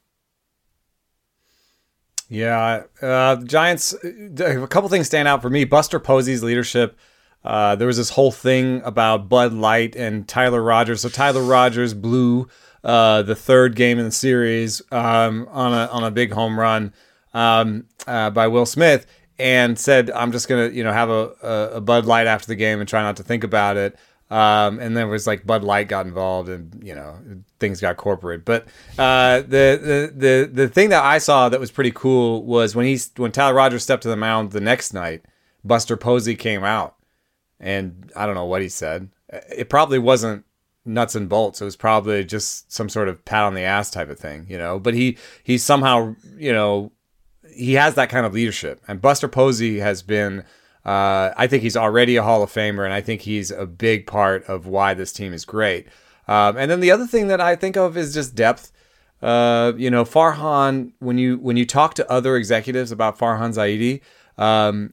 Yeah, 2.35 2.83
uh, 3.01 3.37
Giants. 3.37 3.95
A 4.03 4.67
couple 4.67 4.89
things 4.89 5.07
stand 5.07 5.29
out 5.29 5.41
for 5.41 5.49
me. 5.49 5.65
Buster 5.65 6.01
Posey's 6.01 6.43
leadership. 6.43 6.99
Uh, 7.45 7.77
there 7.77 7.87
was 7.87 7.97
this 7.97 8.11
whole 8.11 8.33
thing 8.33 8.83
about 8.85 9.29
Bud 9.29 9.53
Light 9.53 9.95
and 9.95 10.27
Tyler 10.27 10.63
Rogers. 10.63 11.03
So 11.03 11.09
Tyler 11.09 11.43
Rogers 11.43 11.95
blew 11.95 12.49
uh, 12.83 13.23
the 13.23 13.37
third 13.37 13.77
game 13.77 13.99
in 13.99 14.07
the 14.07 14.11
series 14.11 14.83
um, 14.91 15.47
on 15.51 15.73
a 15.73 15.87
on 15.93 16.03
a 16.03 16.11
big 16.11 16.33
home 16.33 16.59
run 16.59 16.93
um, 17.35 17.87
uh, 18.07 18.31
by 18.31 18.49
Will 18.49 18.67
Smith, 18.67 19.07
and 19.39 19.79
said, 19.79 20.11
"I'm 20.11 20.33
just 20.33 20.49
gonna 20.49 20.69
you 20.69 20.83
know 20.83 20.93
have 20.93 21.11
a, 21.11 21.71
a 21.75 21.81
Bud 21.81 22.05
Light 22.07 22.27
after 22.27 22.49
the 22.49 22.57
game 22.57 22.81
and 22.81 22.89
try 22.89 23.03
not 23.03 23.17
to 23.19 23.23
think 23.23 23.45
about 23.45 23.77
it." 23.77 23.97
Um, 24.31 24.81
and 24.81 24.97
then 24.97 25.07
it 25.07 25.11
was 25.11 25.27
like 25.27 25.47
Bud 25.47 25.63
Light 25.63 25.89
got 25.89 26.07
involved, 26.07 26.49
and 26.49 26.83
you 26.83 26.95
know 26.95 27.19
things 27.61 27.81
got 27.81 27.97
corporate. 27.97 28.45
But 28.45 28.67
uh, 28.99 29.41
the, 29.43 29.79
the 29.81 30.13
the 30.17 30.51
the 30.53 30.69
thing 30.69 30.89
that 30.91 31.05
I 31.05 31.19
saw 31.19 31.49
that 31.49 31.61
was 31.61 31.71
pretty 31.71 31.93
cool 31.95 32.43
was 32.45 32.75
when 32.75 32.87
he 32.87 32.99
when 33.17 33.33
Tyler 33.33 33.55
Rogers 33.55 33.83
stepped 33.83 34.03
to 34.05 34.09
the 34.09 34.17
mound 34.17 34.53
the 34.53 34.61
next 34.61 34.95
night, 34.95 35.25
Buster 35.63 35.97
Posey 35.97 36.37
came 36.37 36.65
out, 36.65 36.97
and 37.61 38.11
I 38.17 38.25
don't 38.27 38.35
know 38.35 38.47
what 38.47 38.63
he 38.63 38.69
said. 38.69 39.11
It 39.29 39.69
probably 39.69 39.99
wasn't 39.99 40.45
nuts 40.87 41.15
and 41.15 41.29
bolts. 41.29 41.61
It 41.61 41.67
was 41.67 41.77
probably 41.77 42.25
just 42.25 42.73
some 42.73 42.89
sort 42.89 43.09
of 43.09 43.25
pat 43.25 43.45
on 43.45 43.55
the 43.55 43.63
ass 43.63 43.91
type 43.91 44.09
of 44.09 44.19
thing, 44.19 44.47
you 44.49 44.59
know. 44.59 44.79
But 44.79 44.95
he 44.95 45.19
he 45.43 45.59
somehow 45.59 46.17
you 46.37 46.53
know 46.53 46.93
he 47.55 47.75
has 47.75 47.95
that 47.95 48.09
kind 48.09 48.25
of 48.25 48.33
leadership, 48.33 48.81
and 48.89 49.03
Buster 49.03 49.29
Posey 49.29 49.81
has 49.81 50.03
been 50.03 50.45
uh, 50.85 51.33
I 51.37 51.47
think 51.47 51.63
he's 51.63 51.77
already 51.77 52.17
a 52.17 52.23
Hall 52.23 52.43
of 52.43 52.53
Famer, 52.53 52.85
and 52.85 52.93
I 52.93 53.01
think 53.01 53.23
he's 53.23 53.51
a 53.51 53.67
big 53.67 54.07
part 54.07 54.45
of 54.45 54.67
why 54.67 54.95
this 54.95 55.13
team 55.13 55.33
is 55.33 55.45
great. 55.45 55.87
Um, 56.29 56.57
and 56.57 56.71
then 56.71 56.81
the 56.81 56.91
other 56.91 57.07
thing 57.07 57.29
that 57.29 57.41
I 57.41 57.57
think 57.57 57.77
of 57.77 57.97
is 57.97 58.13
just 58.15 58.35
depth. 58.35 58.71
Uh, 59.23 59.73
you 59.77 59.91
know, 59.91 60.05
Farhan, 60.05 60.93
when 60.99 61.17
you 61.17 61.39
when 61.39 61.57
you 61.57 61.65
talk 61.65 61.95
to 61.95 62.11
other 62.11 62.37
executives 62.37 62.93
about 62.93 63.19
Farhan 63.19 63.55
Zaidi, 63.55 64.03
um, 64.43 64.93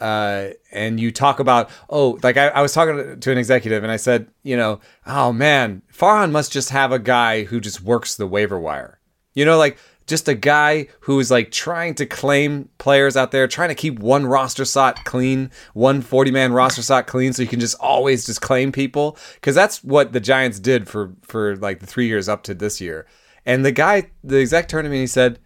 uh, 0.00 0.50
and 0.72 0.98
you 0.98 1.10
talk 1.10 1.40
about, 1.40 1.70
oh, 1.88 2.18
like 2.22 2.36
I, 2.36 2.48
I 2.48 2.62
was 2.62 2.72
talking 2.72 3.20
to 3.20 3.32
an 3.32 3.38
executive 3.38 3.82
and 3.82 3.92
I 3.92 3.96
said, 3.96 4.28
you 4.42 4.56
know, 4.56 4.80
oh 5.06 5.32
man, 5.32 5.82
Farhan 5.92 6.30
must 6.30 6.52
just 6.52 6.70
have 6.70 6.92
a 6.92 6.98
guy 6.98 7.44
who 7.44 7.60
just 7.60 7.82
works 7.82 8.16
the 8.16 8.26
waiver 8.26 8.58
wire. 8.58 8.98
You 9.34 9.44
know, 9.44 9.58
like 9.58 9.78
just 10.10 10.28
a 10.28 10.34
guy 10.34 10.88
who 11.00 11.18
is 11.18 11.30
like 11.30 11.50
trying 11.50 11.94
to 11.94 12.04
claim 12.04 12.68
players 12.78 13.16
out 13.16 13.30
there, 13.30 13.48
trying 13.48 13.70
to 13.70 13.74
keep 13.74 13.98
one 13.98 14.26
roster 14.26 14.66
slot 14.66 15.04
clean, 15.04 15.50
one 15.72 16.02
40 16.02 16.30
man 16.30 16.52
roster 16.52 16.82
slot 16.82 17.06
clean, 17.06 17.32
so 17.32 17.42
you 17.42 17.48
can 17.48 17.60
just 17.60 17.78
always 17.80 18.26
just 18.26 18.42
claim 18.42 18.72
people. 18.72 19.16
Because 19.34 19.54
that's 19.54 19.82
what 19.82 20.12
the 20.12 20.20
Giants 20.20 20.60
did 20.60 20.88
for 20.88 21.14
for 21.22 21.56
like 21.56 21.80
the 21.80 21.86
three 21.86 22.06
years 22.08 22.28
up 22.28 22.42
to 22.42 22.54
this 22.54 22.80
year. 22.80 23.06
And 23.46 23.64
the 23.64 23.72
guy, 23.72 24.10
the 24.22 24.40
exec 24.40 24.68
turned 24.68 24.84
to 24.84 24.90
me 24.90 24.96
and 24.98 25.02
he 25.02 25.06
said, 25.06 25.38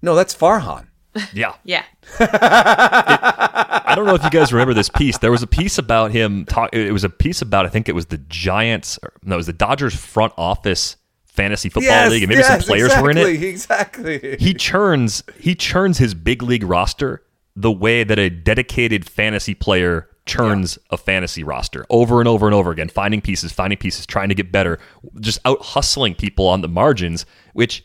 "No, 0.00 0.14
that's 0.14 0.34
Farhan. 0.34 0.86
Yeah. 1.32 1.54
Yeah. 1.64 1.84
I 2.20 3.94
don't 3.96 4.06
know 4.06 4.14
if 4.14 4.22
you 4.22 4.30
guys 4.30 4.52
remember 4.52 4.74
this 4.74 4.88
piece. 4.88 5.18
There 5.18 5.32
was 5.32 5.42
a 5.42 5.46
piece 5.46 5.78
about 5.78 6.12
him. 6.12 6.44
Talk, 6.44 6.70
it 6.72 6.92
was 6.92 7.04
a 7.04 7.10
piece 7.10 7.42
about 7.42 7.66
I 7.66 7.68
think 7.68 7.88
it 7.88 7.94
was 7.94 8.06
the 8.06 8.18
Giants. 8.18 8.98
Or, 9.02 9.12
no, 9.24 9.34
it 9.34 9.38
was 9.38 9.46
the 9.46 9.52
Dodgers 9.52 9.94
front 9.94 10.32
office 10.36 10.96
fantasy 11.30 11.68
football 11.68 12.08
league, 12.08 12.22
and 12.22 12.30
maybe 12.30 12.42
some 12.42 12.60
players 12.60 12.86
exactly, 12.86 13.02
were 13.02 13.10
in 13.10 13.18
it. 13.18 13.42
Exactly. 13.42 14.36
He 14.38 14.54
churns 14.54 15.22
he 15.38 15.54
churns 15.54 15.98
his 15.98 16.14
big 16.14 16.42
league 16.42 16.64
roster 16.64 17.22
the 17.56 17.72
way 17.72 18.04
that 18.04 18.18
a 18.18 18.30
dedicated 18.30 19.08
fantasy 19.08 19.54
player 19.54 20.08
churns 20.26 20.78
a 20.90 20.96
fantasy 20.96 21.42
roster 21.42 21.84
over 21.90 22.20
and 22.20 22.28
over 22.28 22.46
and 22.46 22.54
over 22.54 22.70
again, 22.70 22.88
finding 22.88 23.20
pieces, 23.20 23.52
finding 23.52 23.76
pieces, 23.76 24.06
trying 24.06 24.28
to 24.28 24.34
get 24.34 24.52
better, 24.52 24.78
just 25.20 25.40
out 25.44 25.60
hustling 25.60 26.14
people 26.14 26.46
on 26.46 26.60
the 26.60 26.68
margins, 26.68 27.26
which 27.52 27.84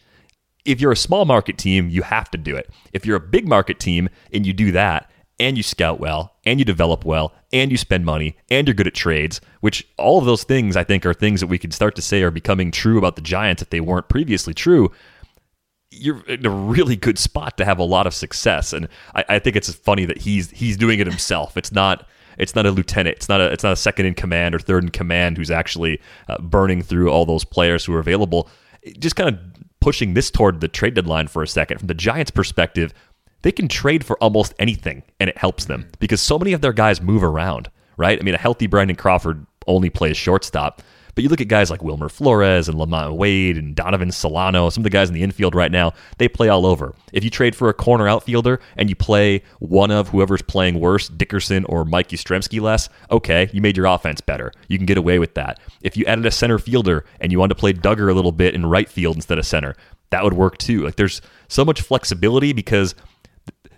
if 0.64 0.80
you're 0.82 0.92
a 0.92 0.98
small 0.98 1.26
market 1.26 1.58
team, 1.58 1.90
you 1.90 2.02
have 2.02 2.30
to 2.32 2.38
do 2.38 2.56
it. 2.56 2.70
If 2.94 3.06
you're 3.06 3.18
a 3.18 3.22
big 3.22 3.48
market 3.48 3.80
team 3.80 4.10
and 4.34 4.46
you 4.46 4.54
do 4.54 4.72
that, 4.74 5.10
and 5.40 5.58
you 5.58 5.64
scout 5.64 6.00
well, 6.00 6.36
and 6.46 6.60
you 6.60 6.66
develop 6.66 7.04
well, 7.04 7.34
and 7.52 7.72
you 7.72 7.78
spend 7.78 8.06
money, 8.06 8.38
and 8.50 8.68
you're 8.68 8.74
good 8.74 8.88
at 8.88 8.94
trades, 8.94 9.42
which 9.62 9.88
all 9.98 10.18
of 10.20 10.26
those 10.26 10.44
things 10.44 10.76
I 10.76 10.84
think 10.84 11.06
are 11.06 11.14
things 11.14 11.42
that 11.42 11.48
we 11.48 11.58
could 11.58 11.74
start 11.74 11.96
to 11.96 12.02
say 12.02 12.24
are 12.24 12.32
becoming 12.32 12.72
true 12.72 12.98
about 12.98 13.16
the 13.16 13.22
Giants 13.22 13.62
if 13.62 13.70
they 13.70 13.82
weren't 13.82 14.10
previously 14.10 14.54
true. 14.54 14.92
You're 15.92 16.24
in 16.26 16.46
a 16.46 16.50
really 16.50 16.96
good 16.96 17.18
spot 17.18 17.58
to 17.58 17.66
have 17.66 17.80
a 17.80 17.84
lot 17.84 18.08
of 18.08 18.14
success, 18.14 18.74
and 18.74 18.88
I, 19.14 19.26
I 19.30 19.40
think 19.40 19.56
it's 19.56 19.74
funny 19.74 20.06
that 20.06 20.20
he's 20.20 20.52
he's 20.52 20.78
doing 20.78 21.00
it 21.00 21.08
himself. 21.08 21.58
It's 21.58 21.72
not 21.72 22.08
it's 22.38 22.56
not 22.56 22.66
a 22.66 22.72
lieutenant. 22.72 23.18
It's 23.18 23.30
not 23.30 23.42
a 23.42 23.52
it's 23.52 23.64
not 23.64 23.74
a 23.74 23.78
second 23.78 24.06
in 24.06 24.14
command 24.14 24.56
or 24.56 24.60
third 24.60 24.84
in 24.84 24.90
command 24.90 25.38
who's 25.38 25.52
actually 25.52 26.02
uh, 26.28 26.38
burning 26.40 26.82
through 26.82 27.10
all 27.10 27.26
those 27.26 27.46
players 27.46 27.86
who 27.86 27.94
are 27.94 28.00
available. 28.00 28.50
Just 29.00 29.16
kind 29.16 29.30
of 29.30 29.40
pushing 29.80 30.16
this 30.16 30.32
toward 30.32 30.62
the 30.62 30.68
trade 30.68 30.96
deadline 30.96 31.28
for 31.28 31.44
a 31.44 31.48
second. 31.48 31.78
From 31.78 31.88
the 31.88 31.94
Giants' 31.94 32.32
perspective, 32.32 32.94
they 33.46 33.52
can 33.52 33.68
trade 33.68 34.04
for 34.04 34.18
almost 34.24 34.56
anything 34.58 35.04
and 35.20 35.30
it 35.30 35.38
helps 35.38 35.66
them 35.66 35.84
mm. 35.84 36.00
because 36.00 36.20
so 36.20 36.40
many 36.40 36.54
of 36.54 36.62
their 36.62 36.74
guys 36.74 37.00
move 37.00 37.24
around, 37.24 37.70
right? 37.96 38.20
I 38.20 38.24
mean, 38.24 38.34
a 38.34 38.40
healthy 38.40 38.66
Brandon 38.66 38.96
Crawford 38.96 39.46
only 39.68 39.92
plays 39.92 40.18
shortstop. 40.18 40.82
But 41.14 41.24
you 41.24 41.30
look 41.30 41.40
at 41.40 41.48
guys 41.48 41.70
like 41.70 41.84
Wilmer 41.84 42.10
Flores 42.10 42.68
and 42.68 42.78
LaMonte 42.78 43.16
Wade 43.16 43.56
and 43.56 43.76
Donovan 43.76 44.12
Solano, 44.12 44.70
some 44.72 44.82
of 44.82 44.84
the 44.84 44.90
guys 44.90 45.10
in 45.10 45.14
the 45.14 45.22
infield 45.22 45.54
right 45.54 45.72
now, 45.72 45.94
they 46.18 46.28
play 46.28 46.50
all 46.50 46.66
over. 46.66 46.96
If 47.14 47.24
you 47.24 47.30
trade 47.30 47.56
for 47.56 47.70
a 47.70 47.74
corner 47.74 48.08
outfielder 48.08 48.60
and 48.78 48.90
you 48.90 48.96
play 48.96 49.44
one 49.60 49.92
of 49.92 50.10
whoever's 50.10 50.42
playing 50.42 50.80
worse, 50.80 51.08
Dickerson 51.08 51.66
or 51.66 51.86
Mike 51.86 52.10
Yastrzemski 52.10 52.60
less, 52.60 52.90
okay, 53.12 53.48
you 53.54 53.62
made 53.62 53.78
your 53.78 53.86
offense 53.86 54.22
better. 54.22 54.52
You 54.70 54.78
can 54.78 54.88
get 54.88 54.98
away 54.98 55.20
with 55.20 55.36
that. 55.36 55.60
If 55.82 55.96
you 55.96 56.04
added 56.06 56.26
a 56.26 56.32
center 56.32 56.58
fielder 56.58 57.06
and 57.22 57.32
you 57.32 57.38
wanted 57.38 57.54
to 57.54 57.60
play 57.60 57.74
Duggar 57.74 58.10
a 58.10 58.16
little 58.16 58.32
bit 58.32 58.56
in 58.56 58.66
right 58.66 58.90
field 58.90 59.16
instead 59.16 59.38
of 59.38 59.46
center, 59.46 59.76
that 60.10 60.24
would 60.24 60.34
work 60.34 60.58
too. 60.58 60.84
Like 60.84 60.96
there's 60.96 61.22
so 61.48 61.64
much 61.64 61.82
flexibility 61.82 62.52
because 62.52 62.96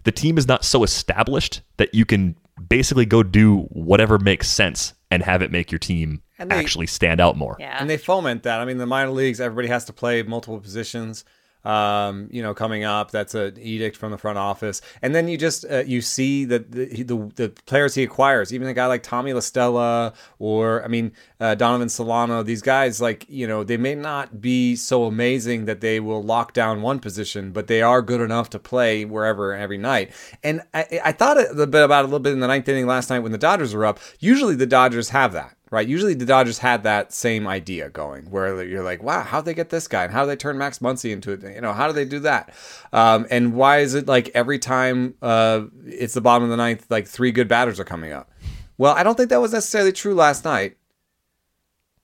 the 0.07 0.11
team 0.13 0.37
is 0.37 0.47
not 0.47 0.63
so 0.63 0.85
established 0.85 1.61
that 1.75 1.93
you 1.93 2.05
can 2.05 2.33
basically 2.69 3.05
go 3.05 3.23
do 3.23 3.63
whatever 3.71 4.17
makes 4.17 4.47
sense 4.47 4.93
and 5.11 5.21
have 5.21 5.41
it 5.41 5.51
make 5.51 5.69
your 5.69 5.79
team 5.79 6.21
they- 6.39 6.55
actually 6.55 6.87
stand 6.87 7.19
out 7.19 7.35
more. 7.35 7.57
Yeah. 7.59 7.75
And 7.77 7.89
they 7.89 7.97
foment 7.97 8.43
that. 8.43 8.61
I 8.61 8.65
mean, 8.65 8.77
the 8.77 8.85
minor 8.85 9.11
leagues, 9.11 9.41
everybody 9.41 9.67
has 9.67 9.83
to 9.85 9.93
play 9.93 10.23
multiple 10.23 10.61
positions. 10.61 11.25
Um, 11.65 12.29
you 12.31 12.41
know, 12.41 12.53
coming 12.53 12.85
up, 12.85 13.11
that's 13.11 13.35
an 13.35 13.57
edict 13.59 13.97
from 13.97 14.11
the 14.11 14.17
front 14.17 14.37
office. 14.37 14.81
And 15.01 15.13
then 15.13 15.27
you 15.27 15.37
just 15.37 15.65
uh, 15.69 15.83
you 15.85 16.01
see 16.01 16.45
that 16.45 16.71
the, 16.71 17.03
the 17.03 17.31
the 17.35 17.49
players 17.65 17.95
he 17.95 18.03
acquires, 18.03 18.53
even 18.53 18.67
a 18.67 18.73
guy 18.73 18.85
like 18.85 19.03
Tommy 19.03 19.33
La 19.33 19.41
Stella 19.41 20.13
or 20.39 20.83
I 20.83 20.87
mean 20.87 21.11
uh, 21.39 21.55
Donovan 21.55 21.89
Solano, 21.89 22.41
these 22.43 22.61
guys 22.61 23.01
like 23.01 23.25
you 23.27 23.47
know 23.47 23.63
they 23.63 23.77
may 23.77 23.95
not 23.95 24.39
be 24.39 24.75
so 24.75 25.05
amazing 25.05 25.65
that 25.65 25.81
they 25.81 25.99
will 25.99 26.23
lock 26.23 26.53
down 26.53 26.81
one 26.81 26.99
position, 26.99 27.51
but 27.51 27.67
they 27.67 27.81
are 27.81 28.01
good 28.01 28.21
enough 28.21 28.49
to 28.51 28.59
play 28.59 29.03
wherever 29.03 29.53
every 29.53 29.77
night. 29.77 30.11
And 30.43 30.61
I, 30.73 31.01
I 31.03 31.11
thought 31.11 31.37
a 31.37 31.67
bit 31.67 31.83
about 31.83 32.05
a 32.05 32.07
little 32.07 32.19
bit 32.19 32.33
in 32.33 32.39
the 32.39 32.47
ninth 32.47 32.69
inning 32.69 32.87
last 32.87 33.09
night 33.09 33.19
when 33.19 33.33
the 33.33 33.37
Dodgers 33.37 33.73
were 33.73 33.85
up. 33.85 33.99
Usually 34.19 34.55
the 34.55 34.65
Dodgers 34.65 35.09
have 35.09 35.33
that 35.33 35.56
right? 35.69 35.87
Usually 35.87 36.13
the 36.13 36.25
Dodgers 36.25 36.59
had 36.59 36.83
that 36.83 37.11
same 37.11 37.47
idea 37.47 37.89
going 37.89 38.29
where 38.29 38.63
you're 38.63 38.83
like, 38.83 39.03
wow, 39.03 39.21
how'd 39.21 39.45
they 39.45 39.53
get 39.53 39.69
this 39.69 39.87
guy? 39.87 40.03
And 40.03 40.13
how 40.13 40.23
do 40.23 40.27
they 40.27 40.35
turn 40.35 40.57
Max 40.57 40.79
Muncy 40.79 41.11
into 41.11 41.31
it? 41.31 41.43
You 41.43 41.61
know, 41.61 41.73
how 41.73 41.87
do 41.87 41.93
they 41.93 42.05
do 42.05 42.19
that? 42.19 42.53
Um, 42.93 43.27
and 43.29 43.53
why 43.53 43.79
is 43.79 43.93
it 43.93 44.07
like 44.07 44.29
every 44.33 44.59
time 44.59 45.15
uh, 45.21 45.65
it's 45.85 46.13
the 46.13 46.21
bottom 46.21 46.43
of 46.43 46.49
the 46.49 46.57
ninth, 46.57 46.85
like 46.89 47.07
three 47.07 47.31
good 47.31 47.47
batters 47.47 47.79
are 47.79 47.85
coming 47.85 48.11
up? 48.11 48.31
Well, 48.77 48.93
I 48.93 49.03
don't 49.03 49.15
think 49.15 49.29
that 49.29 49.41
was 49.41 49.53
necessarily 49.53 49.91
true 49.91 50.13
last 50.13 50.45
night. 50.45 50.77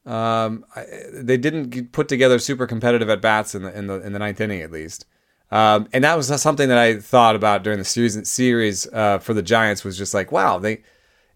Um, 0.05 0.65
I, 0.75 0.85
they 1.13 1.37
didn't 1.37 1.93
put 1.93 2.09
together 2.09 2.39
super 2.39 2.67
competitive 2.67 3.09
at 3.09 3.21
bats 3.21 3.55
in 3.55 3.63
the 3.63 3.77
in 3.77 3.87
the 3.87 4.01
in 4.01 4.11
the 4.11 4.19
ninth 4.19 4.41
inning 4.41 4.61
at 4.61 4.71
least. 4.71 5.05
Um, 5.49 5.87
and 5.93 6.03
that 6.03 6.17
was 6.17 6.27
something 6.41 6.67
that 6.67 6.79
I 6.79 6.99
thought 6.99 7.35
about 7.35 7.63
during 7.63 7.77
the 7.79 7.85
series. 7.85 8.27
Series 8.27 8.87
uh, 8.91 9.19
for 9.19 9.33
the 9.33 9.43
Giants 9.43 9.83
was 9.83 9.97
just 9.97 10.13
like, 10.13 10.31
wow, 10.31 10.57
they 10.57 10.81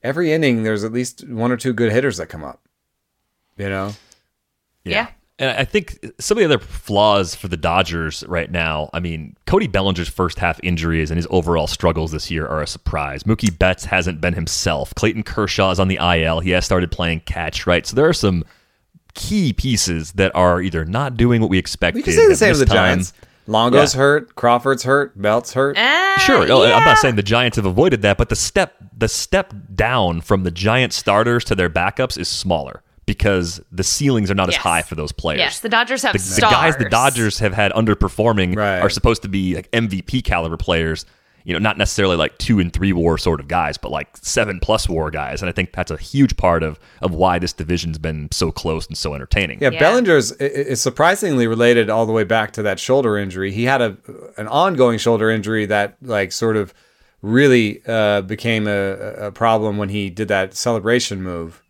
every 0.07 0.31
inning 0.31 0.63
there's 0.63 0.83
at 0.83 0.93
least 0.93 1.27
one 1.27 1.51
or 1.51 1.57
two 1.57 1.73
good 1.73 1.91
hitters 1.91 2.17
that 2.17 2.27
come 2.27 2.43
up. 2.43 2.61
You 3.57 3.69
know, 3.69 3.91
yeah. 4.85 5.09
And 5.39 5.51
I 5.51 5.65
think 5.65 5.99
some 6.19 6.37
of 6.37 6.39
the 6.39 6.45
other 6.45 6.57
flaws 6.57 7.35
for 7.35 7.47
the 7.47 7.57
Dodgers 7.57 8.23
right 8.27 8.49
now, 8.49 8.89
I 8.93 8.99
mean, 8.99 9.35
Cody 9.45 9.67
Bellinger's 9.67 10.09
first 10.09 10.39
half 10.39 10.59
injuries 10.63 11.11
and 11.11 11.17
his 11.17 11.27
overall 11.29 11.67
struggles 11.67 12.11
this 12.11 12.31
year 12.31 12.47
are 12.47 12.61
a 12.61 12.67
surprise. 12.67 13.23
Mookie 13.23 13.55
Betts 13.55 13.85
hasn't 13.85 14.19
been 14.19 14.33
himself. 14.33 14.95
Clayton 14.95 15.21
Kershaw 15.21 15.69
is 15.69 15.79
on 15.79 15.89
the 15.89 15.99
IL. 16.01 16.39
He 16.39 16.51
has 16.51 16.65
started 16.65 16.91
playing 16.91 17.19
catch, 17.21 17.67
right? 17.67 17.85
So 17.85 17.95
there 17.95 18.07
are 18.07 18.13
some 18.13 18.45
key 19.13 19.53
pieces 19.53 20.13
that 20.13 20.35
are 20.35 20.59
either 20.59 20.85
not 20.85 21.17
doing 21.17 21.39
what 21.39 21.51
we 21.51 21.59
expected. 21.59 21.99
we 21.99 22.03
can 22.03 22.13
say 22.13 22.27
the 22.27 22.35
same 22.35 22.51
of 22.51 22.57
this 22.57 22.67
the 22.67 22.73
time. 22.73 22.97
Giants. 22.97 23.13
Longo's 23.47 23.93
Yeah. 23.95 23.99
hurt, 24.01 24.35
Crawford's 24.35 24.83
hurt, 24.83 25.19
Belt's 25.19 25.53
hurt. 25.53 25.77
Uh, 25.77 26.17
Sure, 26.19 26.45
no, 26.45 26.63
I'm 26.63 26.83
not 26.83 26.97
saying 26.97 27.15
the 27.15 27.23
Giants 27.23 27.55
have 27.55 27.65
avoided 27.65 28.01
that, 28.03 28.17
but 28.17 28.29
the 28.29 28.35
step 28.35 28.75
the 28.97 29.07
step 29.07 29.53
down 29.75 30.21
from 30.21 30.43
the 30.43 30.51
Giant 30.51 30.91
starters 30.91 31.43
to 31.45 31.55
their 31.55 31.69
backups 31.69 32.17
is 32.17 32.27
smaller 32.27 32.81
because 33.05 33.61
the 33.71 33.83
ceilings 33.83 34.29
are 34.29 34.35
not 34.35 34.49
as 34.49 34.55
high 34.57 34.81
for 34.81 34.95
those 34.95 35.11
players. 35.11 35.39
Yes, 35.39 35.59
the 35.61 35.69
Dodgers 35.69 36.01
have 36.03 36.13
the, 36.13 36.19
the 36.35 36.41
guys 36.41 36.75
the 36.77 36.89
Dodgers 36.89 37.39
have 37.39 37.53
had 37.53 37.71
underperforming 37.73 38.55
Right. 38.57 38.79
are 38.81 38.89
supposed 38.89 39.21
to 39.21 39.27
be 39.29 39.55
like 39.55 39.71
MVP 39.71 40.23
caliber 40.23 40.57
players. 40.57 41.05
You 41.47 41.53
know, 41.53 41.59
not 41.59 41.77
necessarily 41.77 42.17
like 42.17 42.37
two 42.39 42.59
and 42.59 42.73
three 42.73 42.91
war 42.91 43.17
sort 43.17 43.39
of 43.39 43.47
guys, 43.47 43.77
but 43.77 43.89
like 43.89 44.09
seven 44.17 44.59
plus 44.59 44.89
war 44.89 45.09
guys. 45.09 45.41
And 45.41 45.47
I 45.47 45.53
think 45.53 45.71
that's 45.71 45.89
a 45.91 45.95
huge 45.95 46.35
part 46.35 46.61
of 46.61 46.77
of 47.01 47.13
why 47.13 47.39
this 47.39 47.53
division's 47.53 47.97
been 47.97 48.27
so 48.31 48.51
close 48.51 48.85
and 48.85 48.97
so 48.97 49.13
entertaining. 49.15 49.59
Yeah, 49.61 49.69
Yeah. 49.71 49.79
Bellinger's 49.79 50.33
is 50.33 50.81
surprisingly 50.81 51.47
related 51.47 51.89
all 51.89 52.05
the 52.05 52.11
way 52.11 52.25
back 52.25 52.51
to 52.51 52.63
that 52.63 52.81
shoulder 52.81 53.17
injury. 53.17 53.51
He 53.53 53.63
had 53.63 53.81
a 53.81 53.95
an 54.35 54.49
ongoing 54.49 54.97
shoulder 54.99 55.29
injury 55.31 55.65
that 55.67 55.95
like 56.01 56.33
sort 56.33 56.57
of 56.57 56.73
really 57.21 57.81
uh, 57.87 58.21
became 58.23 58.67
a, 58.67 58.91
a 59.27 59.31
problem 59.31 59.77
when 59.77 59.87
he 59.89 60.09
did 60.09 60.27
that 60.27 60.53
celebration 60.53 61.23
move 61.23 61.63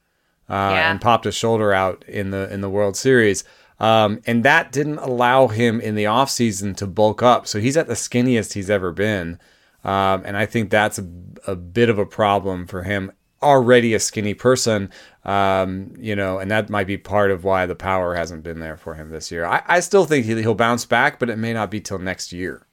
uh, 0.50 0.54
Yeah. 0.74 0.92
and 0.92 1.00
popped 1.00 1.26
his 1.26 1.36
shoulder 1.36 1.72
out 1.72 2.04
in 2.08 2.32
the 2.32 2.52
in 2.52 2.62
the 2.62 2.70
World 2.70 2.98
Series. 2.98 3.44
Um, 3.80 4.22
and 4.26 4.44
that 4.44 4.72
didn't 4.72 4.98
allow 4.98 5.50
him 5.50 5.80
in 5.80 5.94
the 5.94 6.06
offseason 6.06 6.76
to 6.78 6.88
bulk 6.88 7.22
up. 7.22 7.46
So 7.46 7.60
he's 7.60 7.78
at 7.78 7.86
the 7.86 7.94
skinniest 7.94 8.54
he's 8.54 8.72
ever 8.72 8.92
been. 8.92 9.40
Um, 9.84 10.24
and 10.26 10.36
I 10.38 10.46
think 10.46 10.70
that's 10.70 11.00
a, 11.00 11.08
a 11.48 11.56
bit 11.56 11.90
of 11.90 11.98
a 12.00 12.06
problem 12.06 12.68
for 12.68 12.84
him. 12.84 13.12
Already 13.42 13.94
a 13.94 14.00
skinny 14.00 14.34
person, 14.34 14.90
um, 15.24 15.94
you 16.00 16.16
know, 16.16 16.40
and 16.40 16.50
that 16.50 16.70
might 16.70 16.88
be 16.88 16.98
part 16.98 17.30
of 17.30 17.44
why 17.44 17.66
the 17.68 17.76
power 17.76 18.16
hasn't 18.16 18.44
been 18.44 18.60
there 18.60 18.78
for 18.78 18.96
him 18.96 19.12
this 19.12 19.32
year. 19.32 19.46
I, 19.46 19.62
I 19.68 19.80
still 19.80 20.06
think 20.06 20.26
he- 20.26 20.42
he'll 20.42 20.56
bounce 20.56 20.86
back, 20.86 21.20
but 21.20 21.30
it 21.30 21.38
may 21.38 21.54
not 21.54 21.70
be 21.70 21.80
till 21.80 22.00
next 22.00 22.34
year. 22.34 22.66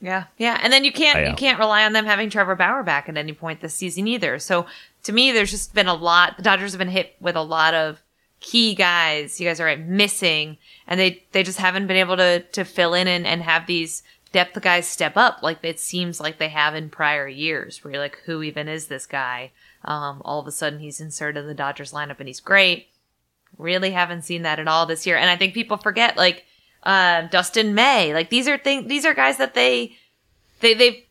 Yeah, 0.00 0.24
yeah, 0.38 0.58
and 0.62 0.72
then 0.72 0.84
you 0.84 0.92
can't 0.92 1.18
you 1.30 1.34
can't 1.36 1.58
rely 1.58 1.84
on 1.84 1.92
them 1.92 2.04
having 2.04 2.28
Trevor 2.30 2.54
Bauer 2.54 2.82
back 2.82 3.08
at 3.08 3.16
any 3.16 3.32
point 3.32 3.60
this 3.60 3.74
season 3.74 4.06
either. 4.06 4.38
So 4.38 4.66
to 5.04 5.12
me, 5.12 5.32
there's 5.32 5.50
just 5.50 5.74
been 5.74 5.86
a 5.88 5.94
lot. 5.94 6.36
The 6.36 6.42
Dodgers 6.42 6.72
have 6.72 6.78
been 6.78 6.88
hit 6.88 7.14
with 7.20 7.34
a 7.34 7.42
lot 7.42 7.72
of 7.74 8.02
key 8.40 8.74
guys. 8.74 9.40
You 9.40 9.48
guys 9.48 9.58
are 9.58 9.64
right 9.64 9.80
missing, 9.80 10.58
and 10.86 11.00
they 11.00 11.24
they 11.32 11.42
just 11.42 11.58
haven't 11.58 11.86
been 11.86 11.96
able 11.96 12.16
to 12.18 12.40
to 12.40 12.64
fill 12.64 12.92
in 12.92 13.06
and, 13.08 13.26
and 13.26 13.42
have 13.42 13.66
these 13.66 14.02
depth 14.36 14.60
guys 14.60 14.86
step 14.86 15.16
up 15.16 15.38
like 15.42 15.60
it 15.62 15.80
seems 15.80 16.20
like 16.20 16.36
they 16.36 16.50
have 16.50 16.74
in 16.74 16.90
prior 16.90 17.26
years. 17.26 17.82
Where 17.82 17.94
you're 17.94 18.02
like, 18.02 18.20
who 18.26 18.42
even 18.42 18.68
is 18.68 18.88
this 18.88 19.06
guy? 19.06 19.50
Um, 19.82 20.20
all 20.26 20.40
of 20.40 20.46
a 20.46 20.52
sudden, 20.52 20.78
he's 20.78 21.00
inserted 21.00 21.40
in 21.42 21.48
the 21.48 21.54
Dodgers 21.54 21.92
lineup 21.92 22.18
and 22.18 22.28
he's 22.28 22.40
great. 22.40 22.88
Really 23.56 23.92
haven't 23.92 24.26
seen 24.26 24.42
that 24.42 24.58
at 24.58 24.68
all 24.68 24.84
this 24.84 25.06
year, 25.06 25.16
and 25.16 25.30
I 25.30 25.36
think 25.36 25.54
people 25.54 25.78
forget 25.78 26.18
like 26.18 26.44
uh, 26.82 27.22
Dustin 27.28 27.74
May. 27.74 28.12
Like 28.12 28.28
these 28.28 28.46
are 28.46 28.58
things. 28.58 28.88
These 28.88 29.06
are 29.06 29.14
guys 29.14 29.38
that 29.38 29.54
they 29.54 29.96
they 30.60 30.74
they've 30.74 31.02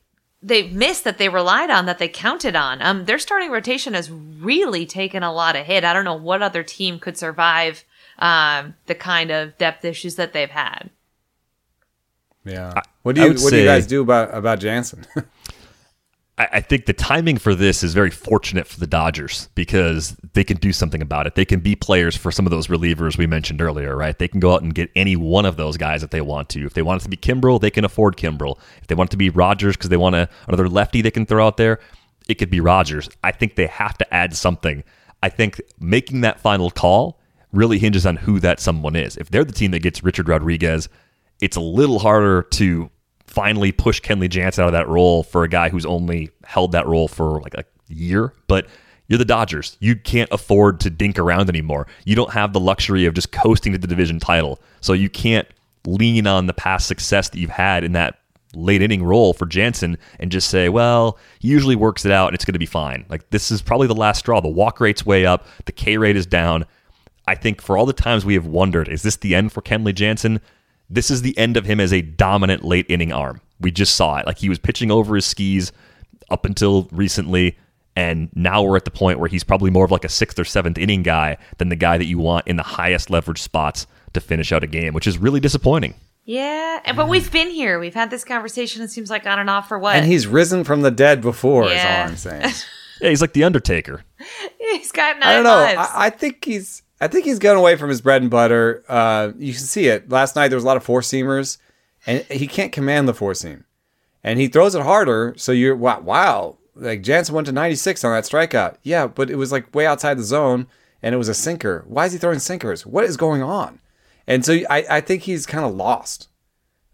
they've 0.43 0.71
missed 0.71 1.03
that 1.05 1.17
they 1.17 1.27
relied 1.27 1.71
on 1.71 1.87
that 1.87 1.97
they 1.97 2.07
counted 2.07 2.55
on. 2.55 2.79
Um, 2.83 3.05
their 3.05 3.17
starting 3.17 3.49
rotation 3.49 3.95
has 3.95 4.11
really 4.11 4.85
taken 4.85 5.23
a 5.23 5.33
lot 5.33 5.55
of 5.55 5.65
hit. 5.65 5.83
I 5.83 5.93
don't 5.93 6.05
know 6.05 6.13
what 6.13 6.43
other 6.43 6.61
team 6.61 6.99
could 6.99 7.17
survive 7.17 7.85
um, 8.19 8.75
the 8.85 8.93
kind 8.93 9.31
of 9.31 9.57
depth 9.57 9.83
issues 9.83 10.15
that 10.17 10.31
they've 10.31 10.47
had. 10.47 10.91
Yeah. 12.45 12.73
What 13.01 13.15
do 13.15 13.21
you 13.21 13.33
What 13.33 13.51
do 13.51 13.57
you 13.57 13.65
guys 13.65 13.87
do 13.87 14.01
about 14.01 14.33
about 14.33 14.59
Jansen? 14.59 15.05
I, 16.37 16.47
I 16.53 16.61
think 16.61 16.85
the 16.85 16.93
timing 16.93 17.37
for 17.37 17.55
this 17.55 17.83
is 17.83 17.93
very 17.93 18.11
fortunate 18.11 18.67
for 18.67 18.79
the 18.79 18.87
Dodgers 18.87 19.49
because 19.55 20.15
they 20.33 20.43
can 20.43 20.57
do 20.57 20.71
something 20.71 21.01
about 21.01 21.27
it. 21.27 21.35
They 21.35 21.45
can 21.45 21.59
be 21.59 21.75
players 21.75 22.15
for 22.15 22.31
some 22.31 22.45
of 22.45 22.51
those 22.51 22.67
relievers 22.67 23.17
we 23.17 23.27
mentioned 23.27 23.61
earlier, 23.61 23.95
right? 23.95 24.17
They 24.17 24.27
can 24.27 24.39
go 24.39 24.53
out 24.53 24.61
and 24.61 24.73
get 24.73 24.91
any 24.95 25.15
one 25.15 25.45
of 25.45 25.57
those 25.57 25.77
guys 25.77 26.03
if 26.03 26.11
they 26.11 26.21
want 26.21 26.49
to. 26.49 26.65
If 26.65 26.73
they 26.73 26.81
want 26.81 27.01
it 27.01 27.05
to 27.05 27.09
be 27.09 27.17
Kimbrel, 27.17 27.59
they 27.59 27.71
can 27.71 27.85
afford 27.85 28.17
Kimbrel. 28.17 28.59
If 28.81 28.87
they 28.87 28.95
want 28.95 29.09
it 29.09 29.11
to 29.11 29.17
be 29.17 29.29
Rogers 29.29 29.75
because 29.75 29.89
they 29.89 29.97
want 29.97 30.15
a, 30.15 30.29
another 30.47 30.69
lefty 30.69 31.01
they 31.01 31.11
can 31.11 31.25
throw 31.25 31.45
out 31.45 31.57
there, 31.57 31.79
it 32.27 32.35
could 32.35 32.49
be 32.49 32.59
Rogers. 32.59 33.09
I 33.23 33.31
think 33.31 33.55
they 33.55 33.67
have 33.67 33.97
to 33.97 34.13
add 34.13 34.35
something. 34.35 34.83
I 35.23 35.29
think 35.29 35.61
making 35.79 36.21
that 36.21 36.39
final 36.39 36.69
call 36.69 37.19
really 37.51 37.79
hinges 37.79 38.05
on 38.05 38.17
who 38.17 38.39
that 38.41 38.59
someone 38.59 38.95
is. 38.95 39.15
If 39.17 39.29
they're 39.29 39.45
the 39.45 39.53
team 39.53 39.71
that 39.71 39.79
gets 39.79 40.03
Richard 40.03 40.27
Rodriguez, 40.27 40.89
it's 41.39 41.57
a 41.57 41.61
little 41.61 41.99
harder 41.99 42.43
to 42.43 42.89
finally 43.25 43.71
push 43.71 44.01
Kenley 44.01 44.29
Jansen 44.29 44.63
out 44.63 44.67
of 44.67 44.73
that 44.73 44.87
role 44.87 45.23
for 45.23 45.43
a 45.43 45.49
guy 45.49 45.69
who's 45.69 45.85
only 45.85 46.29
held 46.45 46.71
that 46.71 46.87
role 46.87 47.07
for 47.07 47.41
like 47.41 47.53
a 47.53 47.65
year. 47.87 48.33
But 48.47 48.67
you're 49.07 49.19
the 49.19 49.25
Dodgers. 49.25 49.77
You 49.79 49.95
can't 49.95 50.29
afford 50.31 50.79
to 50.81 50.89
dink 50.89 51.19
around 51.19 51.49
anymore. 51.49 51.87
You 52.05 52.15
don't 52.15 52.31
have 52.33 52.53
the 52.53 52.59
luxury 52.59 53.05
of 53.05 53.13
just 53.13 53.31
coasting 53.31 53.73
to 53.73 53.77
the 53.77 53.87
division 53.87 54.19
title. 54.19 54.59
So 54.81 54.93
you 54.93 55.09
can't 55.09 55.47
lean 55.85 56.25
on 56.25 56.47
the 56.47 56.53
past 56.53 56.87
success 56.87 57.29
that 57.29 57.37
you've 57.37 57.49
had 57.51 57.83
in 57.83 57.91
that 57.91 58.19
late 58.55 58.81
inning 58.81 59.03
role 59.03 59.33
for 59.33 59.45
Jansen 59.45 59.97
and 60.19 60.31
just 60.31 60.49
say, 60.49 60.69
well, 60.69 61.17
he 61.39 61.49
usually 61.49 61.75
works 61.75 62.05
it 62.05 62.11
out 62.11 62.27
and 62.27 62.35
it's 62.35 62.45
going 62.45 62.53
to 62.53 62.59
be 62.59 62.65
fine. 62.65 63.05
Like 63.09 63.29
this 63.29 63.51
is 63.51 63.61
probably 63.61 63.87
the 63.87 63.95
last 63.95 64.19
straw. 64.19 64.41
The 64.41 64.47
walk 64.47 64.79
rate's 64.79 65.05
way 65.05 65.25
up, 65.25 65.45
the 65.65 65.71
K 65.71 65.97
rate 65.97 66.15
is 66.15 66.25
down. 66.25 66.65
I 67.27 67.35
think 67.35 67.61
for 67.61 67.77
all 67.77 67.85
the 67.85 67.93
times 67.93 68.23
we 68.23 68.35
have 68.35 68.45
wondered, 68.45 68.87
is 68.87 69.01
this 69.01 69.17
the 69.17 69.35
end 69.35 69.51
for 69.51 69.61
Kenley 69.61 69.93
Jansen? 69.93 70.41
This 70.89 71.09
is 71.11 71.21
the 71.21 71.37
end 71.37 71.57
of 71.57 71.65
him 71.65 71.79
as 71.79 71.91
a 71.93 72.01
dominant 72.01 72.63
late 72.63 72.85
inning 72.89 73.11
arm. 73.11 73.41
We 73.59 73.71
just 73.71 73.95
saw 73.95 74.17
it. 74.17 74.25
Like 74.25 74.37
he 74.37 74.49
was 74.49 74.59
pitching 74.59 74.91
over 74.91 75.15
his 75.15 75.25
skis 75.25 75.71
up 76.29 76.45
until 76.45 76.87
recently. 76.91 77.57
And 77.95 78.29
now 78.35 78.61
we're 78.61 78.75
at 78.75 78.83
the 78.85 78.91
point 78.91 79.19
where 79.19 79.29
he's 79.29 79.43
probably 79.43 79.71
more 79.71 79.85
of 79.85 79.91
like 79.91 80.03
a 80.03 80.09
sixth 80.09 80.37
or 80.37 80.43
seventh 80.43 80.77
inning 80.77 81.01
guy 81.01 81.37
than 81.59 81.69
the 81.69 81.75
guy 81.77 81.97
that 81.97 82.05
you 82.05 82.17
want 82.19 82.45
in 82.47 82.57
the 82.57 82.63
highest 82.63 83.09
leverage 83.09 83.41
spots 83.41 83.87
to 84.13 84.19
finish 84.19 84.51
out 84.51 84.63
a 84.63 84.67
game, 84.67 84.93
which 84.93 85.07
is 85.07 85.17
really 85.17 85.39
disappointing. 85.39 85.93
Yeah, 86.25 86.81
and 86.85 86.97
but 86.97 87.07
we've 87.07 87.31
been 87.31 87.49
here. 87.51 87.79
We've 87.79 87.93
had 87.93 88.09
this 88.09 88.23
conversation. 88.25 88.81
It 88.81 88.89
seems 88.91 89.09
like 89.09 89.25
on 89.27 89.39
and 89.39 89.49
off 89.49 89.67
for 89.69 89.77
what? 89.79 89.95
And 89.95 90.05
he's 90.05 90.25
risen 90.27 90.63
from 90.63 90.81
the 90.81 90.91
dead 90.91 91.21
before, 91.21 91.65
Yeah. 91.69 91.75
is 91.75 91.85
all 91.85 92.09
I'm 92.33 92.41
saying. 92.41 92.53
Yeah, 93.01 93.09
he's 93.09 93.19
like 93.19 93.33
the 93.33 93.43
Undertaker. 93.43 94.05
he's 94.57 94.93
got 94.93 95.19
nine 95.19 95.27
I 95.29 95.33
don't 95.33 95.43
know. 95.43 95.49
lives. 95.55 95.77
I, 95.93 96.05
I 96.05 96.09
think 96.09 96.45
he's 96.45 96.81
I 97.01 97.07
think 97.07 97.25
he's 97.25 97.39
gone 97.39 97.57
away 97.57 97.75
from 97.75 97.89
his 97.89 98.01
bread 98.01 98.21
and 98.21 98.31
butter. 98.31 98.83
Uh, 98.87 99.31
you 99.37 99.53
can 99.53 99.61
see 99.61 99.87
it. 99.87 100.09
Last 100.09 100.35
night 100.35 100.47
there 100.47 100.55
was 100.57 100.63
a 100.63 100.67
lot 100.67 100.77
of 100.77 100.83
four 100.83 101.01
seamers, 101.01 101.57
and 102.05 102.23
he 102.25 102.47
can't 102.47 102.71
command 102.71 103.07
the 103.07 103.13
four 103.13 103.33
seam, 103.33 103.65
and 104.23 104.39
he 104.39 104.47
throws 104.47 104.75
it 104.75 104.83
harder. 104.83 105.33
So 105.37 105.51
you're 105.51 105.75
wow, 105.75 105.99
wow. 105.99 106.57
Like 106.75 107.03
Jansen 107.03 107.35
went 107.35 107.47
to 107.47 107.53
96 107.53 108.03
on 108.03 108.13
that 108.13 108.23
strikeout. 108.25 108.77
Yeah, 108.83 109.07
but 109.07 109.29
it 109.29 109.35
was 109.35 109.51
like 109.51 109.73
way 109.73 109.85
outside 109.85 110.17
the 110.17 110.23
zone, 110.23 110.67
and 111.01 111.13
it 111.13 111.17
was 111.17 111.29
a 111.29 111.33
sinker. 111.33 111.83
Why 111.87 112.05
is 112.05 112.13
he 112.13 112.17
throwing 112.17 112.39
sinkers? 112.39 112.85
What 112.85 113.03
is 113.03 113.17
going 113.17 113.43
on? 113.43 113.79
And 114.27 114.43
so 114.43 114.53
I, 114.69 114.85
I 114.89 115.01
think 115.01 115.23
he's 115.23 115.45
kind 115.45 115.65
of 115.65 115.75
lost. 115.75 116.29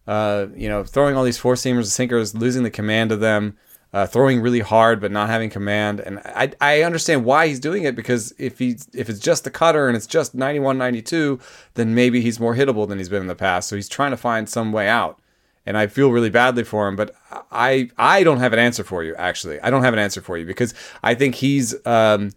Uh, 0.07 0.47
you 0.55 0.67
know, 0.67 0.83
throwing 0.83 1.15
all 1.15 1.23
these 1.23 1.37
four 1.37 1.53
seamers 1.53 1.77
and 1.77 1.87
sinkers, 1.87 2.35
losing 2.35 2.63
the 2.63 2.71
command 2.71 3.11
of 3.11 3.19
them, 3.19 3.57
uh, 3.93 4.05
throwing 4.05 4.41
really 4.41 4.59
hard 4.59 5.01
but 5.01 5.11
not 5.11 5.29
having 5.29 5.49
command. 5.49 5.99
And 5.99 6.19
I, 6.25 6.51
I 6.61 6.81
understand 6.83 7.25
why 7.25 7.47
he's 7.47 7.59
doing 7.59 7.83
it 7.83 7.95
because 7.95 8.33
if 8.37 8.59
he 8.59 8.77
if 8.93 9.09
it's 9.09 9.19
just 9.19 9.43
the 9.43 9.51
cutter 9.51 9.87
and 9.87 9.97
it's 9.97 10.07
just 10.07 10.33
91, 10.33 10.77
92, 10.77 11.39
then 11.73 11.93
maybe 11.93 12.21
he's 12.21 12.39
more 12.39 12.55
hittable 12.55 12.87
than 12.87 12.97
he's 12.97 13.09
been 13.09 13.21
in 13.21 13.27
the 13.27 13.35
past. 13.35 13.67
So 13.69 13.75
he's 13.75 13.89
trying 13.89 14.11
to 14.11 14.17
find 14.17 14.47
some 14.47 14.71
way 14.71 14.87
out. 14.87 15.19
And 15.65 15.77
I 15.77 15.85
feel 15.87 16.11
really 16.11 16.31
badly 16.31 16.63
for 16.63 16.87
him, 16.87 16.95
but 16.95 17.13
I 17.51 17.91
I 17.97 18.23
don't 18.23 18.39
have 18.39 18.53
an 18.53 18.59
answer 18.59 18.83
for 18.83 19.03
you. 19.03 19.13
Actually, 19.15 19.59
I 19.61 19.69
don't 19.69 19.83
have 19.83 19.93
an 19.93 19.99
answer 19.99 20.21
for 20.21 20.37
you 20.37 20.45
because 20.45 20.73
I 21.03 21.13
think 21.13 21.35
he's 21.35 21.75
um, 21.85 22.31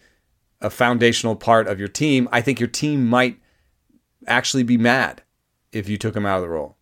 a 0.60 0.68
foundational 0.68 1.34
part 1.34 1.66
of 1.66 1.78
your 1.78 1.88
team. 1.88 2.28
I 2.32 2.42
think 2.42 2.60
your 2.60 2.68
team 2.68 3.06
might 3.06 3.38
actually 4.26 4.62
be 4.62 4.76
mad 4.76 5.22
if 5.72 5.88
you 5.88 5.96
took 5.96 6.14
him 6.14 6.26
out 6.26 6.36
of 6.36 6.42
the 6.42 6.50
role. 6.50 6.76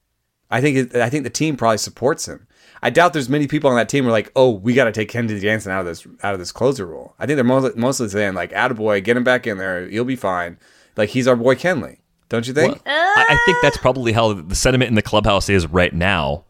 I 0.50 0.60
think 0.60 0.94
I 0.96 1.08
think 1.08 1.22
the 1.22 1.30
team 1.30 1.56
probably 1.56 1.78
supports 1.78 2.26
him. 2.26 2.46
I 2.82 2.90
doubt 2.90 3.12
there's 3.12 3.28
many 3.28 3.46
people 3.46 3.70
on 3.70 3.76
that 3.76 3.88
team 3.88 4.04
who 4.04 4.10
are 4.10 4.12
like, 4.12 4.32
oh, 4.34 4.50
we 4.50 4.74
got 4.74 4.84
to 4.84 4.92
take 4.92 5.10
Kenley 5.10 5.40
Jansen 5.40 5.70
out 5.70 5.80
of 5.80 5.86
this 5.86 6.06
out 6.22 6.34
of 6.34 6.40
this 6.40 6.50
closer 6.50 6.84
role. 6.86 7.14
I 7.18 7.26
think 7.26 7.36
they're 7.36 7.44
mostly, 7.44 7.80
mostly 7.80 8.08
saying 8.08 8.34
like, 8.34 8.50
"Attaboy, 8.52 9.04
get 9.04 9.16
him 9.16 9.24
back 9.24 9.46
in 9.46 9.58
there. 9.58 9.88
you'll 9.88 10.04
be 10.04 10.16
fine." 10.16 10.58
Like 10.96 11.10
he's 11.10 11.28
our 11.28 11.36
boy 11.36 11.54
Kenley, 11.54 11.98
don't 12.28 12.46
you 12.46 12.52
think? 12.52 12.80
I, 12.84 13.26
I 13.30 13.38
think 13.46 13.58
that's 13.62 13.76
probably 13.78 14.12
how 14.12 14.32
the 14.32 14.54
sentiment 14.54 14.88
in 14.88 14.94
the 14.94 15.02
clubhouse 15.02 15.48
is 15.48 15.66
right 15.66 15.92
now. 15.92 16.44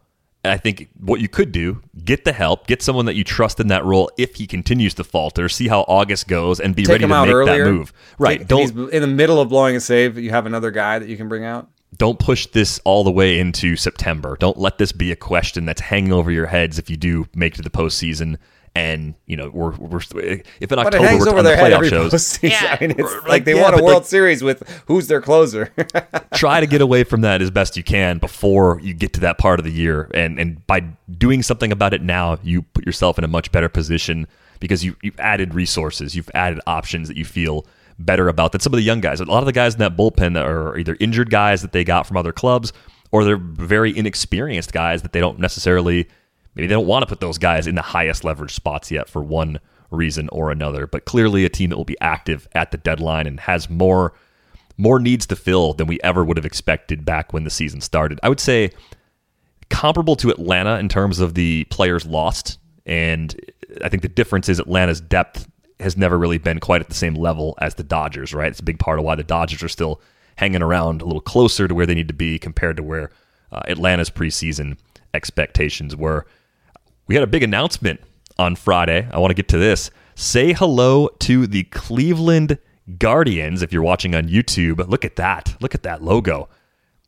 I 0.45 0.57
think 0.57 0.89
what 0.99 1.21
you 1.21 1.29
could 1.29 1.53
do, 1.53 1.81
get 2.03 2.25
the 2.25 2.33
help, 2.33 2.67
get 2.67 2.81
someone 2.81 3.05
that 3.05 3.15
you 3.15 3.23
trust 3.23 3.61
in 3.61 3.67
that 3.67 3.85
role 3.85 4.11
if 4.17 4.35
he 4.35 4.45
continues 4.45 4.93
to 4.95 5.03
falter, 5.05 5.47
see 5.47 5.69
how 5.69 5.81
August 5.81 6.27
goes, 6.27 6.59
and 6.59 6.75
be 6.75 6.83
Take 6.83 6.93
ready 6.93 7.03
to 7.03 7.07
make 7.07 7.33
earlier. 7.33 7.63
that 7.63 7.71
move. 7.71 7.93
Right. 8.19 8.45
Don't 8.45 8.59
He's 8.59 8.71
in 8.71 9.01
the 9.01 9.07
middle 9.07 9.39
of 9.39 9.47
blowing 9.47 9.77
a 9.77 9.79
save. 9.79 10.17
You 10.17 10.31
have 10.31 10.45
another 10.45 10.69
guy 10.69 10.99
that 10.99 11.07
you 11.07 11.15
can 11.15 11.29
bring 11.29 11.45
out. 11.45 11.69
Don't 11.97 12.19
push 12.19 12.47
this 12.47 12.79
all 12.85 13.03
the 13.03 13.11
way 13.11 13.39
into 13.39 13.75
September. 13.75 14.35
Don't 14.39 14.57
let 14.57 14.77
this 14.77 14.91
be 14.91 15.11
a 15.11 15.15
question 15.15 15.65
that's 15.65 15.81
hanging 15.81 16.13
over 16.13 16.31
your 16.31 16.47
heads 16.47 16.79
if 16.79 16.89
you 16.89 16.97
do 16.97 17.27
make 17.35 17.53
it 17.53 17.57
to 17.57 17.61
the 17.61 17.69
postseason. 17.69 18.37
And 18.75 19.13
you 19.27 19.37
know, 19.37 19.51
we're, 19.53 19.75
we're 19.75 19.99
if 20.59 20.71
in 20.71 20.79
October 20.79 21.03
we're 21.03 21.29
over 21.29 21.29
on 21.29 21.35
the 21.37 21.43
their 21.43 21.55
head 21.57 21.71
playoff 21.71 21.75
every 21.75 21.89
shows, 21.89 22.11
postseason. 22.11 22.49
Yeah. 22.49 22.77
I 22.79 22.81
mean, 22.81 22.91
it's 22.97 23.13
Like, 23.13 23.27
like 23.27 23.45
they 23.45 23.55
yeah, 23.55 23.61
won 23.61 23.79
a 23.79 23.83
World 23.83 23.97
like- 24.01 24.05
Series 24.05 24.41
with 24.43 24.67
who's 24.87 25.05
their 25.07 25.21
closer. 25.21 25.71
try 26.33 26.59
to 26.59 26.65
get 26.65 26.81
away 26.81 27.03
from 27.03 27.21
that 27.21 27.39
as 27.43 27.51
best 27.51 27.77
you 27.77 27.83
can 27.83 28.17
before 28.17 28.79
you 28.81 28.95
get 28.95 29.13
to 29.13 29.19
that 29.19 29.37
part 29.37 29.59
of 29.59 29.63
the 29.63 29.71
year. 29.71 30.09
And 30.15 30.39
and 30.39 30.65
by 30.65 30.79
doing 31.15 31.43
something 31.43 31.71
about 31.71 31.93
it 31.93 32.01
now, 32.01 32.39
you 32.41 32.63
put 32.63 32.83
yourself 32.83 33.19
in 33.19 33.23
a 33.23 33.27
much 33.27 33.51
better 33.51 33.69
position 33.69 34.25
because 34.59 34.83
you 34.83 34.95
you've 35.03 35.19
added 35.19 35.53
resources, 35.53 36.15
you've 36.15 36.31
added 36.33 36.59
options 36.65 37.07
that 37.09 37.17
you 37.17 37.25
feel 37.25 37.67
better 37.99 38.27
about 38.27 38.51
than 38.51 38.61
some 38.61 38.73
of 38.73 38.77
the 38.77 38.83
young 38.83 39.01
guys. 39.01 39.19
A 39.19 39.25
lot 39.25 39.39
of 39.39 39.45
the 39.45 39.51
guys 39.51 39.73
in 39.73 39.79
that 39.79 39.95
bullpen 39.95 40.41
are 40.41 40.77
either 40.77 40.97
injured 40.99 41.29
guys 41.29 41.61
that 41.61 41.71
they 41.71 41.83
got 41.83 42.07
from 42.07 42.17
other 42.17 42.31
clubs, 42.31 42.73
or 43.11 43.23
they're 43.23 43.37
very 43.37 43.95
inexperienced 43.95 44.73
guys 44.73 45.01
that 45.01 45.13
they 45.13 45.19
don't 45.19 45.39
necessarily 45.39 46.07
maybe 46.55 46.67
they 46.67 46.73
don't 46.73 46.87
want 46.87 47.03
to 47.03 47.07
put 47.07 47.19
those 47.19 47.37
guys 47.37 47.67
in 47.67 47.75
the 47.75 47.81
highest 47.81 48.23
leverage 48.23 48.53
spots 48.53 48.91
yet 48.91 49.09
for 49.09 49.23
one 49.23 49.59
reason 49.91 50.29
or 50.29 50.51
another. 50.51 50.87
But 50.87 51.05
clearly 51.05 51.45
a 51.45 51.49
team 51.49 51.69
that 51.69 51.77
will 51.77 51.85
be 51.85 51.99
active 52.01 52.47
at 52.53 52.71
the 52.71 52.77
deadline 52.77 53.27
and 53.27 53.39
has 53.39 53.69
more 53.69 54.13
more 54.75 54.99
needs 54.99 55.27
to 55.27 55.35
fill 55.35 55.73
than 55.73 55.85
we 55.85 55.99
ever 56.03 56.23
would 56.23 56.37
have 56.37 56.47
expected 56.47 57.05
back 57.05 57.31
when 57.31 57.43
the 57.43 57.49
season 57.49 57.79
started. 57.79 58.19
I 58.23 58.29
would 58.29 58.39
say 58.39 58.71
comparable 59.69 60.15
to 60.15 60.29
Atlanta 60.29 60.77
in 60.79 60.89
terms 60.89 61.19
of 61.19 61.33
the 61.33 61.65
players 61.65 62.05
lost. 62.05 62.59
And 62.85 63.35
I 63.83 63.89
think 63.89 64.01
the 64.01 64.09
difference 64.09 64.49
is 64.49 64.59
Atlanta's 64.59 65.01
depth 65.01 65.47
has 65.83 65.97
never 65.97 66.17
really 66.17 66.37
been 66.37 66.59
quite 66.59 66.81
at 66.81 66.89
the 66.89 66.95
same 66.95 67.15
level 67.15 67.55
as 67.59 67.75
the 67.75 67.83
Dodgers, 67.83 68.33
right? 68.33 68.49
It's 68.49 68.59
a 68.59 68.63
big 68.63 68.79
part 68.79 68.99
of 68.99 69.05
why 69.05 69.15
the 69.15 69.23
Dodgers 69.23 69.63
are 69.63 69.69
still 69.69 70.01
hanging 70.37 70.61
around 70.61 71.01
a 71.01 71.05
little 71.05 71.21
closer 71.21 71.67
to 71.67 71.75
where 71.75 71.85
they 71.85 71.93
need 71.93 72.07
to 72.07 72.13
be 72.13 72.39
compared 72.39 72.77
to 72.77 72.83
where 72.83 73.11
uh, 73.51 73.61
Atlanta's 73.67 74.09
preseason 74.09 74.77
expectations 75.13 75.95
were. 75.95 76.25
We 77.07 77.15
had 77.15 77.23
a 77.23 77.27
big 77.27 77.43
announcement 77.43 78.01
on 78.37 78.55
Friday. 78.55 79.07
I 79.11 79.19
want 79.19 79.31
to 79.31 79.35
get 79.35 79.47
to 79.49 79.57
this. 79.57 79.91
Say 80.15 80.53
hello 80.53 81.09
to 81.19 81.47
the 81.47 81.63
Cleveland 81.65 82.57
Guardians 82.97 83.61
if 83.61 83.71
you're 83.71 83.83
watching 83.83 84.15
on 84.15 84.27
YouTube. 84.27 84.87
Look 84.87 85.05
at 85.05 85.15
that. 85.17 85.55
Look 85.61 85.75
at 85.75 85.83
that 85.83 86.03
logo. 86.03 86.49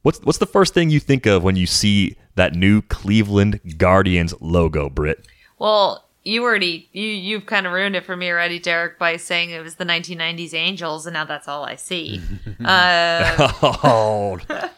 What's 0.04 0.20
what's 0.20 0.38
the 0.38 0.46
first 0.46 0.74
thing 0.74 0.92
you 0.92 1.00
think 1.00 1.26
of 1.26 1.44
when 1.44 1.56
you 1.56 1.66
see 1.66 2.16
that 2.36 2.54
new 2.54 2.84
Cleveland 2.84 3.78
Guardians 3.78 4.34
logo, 4.40 4.90
Britt? 4.90 5.26
Well, 5.58 6.05
you 6.26 6.44
already 6.44 6.90
you 6.92 7.08
you've 7.08 7.46
kind 7.46 7.66
of 7.66 7.72
ruined 7.72 7.96
it 7.96 8.04
for 8.04 8.18
me 8.18 8.30
already, 8.30 8.60
Derek, 8.60 9.00
by 9.00 9.16
saying 9.16 9.52
it 9.52 9.64
was 9.64 9.76
the 9.76 9.86
1990s 9.86 10.54
Angels, 10.54 11.06
and 11.06 11.14
now 11.14 11.24
that's 11.24 11.48
all 11.48 11.64
I 11.64 11.76
see. 11.76 12.20
uh, 12.66 13.52
Oh, 13.62 14.40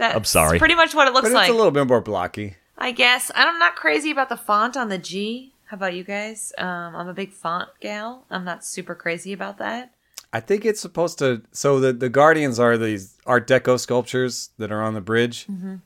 I'm 0.00 0.24
sorry. 0.24 0.58
Pretty 0.58 0.74
much 0.74 0.94
what 0.94 1.08
it 1.08 1.12
looks 1.12 1.24
but 1.24 1.28
it's 1.28 1.34
like. 1.34 1.50
a 1.50 1.54
little 1.54 1.70
bit 1.72 1.86
more 1.86 2.00
blocky. 2.00 2.56
I 2.78 2.92
guess 2.92 3.30
I'm 3.34 3.58
not 3.58 3.76
crazy 3.76 4.10
about 4.10 4.28
the 4.28 4.36
font 4.36 4.76
on 4.76 4.88
the 4.88 4.98
G. 4.98 5.52
How 5.66 5.76
about 5.76 5.94
you 5.94 6.04
guys? 6.04 6.52
Um, 6.58 6.94
I'm 6.94 7.08
a 7.08 7.14
big 7.14 7.32
font 7.32 7.68
gal. 7.80 8.24
I'm 8.30 8.44
not 8.44 8.64
super 8.64 8.94
crazy 8.94 9.32
about 9.32 9.58
that. 9.58 9.90
I 10.32 10.40
think 10.40 10.64
it's 10.64 10.80
supposed 10.80 11.18
to. 11.18 11.42
So 11.52 11.80
the 11.80 11.92
the 11.92 12.08
Guardians 12.10 12.60
are 12.60 12.76
these 12.76 13.16
Art 13.26 13.48
Deco 13.48 13.80
sculptures 13.80 14.50
that 14.58 14.70
are 14.70 14.82
on 14.82 14.94
the 14.94 15.00
bridge. 15.00 15.46
Mm-hmm. 15.46 15.76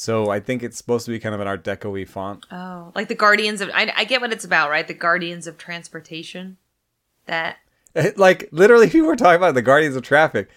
So 0.00 0.30
I 0.30 0.40
think 0.40 0.62
it's 0.62 0.78
supposed 0.78 1.04
to 1.04 1.10
be 1.10 1.18
kind 1.18 1.34
of 1.34 1.42
an 1.42 1.46
Art 1.46 1.62
Deco-y 1.62 2.06
font. 2.06 2.46
Oh, 2.50 2.90
like 2.94 3.08
the 3.08 3.14
Guardians 3.14 3.60
of 3.60 3.68
I, 3.74 3.92
I 3.94 4.04
get 4.04 4.22
what 4.22 4.32
it's 4.32 4.46
about, 4.46 4.70
right? 4.70 4.88
The 4.88 4.94
Guardians 4.94 5.46
of 5.46 5.58
Transportation. 5.58 6.56
That 7.26 7.58
like 8.16 8.48
literally, 8.50 8.86
people 8.90 9.08
were 9.08 9.14
talking 9.14 9.36
about 9.36 9.52
the 9.52 9.60
Guardians 9.60 9.96
of 9.96 10.02
Traffic. 10.02 10.48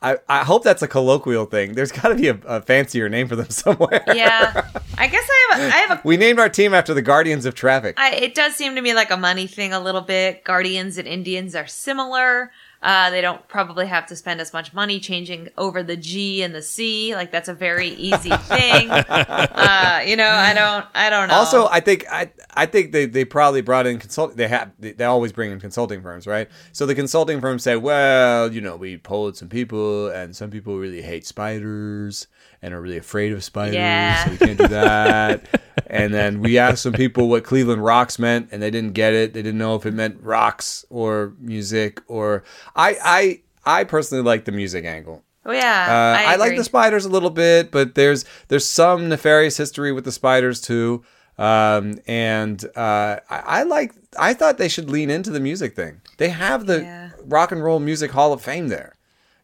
I, 0.00 0.18
I 0.28 0.44
hope 0.44 0.62
that's 0.62 0.82
a 0.82 0.88
colloquial 0.88 1.46
thing. 1.46 1.72
There's 1.72 1.90
got 1.90 2.10
to 2.10 2.14
be 2.14 2.28
a, 2.28 2.38
a 2.46 2.62
fancier 2.62 3.08
name 3.08 3.26
for 3.26 3.34
them 3.34 3.50
somewhere. 3.50 4.04
yeah. 4.06 4.68
I 4.96 5.08
guess 5.08 5.28
I 5.28 5.48
have 5.50 5.60
a, 5.60 5.64
I 5.64 5.78
have 5.78 5.90
a 5.98 6.02
we 6.04 6.16
named 6.16 6.38
our 6.38 6.48
team 6.48 6.72
after 6.72 6.94
the 6.94 7.02
Guardians 7.02 7.44
of 7.44 7.56
Traffic. 7.56 7.96
I, 7.98 8.12
it 8.12 8.36
does 8.36 8.54
seem 8.54 8.76
to 8.76 8.80
me 8.80 8.94
like 8.94 9.10
a 9.10 9.16
money 9.16 9.48
thing 9.48 9.72
a 9.72 9.80
little 9.80 10.00
bit. 10.00 10.44
Guardians 10.44 10.96
and 10.96 11.08
Indians 11.08 11.56
are 11.56 11.66
similar. 11.66 12.52
Uh, 12.82 13.10
they 13.10 13.20
don't 13.20 13.46
probably 13.48 13.86
have 13.86 14.06
to 14.06 14.16
spend 14.16 14.40
as 14.40 14.52
much 14.52 14.74
money 14.74 14.98
changing 14.98 15.48
over 15.56 15.82
the 15.82 15.96
G 15.96 16.42
and 16.42 16.54
the 16.54 16.62
C. 16.62 17.14
Like 17.14 17.30
that's 17.30 17.48
a 17.48 17.54
very 17.54 17.90
easy 17.90 18.30
thing. 18.36 18.90
uh, 18.90 20.02
you 20.04 20.16
know, 20.16 20.28
I 20.28 20.52
don't, 20.52 20.86
I 20.94 21.08
don't 21.08 21.28
know. 21.28 21.34
Also, 21.34 21.68
I 21.68 21.80
think 21.80 22.04
I 22.10 22.30
I 22.54 22.66
think 22.66 22.92
they, 22.92 23.06
they 23.06 23.24
probably 23.24 23.60
brought 23.60 23.86
in 23.86 23.98
consult. 23.98 24.36
They 24.36 24.48
have 24.48 24.72
they, 24.78 24.92
they 24.92 25.04
always 25.04 25.32
bring 25.32 25.52
in 25.52 25.60
consulting 25.60 26.02
firms, 26.02 26.26
right? 26.26 26.48
So 26.72 26.84
the 26.86 26.94
consulting 26.94 27.40
firms 27.40 27.62
say, 27.62 27.76
well, 27.76 28.52
you 28.52 28.60
know, 28.60 28.76
we 28.76 28.98
polled 28.98 29.36
some 29.36 29.48
people, 29.48 30.08
and 30.08 30.34
some 30.34 30.50
people 30.50 30.78
really 30.78 31.02
hate 31.02 31.24
spiders 31.24 32.26
and 32.62 32.72
are 32.72 32.80
really 32.80 32.96
afraid 32.96 33.32
of 33.32 33.42
spiders, 33.42 33.74
Yeah. 33.74 34.24
so 34.24 34.30
we 34.30 34.36
can't 34.38 34.58
do 34.58 34.68
that. 34.68 35.60
and 35.88 36.14
then 36.14 36.40
we 36.40 36.58
asked 36.58 36.82
some 36.82 36.92
people 36.92 37.28
what 37.28 37.42
Cleveland 37.44 37.84
rocks 37.84 38.18
meant, 38.18 38.48
and 38.52 38.62
they 38.62 38.70
didn't 38.70 38.92
get 38.92 39.12
it. 39.14 39.34
They 39.34 39.42
didn't 39.42 39.58
know 39.58 39.74
if 39.74 39.84
it 39.84 39.94
meant 39.94 40.18
rocks 40.22 40.84
or 40.90 41.34
music 41.40 42.00
or 42.06 42.44
I 42.76 42.96
I 43.02 43.40
I 43.80 43.84
personally 43.84 44.22
like 44.24 44.44
the 44.44 44.52
music 44.52 44.84
angle. 44.84 45.22
oh 45.44 45.52
yeah, 45.52 45.86
Uh, 46.24 46.30
I, 46.30 46.36
like 46.36 46.56
the 46.56 46.64
spiders 46.64 47.04
a 47.04 47.08
little 47.08 47.30
bit, 47.30 47.70
but 47.72 47.94
there's 47.96 48.24
there's 48.48 48.64
some 48.68 49.08
nefarious 49.08 49.56
history 49.56 49.90
with 49.92 50.04
the 50.04 50.12
spiders 50.12 50.60
too. 50.60 51.02
Um, 51.38 51.98
and 52.06 52.62
uh, 52.76 53.16
I, 53.28 53.42
I 53.46 53.62
like 53.64 53.92
I 54.18 54.34
thought 54.34 54.58
they 54.58 54.68
should 54.68 54.88
lean 54.90 55.10
into 55.10 55.30
the 55.30 55.40
music 55.40 55.74
thing. 55.74 56.00
They 56.18 56.28
have 56.28 56.66
the 56.66 56.82
Yeah. 56.82 57.10
Rock 57.24 57.50
and 57.52 57.64
Roll 57.64 57.80
Music 57.80 58.10
Hall 58.12 58.32
of 58.32 58.40
Fame 58.42 58.68
there. 58.68 58.94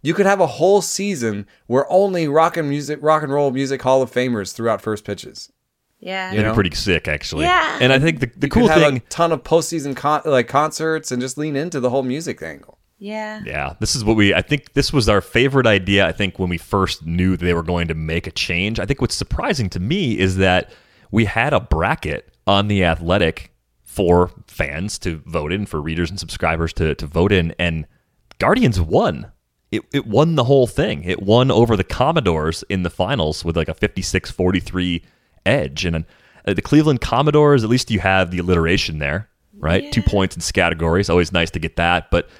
You 0.02 0.14
could 0.14 0.26
have 0.26 0.40
a 0.40 0.46
whole 0.46 0.80
season 0.80 1.46
where 1.66 1.90
only 1.90 2.28
rock 2.28 2.56
and 2.56 2.68
music, 2.68 2.98
rock 3.02 3.22
and 3.22 3.32
roll 3.32 3.50
music 3.50 3.82
Hall 3.82 4.00
of 4.02 4.10
Famers 4.12 4.54
throughout 4.54 4.80
first 4.80 5.04
pitches. 5.04 5.52
Yeah, 6.00 6.30
You 6.30 6.36
That'd 6.36 6.46
know? 6.46 6.52
be 6.52 6.54
pretty 6.54 6.76
sick, 6.76 7.08
actually. 7.08 7.44
Yeah. 7.46 7.78
And 7.80 7.92
I 7.92 7.98
think 7.98 8.20
the, 8.20 8.26
the 8.26 8.46
You 8.46 8.50
cool 8.50 8.68
could 8.68 8.70
have 8.78 8.82
thing. 8.82 8.96
a 8.98 9.00
ton 9.10 9.32
of 9.32 9.42
postseason 9.42 9.96
con- 9.96 10.22
like 10.24 10.46
concerts 10.46 11.10
and 11.10 11.20
just 11.20 11.36
lean 11.36 11.56
into 11.56 11.80
the 11.80 11.90
whole 11.90 12.04
music 12.04 12.40
angle. 12.40 12.78
yeah, 13.00 13.42
Yeah, 13.44 13.74
this 13.80 13.96
is 13.96 14.04
what 14.04 14.16
we. 14.16 14.32
I 14.32 14.40
think 14.42 14.74
this 14.74 14.92
was 14.92 15.08
our 15.08 15.20
favorite 15.20 15.66
idea. 15.66 16.06
I 16.06 16.12
think 16.12 16.38
when 16.38 16.48
we 16.48 16.58
first 16.58 17.04
knew 17.04 17.36
they 17.36 17.52
were 17.52 17.64
going 17.64 17.88
to 17.88 17.94
make 17.94 18.28
a 18.28 18.30
change. 18.30 18.78
I 18.78 18.86
think 18.86 19.00
what's 19.00 19.16
surprising 19.16 19.68
to 19.70 19.80
me 19.80 20.16
is 20.16 20.36
that 20.36 20.70
we 21.10 21.24
had 21.24 21.52
a 21.52 21.58
bracket 21.60 22.32
on 22.46 22.68
the 22.68 22.84
Athletic 22.84 23.52
for 23.84 24.30
fans 24.46 24.98
to 25.00 25.20
vote 25.26 25.52
in, 25.52 25.66
for 25.66 25.80
readers 25.80 26.10
and 26.10 26.20
subscribers 26.20 26.72
to 26.74 26.94
to 26.94 27.06
vote 27.06 27.32
in, 27.32 27.52
and 27.58 27.86
Guardians 28.38 28.80
won. 28.80 29.32
It, 29.70 29.82
it 29.92 30.06
won 30.06 30.34
the 30.36 30.44
whole 30.44 30.66
thing. 30.66 31.04
It 31.04 31.22
won 31.22 31.50
over 31.50 31.76
the 31.76 31.84
Commodores 31.84 32.64
in 32.68 32.82
the 32.84 32.90
finals 32.90 33.44
with 33.44 33.56
like 33.56 33.68
a 33.68 33.74
56-43 33.74 35.02
edge. 35.44 35.84
And 35.84 36.04
uh, 36.46 36.54
the 36.54 36.62
Cleveland 36.62 37.00
Commodores, 37.00 37.64
at 37.64 37.70
least 37.70 37.90
you 37.90 38.00
have 38.00 38.30
the 38.30 38.38
alliteration 38.38 38.98
there, 38.98 39.28
right? 39.58 39.92
Two 39.92 40.02
points 40.02 40.36
in 40.36 40.42
categories. 40.52 41.10
Always 41.10 41.32
nice 41.32 41.50
to 41.50 41.58
get 41.58 41.76
that. 41.76 42.10
But 42.10 42.30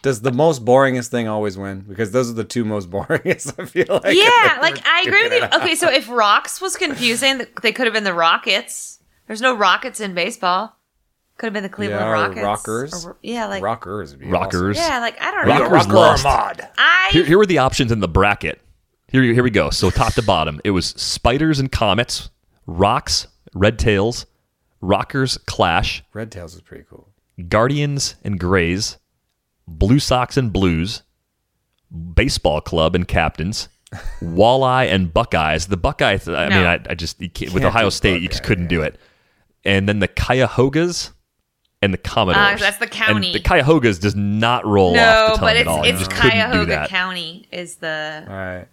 Does 0.00 0.22
the 0.22 0.32
most 0.32 0.64
boringest 0.64 1.08
thing 1.08 1.28
always 1.28 1.58
win? 1.58 1.80
Because 1.80 2.12
those 2.12 2.30
are 2.30 2.34
the 2.34 2.44
two 2.44 2.64
most 2.64 2.90
boringest. 2.90 3.60
I 3.60 3.66
feel 3.66 4.00
like. 4.02 4.16
yeah. 4.16 4.58
Like 4.62 4.86
I 4.86 5.02
agree 5.02 5.24
with 5.24 5.32
you. 5.34 5.58
Okay, 5.60 5.74
so 5.74 5.90
if 5.90 6.08
rocks 6.08 6.60
was 6.60 6.76
confusing, 6.76 7.42
they 7.62 7.72
could 7.72 7.86
have 7.86 7.94
been 7.94 8.04
the 8.04 8.14
Rockets. 8.14 9.00
There's 9.26 9.42
no 9.42 9.54
Rockets 9.54 10.00
in 10.00 10.14
baseball. 10.14 10.77
Could 11.38 11.46
have 11.46 11.52
been 11.54 11.62
the 11.62 11.68
Cleveland 11.68 12.00
Yeah, 12.00 12.08
or 12.08 12.12
Rockets. 12.12 12.42
Rockers. 12.44 13.06
Or- 13.06 13.16
yeah, 13.22 13.46
like 13.46 13.62
rockers. 13.62 14.10
would 14.10 14.20
be 14.20 14.26
Rockers. 14.26 14.76
yeah, 14.76 14.98
like 15.00 15.20
I 15.20 15.30
don't 15.30 15.46
know. 15.48 15.68
Rockers 15.70 15.88
lost. 15.88 16.26
I 16.26 17.08
Here, 17.12 17.24
here 17.24 17.38
were 17.38 17.46
the 17.46 17.58
options 17.58 17.92
in 17.92 18.00
the 18.00 18.08
bracket. 18.08 18.60
Here, 19.06 19.22
here 19.22 19.42
we 19.42 19.50
go. 19.50 19.70
So 19.70 19.88
top 19.90 20.12
to 20.14 20.22
bottom, 20.22 20.60
it 20.64 20.70
was 20.72 20.86
spiders 20.88 21.60
and 21.60 21.72
comets, 21.72 22.28
rocks, 22.66 23.26
red 23.54 23.78
tails, 23.78 24.26
rockers 24.82 25.38
clash. 25.46 26.02
Red 26.12 26.30
Tails 26.30 26.54
is 26.54 26.60
pretty 26.60 26.84
cool. 26.90 27.08
guardians 27.48 28.16
and 28.24 28.38
grays, 28.38 28.98
blue 29.66 29.98
sox 30.00 30.36
and 30.36 30.52
blues, 30.52 31.02
baseball 32.14 32.60
club 32.60 32.94
and 32.94 33.06
captains, 33.08 33.68
walleye 34.20 34.88
and 34.92 35.14
buckeyes. 35.14 35.68
The 35.68 35.76
buckeyes. 35.76 36.28
I 36.28 36.48
mean, 36.48 36.66
I, 36.66 36.80
I 36.90 36.94
just 36.94 37.20
you 37.20 37.30
can't, 37.30 37.52
with 37.54 37.62
Can't 37.62 37.74
Ohio 37.74 37.86
do 37.86 37.90
State, 37.92 38.22
you 38.22 38.28
just 38.28 38.42
couldn't 38.44 38.66
do 38.66 38.82
it. 38.82 38.98
And 39.64 39.88
then 39.88 40.00
the 40.00 40.08
Cuyahogas 40.08 41.12
and 41.82 41.92
the 41.92 41.98
Commodores. 41.98 42.60
Uh, 42.60 42.64
that's 42.64 42.78
the 42.78 42.86
county. 42.86 43.28
And 43.28 43.34
the 43.36 43.48
Cuyahogas 43.48 44.00
does 44.00 44.14
not 44.16 44.66
roll 44.66 44.94
no, 44.94 45.00
off 45.00 45.32
the 45.32 45.36
tongue 45.38 45.40
but 45.40 45.56
at 45.56 45.60
it's 45.60 45.68
all. 45.68 45.84
You 45.84 45.92
it's 45.92 45.98
just 46.00 46.10
Cuyahoga. 46.10 46.86
County 46.88 47.46
is 47.52 47.76
the 47.76 48.24
All 48.28 48.34
right. 48.34 48.66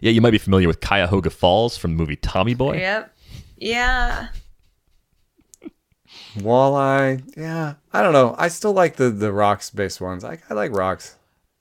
Yeah, 0.00 0.12
you 0.12 0.20
might 0.20 0.30
be 0.30 0.38
familiar 0.38 0.68
with 0.68 0.80
Cuyahoga 0.80 1.30
Falls 1.30 1.76
from 1.76 1.92
the 1.92 1.96
movie 1.96 2.16
Tommy 2.16 2.54
Boy. 2.54 2.78
Yep. 2.78 3.14
Yeah. 3.56 4.28
Walleye. 6.36 7.36
Yeah. 7.36 7.74
I 7.92 8.02
don't 8.02 8.12
know. 8.12 8.34
I 8.38 8.48
still 8.48 8.72
like 8.72 8.96
the 8.96 9.10
the 9.10 9.32
rocks 9.32 9.70
based 9.70 10.00
ones. 10.00 10.24
I, 10.24 10.38
I 10.48 10.54
like 10.54 10.72
rocks. 10.72 11.16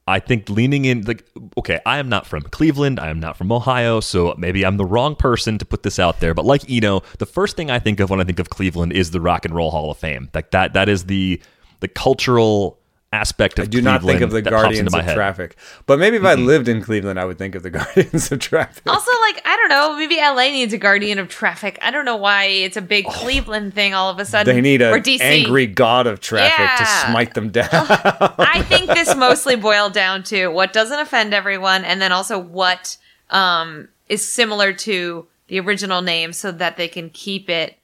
I 0.08 0.20
think 0.20 0.50
leaning 0.50 0.86
in, 0.86 1.02
like, 1.02 1.26
okay, 1.58 1.80
I 1.86 2.00
am 2.00 2.08
not 2.08 2.26
from 2.26 2.44
Cleveland. 2.44 3.00
I 3.00 3.10
am 3.10 3.20
not 3.20 3.38
from 3.38 3.52
Ohio. 3.52 4.00
So 4.00 4.34
maybe 4.38 4.66
I'm 4.66 4.78
the 4.78 4.86
wrong 4.86 5.16
person 5.16 5.58
to 5.58 5.66
put 5.66 5.84
this 5.84 6.00
out 6.00 6.20
there. 6.22 6.34
But 6.34 6.46
like 6.46 6.70
Eno, 6.70 7.02
the 7.20 7.26
first 7.26 7.58
thing 7.58 7.70
I 7.70 7.80
think 7.80 8.00
of 8.00 8.10
when 8.10 8.22
I 8.22 8.24
think 8.24 8.40
of 8.40 8.50
Cleveland 8.50 8.94
is 8.94 9.12
the 9.12 9.20
Rock 9.20 9.46
and 9.46 9.54
Roll 9.54 9.72
Hall 9.72 9.92
of 9.92 9.98
Fame. 9.98 10.30
Like 10.34 10.52
that, 10.52 10.74
that 10.74 10.90
is 10.90 11.06
the 11.06 11.42
the 11.80 11.88
cultural 11.88 12.80
aspect 13.14 13.58
of 13.58 13.64
I 13.64 13.68
do 13.68 13.82
not 13.82 14.04
think 14.04 14.22
of 14.22 14.32
the 14.32 14.42
Cleveland 14.42 14.64
Guardians 14.64 14.94
of 14.94 15.06
head. 15.06 15.16
Traffic. 15.16 15.56
But 15.86 15.98
maybe 15.98 16.18
if 16.18 16.26
I 16.26 16.34
lived 16.34 16.68
in 16.68 16.82
Cleveland, 16.82 17.20
I 17.20 17.26
would 17.26 17.38
think 17.38 17.56
of 17.56 17.64
the 17.64 17.70
Guardians 17.78 18.32
of 18.32 18.40
Traffic. 18.40 18.84
Also, 18.86 19.12
like 19.22 19.42
I 19.46 19.56
don't 19.56 19.70
know, 19.70 19.96
maybe 19.96 20.18
LA 20.18 20.52
needs 20.52 20.74
a 20.74 20.78
guardian 20.78 21.20
of 21.20 21.30
traffic. 21.30 21.80
I 21.82 21.92
don't 21.92 22.06
know 22.06 22.18
why 22.18 22.46
it's 22.46 22.78
a 22.78 22.82
big 22.82 23.06
Cleveland 23.06 23.74
thing 23.74 23.94
all 23.94 24.10
of 24.10 24.20
a 24.20 24.26
sudden. 24.26 24.52
Oh. 24.52 24.56
They 24.56 24.62
need 24.62 24.82
an 24.82 25.04
angry 25.22 25.68
god 25.68 26.08
of 26.08 26.20
traffic 26.20 26.86
to 26.86 27.10
smite 27.10 27.34
them 27.34 27.50
down. 27.52 27.70
I 27.72 28.64
think 28.68 28.88
this 28.88 29.16
mostly 29.16 29.56
boiled 29.56 29.94
down 29.94 30.24
to 30.24 30.48
what 30.50 30.74
doesn't 30.74 31.00
offend 31.00 31.34
everyone, 31.34 31.86
and 31.86 32.02
then 32.02 32.12
also 32.12 32.38
what 32.38 32.98
um, 33.30 33.88
is 34.10 34.26
similar 34.26 34.74
to 34.74 35.28
the 35.48 35.60
original 35.62 36.02
name, 36.02 36.34
so 36.34 36.52
that 36.52 36.76
they 36.76 36.90
can 36.90 37.10
keep 37.10 37.50
it 37.50 37.78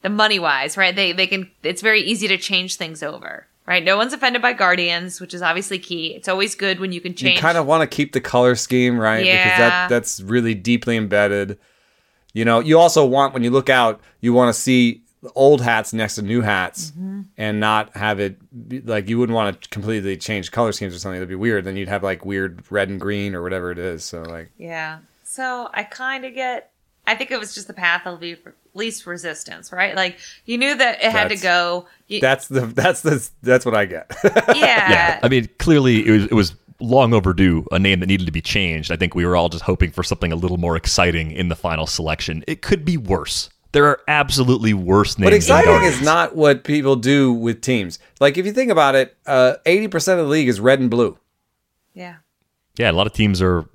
the 0.00 0.08
money 0.08 0.38
wise, 0.38 0.76
right? 0.76 0.96
They 0.96 1.12
they 1.12 1.26
can. 1.26 1.50
It's 1.62 1.82
very 1.82 2.00
easy 2.00 2.26
to 2.28 2.38
change 2.38 2.76
things 2.76 3.02
over, 3.02 3.46
right? 3.72 3.84
No 3.84 3.96
one's 3.96 4.12
offended 4.12 4.42
by 4.42 4.52
Guardians, 4.52 5.20
which 5.20 5.34
is 5.34 5.42
obviously 5.42 5.78
key. 5.78 6.14
It's 6.14 6.28
always 6.28 6.54
good 6.54 6.78
when 6.78 6.92
you 6.92 7.00
can 7.00 7.14
change. 7.14 7.36
you 7.36 7.40
kind 7.40 7.56
of 7.58 7.66
want 7.66 7.80
to 7.82 7.86
keep 7.96 8.12
the 8.12 8.20
color 8.20 8.54
scheme, 8.54 8.98
right? 8.98 9.24
Yeah. 9.24 9.44
Because 9.44 9.58
that 9.58 9.88
that's 9.88 10.20
really 10.20 10.54
deeply 10.54 10.96
embedded. 10.96 11.58
You 12.34 12.44
know, 12.44 12.60
you 12.60 12.78
also 12.78 13.04
want 13.04 13.34
when 13.34 13.42
you 13.44 13.50
look 13.50 13.68
out, 13.68 14.00
you 14.20 14.32
want 14.32 14.54
to 14.54 14.60
see 14.60 15.02
old 15.34 15.60
hats 15.60 15.92
next 15.92 16.16
to 16.16 16.22
new 16.22 16.40
hats 16.40 16.90
Mm-hmm. 16.90 17.20
and 17.38 17.60
not 17.60 17.96
have 17.96 18.18
it 18.18 18.36
be, 18.68 18.80
like 18.80 19.08
you 19.08 19.18
wouldn't 19.20 19.34
want 19.36 19.62
to 19.62 19.68
completely 19.68 20.16
change 20.16 20.50
color 20.50 20.72
schemes 20.72 20.94
or 20.96 20.98
something 20.98 21.20
that'd 21.20 21.28
be 21.28 21.36
weird 21.36 21.64
then 21.64 21.76
you'd 21.76 21.86
have 21.88 22.02
like 22.02 22.24
weird 22.24 22.64
red 22.70 22.88
and 22.88 23.00
green 23.00 23.32
or 23.36 23.40
whatever 23.40 23.70
it 23.70 23.78
is 23.78 24.04
so 24.04 24.22
like 24.22 24.50
Yeah. 24.58 24.98
So 25.22 25.68
I 25.72 25.84
kind 25.84 26.24
of 26.24 26.34
get. 26.34 26.70
I 27.06 27.14
think 27.14 27.30
it 27.30 27.38
was 27.38 27.54
just 27.54 27.68
the 27.68 27.72
path 27.72 28.04
of 28.06 28.20
least 28.74 29.06
resistance, 29.06 29.72
right? 29.72 29.94
Like 29.94 30.18
you 30.44 30.58
knew 30.58 30.74
that 30.74 31.02
it 31.02 31.10
had 31.10 31.28
to 31.28 31.36
go. 31.36 31.86
You, 32.08 32.20
that's 32.20 32.48
the 32.48 32.60
that's 32.62 33.00
the 33.02 33.28
that's 33.42 33.64
what 33.64 33.74
i 33.74 33.86
get 33.86 34.10
yeah. 34.24 34.90
Yeah, 34.90 35.20
I 35.22 35.28
mean, 35.28 35.48
clearly 35.58 36.06
it 36.06 36.10
was, 36.10 36.24
it 36.24 36.32
was 36.34 36.54
long 36.80 37.14
overdue, 37.14 37.66
a 37.70 37.78
name 37.78 38.00
that 38.00 38.06
needed 38.06 38.26
to 38.26 38.32
be 38.32 38.42
changed. 38.42 38.90
I 38.90 38.96
think 38.96 39.14
we 39.14 39.24
were 39.24 39.36
all 39.36 39.48
just 39.48 39.64
hoping 39.64 39.90
for 39.92 40.02
something 40.02 40.32
a 40.32 40.36
little 40.36 40.58
more 40.58 40.76
exciting 40.76 41.30
in 41.30 41.48
the 41.48 41.56
final 41.56 41.86
selection. 41.86 42.44
It 42.46 42.60
could 42.62 42.84
be 42.84 42.96
worse. 42.96 43.50
There 43.72 43.86
are 43.86 44.00
absolutely 44.06 44.74
worse 44.74 45.18
names. 45.18 45.28
But 45.28 45.34
exciting 45.34 45.82
is 45.84 46.02
not 46.02 46.36
what 46.36 46.64
people 46.64 46.96
do 46.96 47.32
with 47.32 47.62
teams. 47.62 47.98
Like 48.20 48.36
if 48.36 48.44
you 48.44 48.52
think 48.52 48.70
about 48.70 48.94
it, 48.94 49.16
uh, 49.26 49.54
eighty 49.64 49.88
percent 49.88 50.20
of 50.20 50.26
the 50.26 50.30
league 50.32 50.48
is 50.48 50.60
red 50.60 50.80
and 50.80 50.90
blue. 50.90 51.18
yeah. 51.94 52.16
Yeah, 52.78 52.90
a 52.90 52.92
lot 52.92 53.06
of 53.06 53.12
teams 53.12 53.42
are 53.42 53.66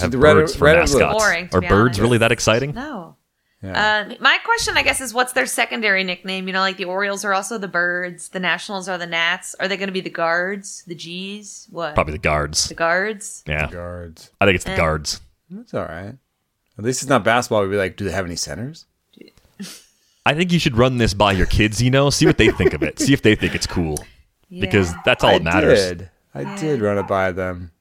have 0.00 0.10
the 0.10 0.18
red- 0.18 0.34
birds 0.34 0.54
for 0.56 0.64
red 0.64 0.78
mascots. 0.78 1.22
Boring, 1.22 1.48
are 1.52 1.60
birds 1.60 1.98
honest. 1.98 2.00
really 2.00 2.18
that 2.18 2.32
exciting? 2.32 2.72
No. 2.74 3.16
Yeah. 3.62 4.06
Uh, 4.10 4.14
my 4.20 4.38
question, 4.44 4.76
I 4.76 4.82
guess, 4.82 5.00
is 5.00 5.12
what's 5.12 5.32
their 5.32 5.46
secondary 5.46 6.04
nickname? 6.04 6.46
You 6.46 6.52
know, 6.52 6.60
like 6.60 6.76
the 6.76 6.84
Orioles 6.84 7.24
are 7.24 7.34
also 7.34 7.58
the 7.58 7.66
Birds, 7.68 8.28
the 8.28 8.38
Nationals 8.38 8.88
are 8.88 8.96
the 8.98 9.06
Nats. 9.06 9.56
Are 9.58 9.66
they 9.66 9.76
going 9.76 9.88
to 9.88 9.92
be 9.92 10.00
the 10.00 10.10
Guards, 10.10 10.84
the 10.86 10.94
G's? 10.94 11.66
What? 11.70 11.94
Probably 11.94 12.12
the 12.12 12.18
guards. 12.18 12.68
the 12.68 12.74
Guards. 12.74 13.42
Yeah, 13.46 13.66
the 13.66 13.72
Guards. 13.74 14.30
I 14.40 14.44
think 14.44 14.54
it's 14.56 14.64
the 14.64 14.70
Eh. 14.72 14.76
guards. 14.76 15.20
That's 15.50 15.74
all 15.74 15.84
right. 15.86 16.14
At 16.78 16.84
least 16.84 17.02
it's 17.02 17.08
not 17.08 17.24
basketball. 17.24 17.62
We'd 17.62 17.70
be 17.72 17.76
like, 17.76 17.96
do 17.96 18.04
they 18.04 18.12
have 18.12 18.26
any 18.26 18.36
centers? 18.36 18.86
I 20.24 20.34
think 20.34 20.52
you 20.52 20.58
should 20.58 20.76
run 20.76 20.98
this 20.98 21.14
by 21.14 21.32
your 21.32 21.46
kids. 21.46 21.82
You 21.82 21.90
know, 21.90 22.10
see 22.10 22.26
what 22.26 22.38
they 22.38 22.50
think 22.50 22.74
of 22.74 22.82
it. 22.82 23.00
See 23.00 23.12
if 23.12 23.22
they 23.22 23.34
think 23.34 23.54
it's 23.54 23.66
cool, 23.66 23.98
because 24.50 24.92
that's 25.04 25.24
all 25.24 25.30
I 25.30 25.38
that 25.38 25.42
matters. 25.44 25.80
did. 25.80 26.10
I 26.34 26.56
did 26.56 26.80
run 26.82 26.98
it 26.98 27.06
by 27.08 27.32
them. 27.32 27.72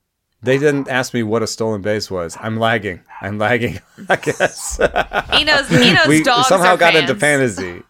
They 0.44 0.58
didn't 0.58 0.88
ask 0.88 1.14
me 1.14 1.24
what 1.24 1.42
a 1.42 1.48
stolen 1.48 1.82
base 1.82 2.12
was. 2.12 2.38
I'm 2.40 2.58
lagging. 2.58 3.02
I'm 3.22 3.40
lagging. 3.40 3.80
I 4.10 4.16
guess 4.18 4.80
Eno's, 4.80 5.72
Eno's 5.72 6.08
we 6.08 6.24
dogs 6.24 6.48
somehow 6.48 6.76
are 6.76 6.78
got 6.78 6.94
fans. 6.94 7.10
into 7.10 7.20
fantasy. 7.20 7.84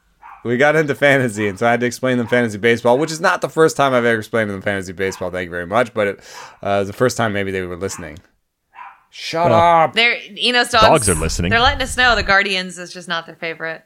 We 0.45 0.55
got 0.55 0.77
into 0.77 0.95
fantasy, 0.95 1.49
and 1.49 1.59
so 1.59 1.67
I 1.67 1.71
had 1.71 1.81
to 1.81 1.85
explain 1.85 2.17
them 2.17 2.27
fantasy 2.27 2.57
baseball, 2.57 2.97
which 2.97 3.11
is 3.11 3.19
not 3.19 3.41
the 3.41 3.49
first 3.49 3.75
time 3.75 3.93
I've 3.93 4.05
ever 4.05 4.17
explained 4.17 4.49
them 4.49 4.61
fantasy 4.61 4.93
baseball. 4.93 5.29
Thank 5.29 5.45
you 5.47 5.51
very 5.51 5.67
much, 5.67 5.93
but 5.93 6.07
it 6.07 6.19
uh, 6.61 6.85
the 6.85 6.93
first 6.93 7.17
time 7.17 7.33
maybe 7.33 7.51
they 7.51 7.63
were 7.63 7.75
listening. 7.75 8.19
Shut 9.09 9.51
up. 9.51 9.93
They're 9.93 10.17
Eno's 10.37 10.69
dogs. 10.69 10.85
Dogs 10.85 11.09
are 11.09 11.15
listening. 11.15 11.49
They're 11.49 11.59
letting 11.59 11.81
us 11.81 11.97
know 11.97 12.15
the 12.15 12.23
Guardians 12.23 12.77
is 12.77 12.93
just 12.93 13.07
not 13.07 13.25
their 13.25 13.35
favorite. 13.35 13.83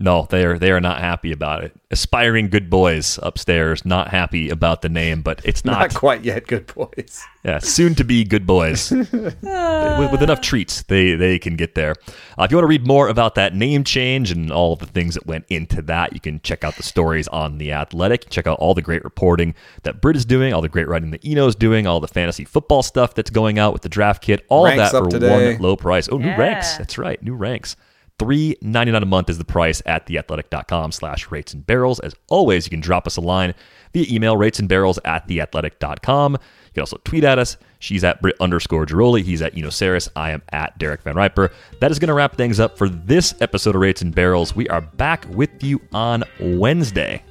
No, 0.00 0.26
they 0.28 0.44
are 0.44 0.58
they 0.58 0.72
are 0.72 0.80
not 0.80 1.00
happy 1.00 1.30
about 1.30 1.62
it. 1.62 1.72
Aspiring 1.90 2.48
good 2.50 2.68
boys 2.68 3.16
upstairs, 3.22 3.84
not 3.84 4.08
happy 4.08 4.50
about 4.50 4.82
the 4.82 4.88
name, 4.88 5.22
but 5.22 5.40
it's 5.44 5.64
not, 5.64 5.78
Not 5.78 5.94
quite 5.94 6.24
yet, 6.24 6.48
good 6.48 6.66
boys. 6.74 7.22
Yeah, 7.44 7.60
soon 7.60 7.94
to 7.94 8.04
be 8.04 8.24
good 8.24 8.44
boys. 8.44 8.90
with, 9.44 10.10
with 10.12 10.22
enough 10.22 10.40
treats, 10.40 10.82
they 10.82 11.14
they 11.14 11.38
can 11.38 11.54
get 11.54 11.76
there. 11.76 11.94
Uh, 12.36 12.42
if 12.42 12.50
you 12.50 12.56
want 12.56 12.64
to 12.64 12.68
read 12.68 12.86
more 12.86 13.08
about 13.08 13.36
that 13.36 13.54
name 13.54 13.84
change 13.84 14.32
and 14.32 14.50
all 14.50 14.72
of 14.72 14.80
the 14.80 14.86
things 14.86 15.14
that 15.14 15.26
went 15.26 15.44
into 15.48 15.80
that, 15.82 16.12
you 16.12 16.20
can 16.20 16.40
check 16.40 16.64
out 16.64 16.74
the 16.76 16.82
stories 16.82 17.28
on 17.28 17.58
the 17.58 17.72
Athletic. 17.72 18.28
Check 18.30 18.48
out 18.48 18.58
all 18.58 18.74
the 18.74 18.82
great 18.82 19.04
reporting 19.04 19.54
that 19.84 20.00
Britt 20.00 20.16
is 20.16 20.24
doing, 20.24 20.52
all 20.52 20.60
the 20.60 20.68
great 20.68 20.88
writing 20.88 21.12
that 21.12 21.24
Eno's 21.24 21.54
doing, 21.54 21.86
all 21.86 22.00
the 22.00 22.08
fantasy 22.08 22.44
football 22.44 22.82
stuff 22.82 23.14
that's 23.14 23.30
going 23.30 23.60
out 23.60 23.72
with 23.72 23.82
the 23.82 23.88
draft 23.88 24.22
kit. 24.22 24.44
All 24.48 24.64
Ranks 24.64 24.92
of 24.92 24.92
that 24.92 25.04
for 25.04 25.10
today. 25.10 25.52
one 25.54 25.62
low 25.62 25.76
price. 25.76 26.08
Oh, 26.10 26.18
new 26.18 26.26
Yeah. 26.26 26.36
ranks. 26.40 26.76
That's 26.78 26.98
right, 26.98 27.22
new 27.22 27.34
ranks. 27.34 27.76
Three 28.18 28.56
ninety 28.62 28.92
nine 28.92 29.02
a 29.02 29.06
month 29.06 29.28
is 29.28 29.38
the 29.38 29.44
price 29.44 29.82
at 29.86 30.06
theathletic.com 30.06 30.92
slash 30.92 31.30
rates 31.32 31.52
and 31.52 31.66
barrels. 31.66 31.98
As 32.00 32.14
always, 32.28 32.64
you 32.64 32.70
can 32.70 32.80
drop 32.80 33.08
us 33.08 33.16
a 33.16 33.20
line 33.20 33.54
via 33.92 34.06
email 34.08 34.36
rates 34.36 34.60
and 34.60 34.68
barrels 34.68 35.00
at 35.04 35.26
theathletic.com. 35.26 36.32
You 36.34 36.38
can 36.74 36.80
also 36.82 36.98
tweet 37.04 37.24
at 37.24 37.40
us. 37.40 37.56
She's 37.80 38.04
at 38.04 38.22
Britt 38.22 38.36
underscore 38.40 38.86
Ghiroli. 38.86 39.22
He's 39.22 39.42
at 39.42 39.56
Eno 39.56 39.68
Sarris. 39.68 40.08
I 40.14 40.30
am 40.30 40.42
at 40.52 40.78
Derek 40.78 41.02
VanRiper. 41.02 41.52
That 41.80 41.90
is 41.90 41.98
going 41.98 42.08
to 42.08 42.14
wrap 42.14 42.36
things 42.36 42.60
up 42.60 42.78
for 42.78 42.88
this 42.88 43.34
episode 43.40 43.74
of 43.74 43.80
Rates 43.80 44.00
and 44.00 44.14
Barrels. 44.14 44.54
We 44.54 44.68
are 44.68 44.80
back 44.80 45.26
with 45.30 45.62
you 45.62 45.80
on 45.92 46.22
Wednesday. 46.40 47.22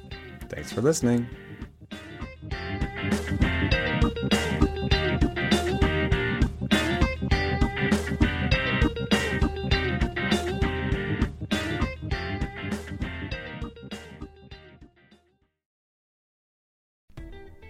Thanks 0.50 0.72
for 0.72 0.82
listening. 0.82 1.28